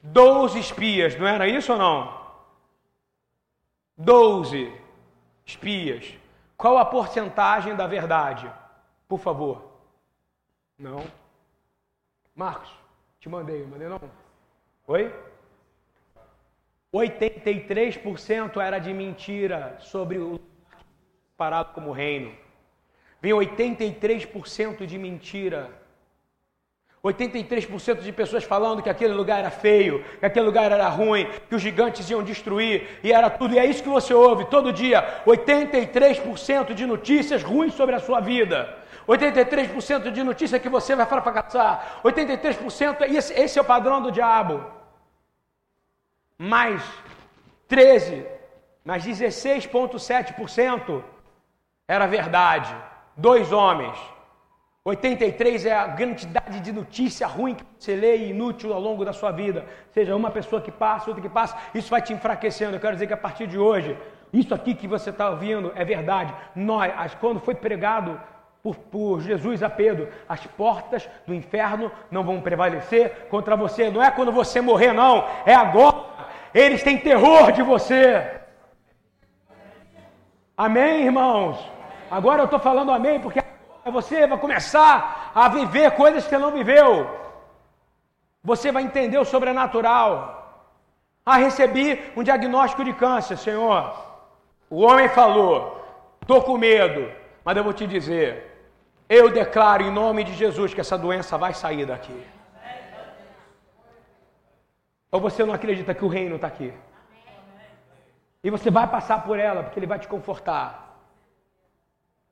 Doze 0.03 0.59
espias, 0.59 1.17
não 1.19 1.27
era 1.27 1.47
isso 1.47 1.73
ou 1.73 1.79
não? 1.79 2.25
Doze 3.97 4.73
espias. 5.45 6.15
Qual 6.57 6.79
a 6.79 6.85
porcentagem 6.85 7.77
da 7.77 7.87
verdade? 7.87 8.51
Por 9.07 9.19
favor. 9.19 9.73
Não. 10.79 11.05
Marcos, 12.35 12.71
te 13.21 13.29
mandei, 13.29 13.65
mandei 13.65 13.89
não? 13.89 14.01
Oi? 14.89 15.15
83% 16.93 18.61
era 18.61 18.79
de 18.79 18.93
mentira 18.93 19.77
sobre 19.81 20.19
o 20.19 20.41
parado 21.37 21.73
como 21.73 21.93
reino. 21.93 22.33
Vem 23.23 23.33
83% 23.33 24.85
de 24.85 24.99
mentira. 24.99 25.71
83% 27.05 28.01
de 28.01 28.13
pessoas 28.13 28.45
falando 28.45 28.83
que 28.83 28.89
aquele 28.89 29.13
lugar 29.13 29.41
era 29.41 29.51
feio, 29.51 30.03
que 30.19 30.27
aquele 30.27 30.47
lugar 30.47 30.73
era 30.73 30.89
ruim, 30.89 31.29
que 31.49 31.55
os 31.55 31.63
gigantes 31.63 32.09
iam 32.11 32.23
destruir, 32.23 32.99
e 33.03 33.13
era 33.13 33.31
tudo. 33.31 33.55
E 33.55 33.59
é 33.59 33.67
isso 33.67 33.83
que 33.83 33.89
você 33.89 34.13
ouve 34.13 34.47
todo 34.47 34.73
dia: 34.73 35.23
83% 35.25 36.75
de 36.75 36.87
notícias 36.87 37.43
ruins 37.43 37.75
sobre 37.75 37.95
a 37.95 38.01
sua 38.01 38.21
vida. 38.21 38.83
83% 39.07 40.11
de 40.11 40.23
notícias 40.23 40.61
que 40.61 40.69
você 40.69 40.97
vai 40.97 41.07
fracassar. 41.07 42.01
83%, 42.03 43.03
esse, 43.03 43.33
esse 43.35 43.59
é 43.59 43.63
o 43.63 43.65
padrão 43.65 44.01
do 44.03 44.11
diabo. 44.11 44.65
Mais 46.39 46.83
13, 47.69 48.27
mais 48.85 49.05
16,7% 49.05 51.03
era 51.87 52.07
verdade. 52.07 52.75
Dois 53.17 53.53
homens. 53.53 53.97
83 54.85 55.65
é 55.65 55.75
a 55.75 55.89
quantidade 55.97 56.61
de 56.61 56.71
notícia 56.71 57.27
ruim 57.27 57.55
que 57.55 57.65
você 57.79 57.97
lê 57.97 58.19
e 58.19 58.31
inútil 58.31 58.75
ao 58.75 58.81
longo 58.81 59.03
da 59.03 59.15
sua 59.15 59.31
vida. 59.31 59.65
Seja 59.93 60.15
uma 60.15 60.31
pessoa 60.31 60.61
que 60.61 60.71
passa, 60.71 61.09
outra 61.09 61.23
que 61.23 61.29
passa, 61.29 61.57
isso 61.75 61.89
vai 61.89 62.03
te 62.03 62.13
enfraquecendo. 62.13 62.77
Eu 62.77 62.81
quero 62.81 62.93
dizer 62.93 63.07
que 63.07 63.15
a 63.15 63.17
partir 63.17 63.47
de 63.47 63.59
hoje, 63.59 63.97
isso 64.31 64.55
aqui 64.55 64.75
que 64.75 64.87
você 64.87 65.09
está 65.09 65.31
ouvindo 65.31 65.73
é 65.75 65.85
verdade. 65.85 66.35
Nós, 66.55 67.15
quando 67.15 67.41
foi 67.41 67.55
pregado 67.55 68.21
por, 68.65 68.77
por, 68.77 69.21
Jesus 69.21 69.63
a 69.63 69.69
Pedro, 69.69 70.09
as 70.27 70.47
portas 70.47 71.07
do 71.27 71.35
inferno 71.35 71.93
não 72.11 72.25
vão 72.25 72.41
prevalecer 72.41 73.29
contra 73.29 73.55
você. 73.55 73.91
Não 73.91 74.03
é 74.03 74.11
quando 74.11 74.33
você 74.33 74.59
morrer, 74.63 74.95
não, 74.95 75.29
é 75.45 75.55
agora. 75.55 76.07
Eles 76.55 76.83
têm 76.83 76.97
terror 76.97 77.53
de 77.53 77.63
você. 77.63 78.41
Amém, 80.57 81.05
irmãos? 81.05 81.59
Agora 82.11 82.41
eu 82.41 82.47
estou 82.47 82.59
falando 82.59 82.91
amém 82.91 83.21
porque 83.21 83.43
você 83.93 84.27
vai 84.27 84.39
começar 84.39 85.31
a 85.35 85.47
viver 85.51 85.91
coisas 85.91 86.27
que 86.27 86.39
não 86.39 86.51
viveu. 86.51 87.07
Você 88.43 88.73
vai 88.73 88.83
entender 88.83 89.19
o 89.19 89.27
sobrenatural. 89.27 90.71
Ah, 91.27 91.37
recebi 91.37 92.03
um 92.17 92.23
diagnóstico 92.23 92.83
de 92.83 92.95
câncer, 92.95 93.37
Senhor. 93.37 93.95
O 94.71 94.81
homem 94.81 95.11
falou: 95.11 95.85
estou 96.23 96.41
com 96.41 96.57
medo, 96.57 97.13
mas 97.45 97.57
eu 97.59 97.65
vou 97.65 97.75
te 97.75 97.87
dizer, 97.87 98.54
eu 99.15 99.31
declaro 99.31 99.83
em 99.83 99.91
nome 99.91 100.25
de 100.25 100.35
Jesus 100.43 100.75
que 100.75 100.81
essa 100.81 100.99
doença 100.99 101.39
vai 101.45 101.53
sair 101.55 101.87
daqui. 101.87 102.19
Ou 105.13 105.21
você 105.21 105.45
não 105.45 105.55
acredita 105.55 105.95
que 105.95 106.05
o 106.05 106.09
reino 106.09 106.37
está 106.37 106.49
aqui? 106.49 106.73
E 108.43 108.51
você 108.51 108.71
vai 108.71 108.87
passar 108.87 109.23
por 109.27 109.39
ela, 109.39 109.63
porque 109.63 109.79
ele 109.79 109.87
vai 109.87 109.99
te 109.99 110.09
confortar. 110.09 110.67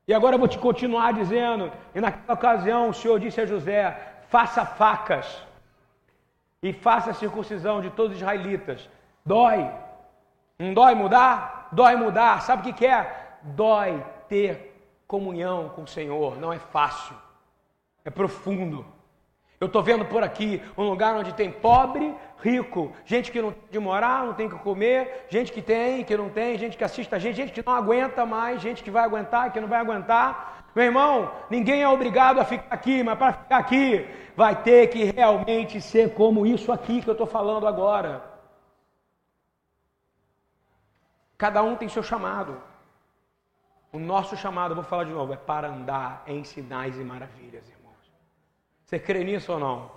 E 0.07 0.13
agora 0.13 0.35
eu 0.35 0.39
vou 0.39 0.49
te 0.49 0.59
continuar 0.59 1.13
dizendo, 1.13 1.71
e 1.95 2.01
naquela 2.01 2.33
ocasião 2.33 2.89
o 2.89 2.93
Senhor 2.93 3.17
disse 3.19 3.39
a 3.39 3.45
José: 3.45 3.81
faça 4.27 4.65
facas 4.65 5.27
e 6.61 6.73
faça 6.73 7.11
a 7.11 7.13
circuncisão 7.13 7.79
de 7.81 7.89
todos 7.89 8.13
os 8.13 8.21
israelitas. 8.21 8.89
Dói. 9.25 9.71
Não 10.59 10.73
dói 10.73 10.93
mudar? 10.93 11.69
Dói 11.71 11.95
mudar. 11.95 12.41
Sabe 12.41 12.69
o 12.69 12.73
que, 12.73 12.85
é? 12.85 12.99
Dói 13.43 14.05
ter 14.27 14.72
comunhão 15.07 15.69
com 15.69 15.83
o 15.83 15.87
Senhor. 15.87 16.39
Não 16.39 16.51
é 16.51 16.59
fácil. 16.59 17.15
É 18.05 18.09
profundo. 18.09 18.85
Eu 19.59 19.67
estou 19.67 19.81
vendo 19.81 20.03
por 20.03 20.21
aqui 20.21 20.61
um 20.77 20.83
lugar 20.83 21.15
onde 21.15 21.33
tem 21.33 21.49
pobre, 21.49 22.13
rico, 22.41 22.91
gente 23.05 23.31
que 23.31 23.41
não 23.41 23.53
tem 23.53 23.63
de 23.71 23.79
morar, 23.79 24.25
não 24.25 24.33
tem 24.33 24.49
que 24.49 24.55
comer, 24.57 25.25
gente 25.29 25.53
que 25.53 25.61
tem, 25.61 26.03
que 26.03 26.17
não 26.17 26.29
tem, 26.29 26.57
gente 26.57 26.75
que 26.75 26.83
assiste 26.83 27.15
a 27.15 27.17
gente, 27.17 27.37
gente 27.37 27.53
que 27.53 27.65
não 27.65 27.73
aguenta 27.73 28.25
mais, 28.25 28.61
gente 28.61 28.83
que 28.83 28.91
vai 28.91 29.05
aguentar, 29.05 29.53
que 29.53 29.61
não 29.61 29.69
vai 29.69 29.79
aguentar. 29.79 30.65
Meu 30.75 30.83
irmão, 30.83 31.31
ninguém 31.49 31.81
é 31.81 31.87
obrigado 31.87 32.39
a 32.39 32.45
ficar 32.45 32.75
aqui, 32.75 33.03
mas 33.03 33.17
para 33.17 33.33
ficar 33.33 33.57
aqui 33.57 34.05
vai 34.35 34.61
ter 34.61 34.87
que 34.87 35.05
realmente 35.05 35.79
ser 35.79 36.13
como 36.13 36.45
isso 36.45 36.69
aqui 36.69 37.01
que 37.01 37.07
eu 37.07 37.13
estou 37.13 37.27
falando 37.27 37.65
agora. 37.65 38.21
Cada 41.37 41.63
um 41.63 41.75
tem 41.75 41.87
seu 41.87 42.03
chamado. 42.03 42.61
O 43.93 43.99
nosso 43.99 44.35
chamado, 44.35 44.73
vou 44.73 44.83
falar 44.83 45.03
de 45.03 45.11
novo, 45.11 45.31
é 45.31 45.37
para 45.37 45.67
andar 45.69 46.23
em 46.25 46.43
sinais 46.43 46.99
e 46.99 47.03
maravilhas. 47.03 47.63
Você 48.83 48.99
crê 48.99 49.23
nisso 49.23 49.53
ou 49.53 49.59
não? 49.59 49.91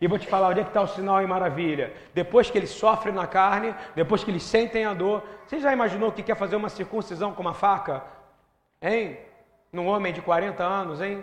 E 0.00 0.06
vou 0.06 0.18
te 0.18 0.26
falar 0.26 0.48
onde 0.48 0.60
é 0.60 0.62
que 0.62 0.70
está 0.70 0.82
o 0.82 0.86
sinal 0.86 1.22
em 1.22 1.26
maravilha. 1.26 1.94
Depois 2.12 2.50
que 2.50 2.58
eles 2.58 2.70
sofrem 2.70 3.14
na 3.14 3.26
carne, 3.26 3.74
depois 3.94 4.24
que 4.24 4.30
eles 4.30 4.42
sentem 4.42 4.84
a 4.84 4.94
dor. 4.94 5.22
Você 5.46 5.60
já 5.60 5.72
imaginou 5.72 6.10
que 6.10 6.22
quer 6.22 6.36
fazer 6.36 6.56
uma 6.56 6.68
circuncisão 6.68 7.32
com 7.32 7.40
uma 7.40 7.54
faca? 7.54 8.02
Hein? 8.80 9.18
Num 9.72 9.86
homem 9.86 10.12
de 10.12 10.22
40 10.22 10.62
anos, 10.62 11.00
hein? 11.00 11.22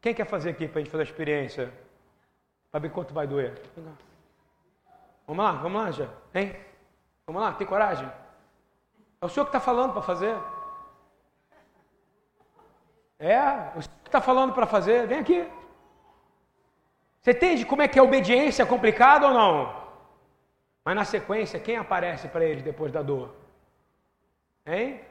Quem 0.00 0.12
quer 0.12 0.26
fazer 0.26 0.50
aqui 0.50 0.66
para 0.68 0.80
a 0.80 0.82
gente 0.82 0.90
fazer 0.90 1.04
a 1.04 1.06
experiência? 1.06 1.72
Para 2.70 2.80
ver 2.80 2.90
quanto 2.90 3.14
vai 3.14 3.26
doer. 3.26 3.62
Vamos 5.26 5.44
lá, 5.44 5.52
vamos 5.52 5.82
lá, 5.82 5.90
já. 5.90 6.08
Hein? 6.34 6.56
Vamos 7.26 7.42
lá, 7.42 7.52
tem 7.52 7.66
coragem? 7.66 8.10
É 9.20 9.24
o 9.24 9.28
senhor 9.28 9.44
que 9.44 9.50
está 9.50 9.60
falando 9.60 9.92
para 9.92 10.02
fazer. 10.02 10.36
É, 13.20 13.38
o 13.76 13.80
que 13.80 14.08
está 14.08 14.20
falando 14.20 14.54
para 14.54 14.66
fazer. 14.66 15.06
Vem 15.06 15.18
aqui. 15.18 15.46
Você 17.20 17.32
entende 17.32 17.66
como 17.66 17.82
é 17.82 17.88
que 17.88 17.98
a 17.98 18.02
obediência 18.02 18.62
é 18.62 18.66
complicada 18.66 19.26
ou 19.26 19.34
não? 19.34 19.78
Mas 20.82 20.96
na 20.96 21.04
sequência, 21.04 21.60
quem 21.60 21.76
aparece 21.76 22.28
para 22.28 22.46
eles 22.46 22.62
depois 22.62 22.90
da 22.90 23.02
dor? 23.02 23.34
Hein? 24.64 25.02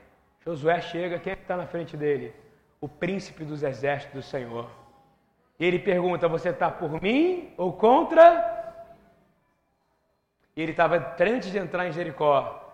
Josué 0.43 0.81
chega, 0.81 1.19
quem 1.19 1.33
é 1.33 1.35
que 1.35 1.43
está 1.43 1.55
na 1.55 1.67
frente 1.67 1.95
dele? 1.95 2.33
O 2.81 2.89
príncipe 2.89 3.45
dos 3.45 3.61
exércitos 3.61 4.15
do 4.15 4.27
Senhor. 4.27 4.67
E 5.59 5.65
ele 5.65 5.77
pergunta: 5.77 6.27
Você 6.27 6.49
está 6.49 6.71
por 6.71 6.99
mim 6.99 7.53
ou 7.57 7.73
contra? 7.73 8.57
E 10.55 10.61
ele 10.61 10.71
estava 10.71 11.15
antes 11.19 11.51
de 11.51 11.59
entrar 11.59 11.87
em 11.87 11.91
Jericó. 11.91 12.73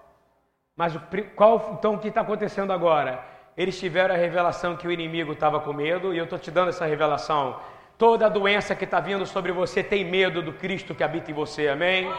Mas 0.77 0.95
o, 0.95 1.01
qual, 1.35 1.75
então 1.77 1.95
o 1.95 1.99
que 1.99 2.07
está 2.07 2.21
acontecendo 2.21 2.71
agora? 2.71 3.34
Eles 3.57 3.79
tiveram 3.79 4.13
a 4.13 4.17
revelação 4.17 4.75
que 4.75 4.85
o 4.85 4.91
inimigo 4.91 5.31
estava 5.31 5.61
com 5.61 5.71
medo, 5.71 6.13
e 6.13 6.17
eu 6.17 6.25
estou 6.25 6.37
te 6.37 6.51
dando 6.51 6.69
essa 6.69 6.85
revelação. 6.85 7.55
Toda 7.97 8.29
doença 8.29 8.75
que 8.75 8.83
está 8.83 8.99
vindo 8.99 9.25
sobre 9.25 9.53
você 9.53 9.81
tem 9.81 10.03
medo 10.03 10.41
do 10.41 10.51
Cristo 10.51 10.93
que 10.93 11.01
habita 11.01 11.31
em 11.31 11.33
você, 11.33 11.69
amém? 11.69 12.11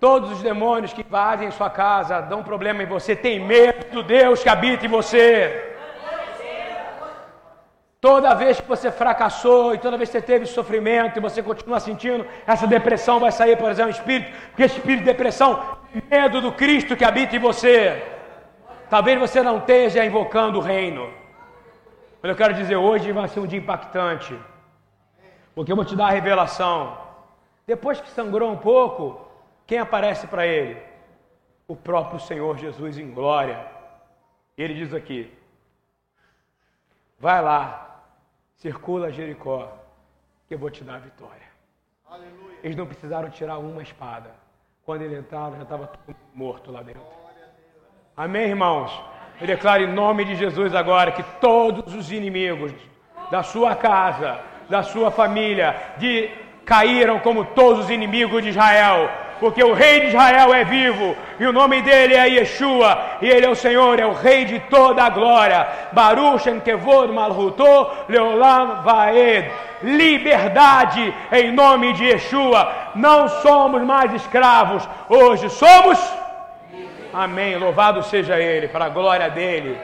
Todos 0.00 0.30
os 0.30 0.42
demônios 0.42 0.94
que 0.94 1.02
invadem 1.02 1.50
sua 1.50 1.68
casa, 1.68 2.22
dão 2.22 2.42
problema 2.42 2.82
em 2.82 2.86
você, 2.86 3.14
tem 3.14 3.38
medo 3.38 3.90
do 3.90 4.02
Deus 4.02 4.42
que 4.42 4.48
habita 4.48 4.86
em 4.86 4.88
você. 4.88 5.74
Toda 8.00 8.34
vez 8.34 8.58
que 8.58 8.68
você 8.68 8.90
fracassou 8.90 9.74
e 9.74 9.78
toda 9.78 9.98
vez 9.98 10.08
que 10.08 10.18
você 10.18 10.24
teve 10.24 10.46
sofrimento 10.46 11.18
e 11.18 11.20
você 11.20 11.42
continua 11.42 11.80
sentindo, 11.80 12.26
essa 12.46 12.66
depressão 12.66 13.20
vai 13.20 13.32
sair, 13.32 13.56
por 13.58 13.70
exemplo, 13.70 13.90
espírito, 13.90 14.32
porque 14.48 14.64
espírito 14.64 15.00
de 15.00 15.04
depressão, 15.04 15.62
medo 16.10 16.40
do 16.40 16.52
Cristo 16.52 16.96
que 16.96 17.04
habita 17.04 17.36
em 17.36 17.38
você. 17.38 18.15
Talvez 18.88 19.18
você 19.18 19.42
não 19.42 19.58
esteja 19.58 20.04
invocando 20.04 20.58
o 20.58 20.62
reino. 20.62 21.12
Mas 22.22 22.30
eu 22.30 22.36
quero 22.36 22.54
dizer, 22.54 22.76
hoje 22.76 23.12
vai 23.12 23.28
ser 23.28 23.40
um 23.40 23.46
dia 23.46 23.58
impactante. 23.58 24.38
Porque 25.54 25.72
eu 25.72 25.76
vou 25.76 25.84
te 25.84 25.96
dar 25.96 26.06
a 26.06 26.10
revelação. 26.10 26.98
Depois 27.66 28.00
que 28.00 28.08
sangrou 28.10 28.50
um 28.50 28.56
pouco, 28.56 29.26
quem 29.66 29.78
aparece 29.78 30.26
para 30.26 30.46
ele? 30.46 30.80
O 31.66 31.74
próprio 31.74 32.20
Senhor 32.20 32.56
Jesus 32.56 32.96
em 32.96 33.10
glória. 33.10 33.66
E 34.56 34.62
ele 34.62 34.74
diz 34.74 34.94
aqui: 34.94 35.36
Vai 37.18 37.42
lá, 37.42 38.04
circula 38.54 39.10
Jericó, 39.10 39.72
que 40.46 40.54
eu 40.54 40.58
vou 40.58 40.70
te 40.70 40.84
dar 40.84 40.96
a 40.96 40.98
vitória. 40.98 41.46
Aleluia. 42.08 42.58
Eles 42.62 42.76
não 42.76 42.86
precisaram 42.86 43.30
tirar 43.30 43.58
uma 43.58 43.82
espada. 43.82 44.30
Quando 44.84 45.02
ele 45.02 45.16
entrava, 45.16 45.56
já 45.56 45.64
estava 45.64 45.88
todo 45.88 46.16
morto 46.32 46.70
lá 46.70 46.82
dentro. 46.82 47.25
Amém, 48.18 48.44
irmãos? 48.44 48.90
Eu 49.38 49.46
declaro 49.46 49.82
em 49.82 49.92
nome 49.92 50.24
de 50.24 50.36
Jesus 50.36 50.74
agora 50.74 51.10
que 51.10 51.22
todos 51.38 51.94
os 51.94 52.10
inimigos 52.10 52.72
da 53.30 53.42
sua 53.42 53.74
casa, 53.74 54.38
da 54.70 54.82
sua 54.82 55.10
família, 55.10 55.76
de, 55.98 56.30
caíram 56.64 57.18
como 57.18 57.44
todos 57.44 57.84
os 57.84 57.90
inimigos 57.90 58.42
de 58.42 58.48
Israel, 58.48 59.10
porque 59.38 59.62
o 59.62 59.74
rei 59.74 60.00
de 60.00 60.06
Israel 60.06 60.54
é 60.54 60.64
vivo 60.64 61.14
e 61.38 61.44
o 61.44 61.52
nome 61.52 61.82
dele 61.82 62.14
é 62.14 62.26
Yeshua 62.26 63.18
e 63.20 63.28
ele 63.28 63.44
é 63.44 63.50
o 63.50 63.54
Senhor, 63.54 64.00
é 64.00 64.06
o 64.06 64.14
rei 64.14 64.46
de 64.46 64.60
toda 64.60 65.02
a 65.02 65.10
glória. 65.10 65.68
Baruch 65.92 66.48
Enkevod 66.48 67.12
Malhuto 67.12 67.90
Leolam 68.08 68.80
Vaed. 68.82 69.50
Liberdade 69.82 71.14
em 71.30 71.52
nome 71.52 71.92
de 71.92 72.06
Yeshua. 72.06 72.72
Não 72.94 73.28
somos 73.28 73.82
mais 73.82 74.10
escravos, 74.14 74.88
hoje 75.06 75.50
somos 75.50 75.98
Amém. 77.16 77.56
Louvado 77.56 78.02
seja 78.02 78.38
Ele, 78.38 78.68
para 78.68 78.84
a 78.84 78.88
glória 78.90 79.30
dele. 79.30 79.78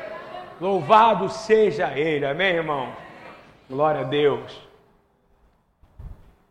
Louvado 0.61 1.31
seja 1.31 1.91
Ele. 1.97 2.27
Amém, 2.27 2.57
irmão? 2.57 2.93
Glória 3.71 4.03
a 4.03 4.05
Deus. 4.05 4.61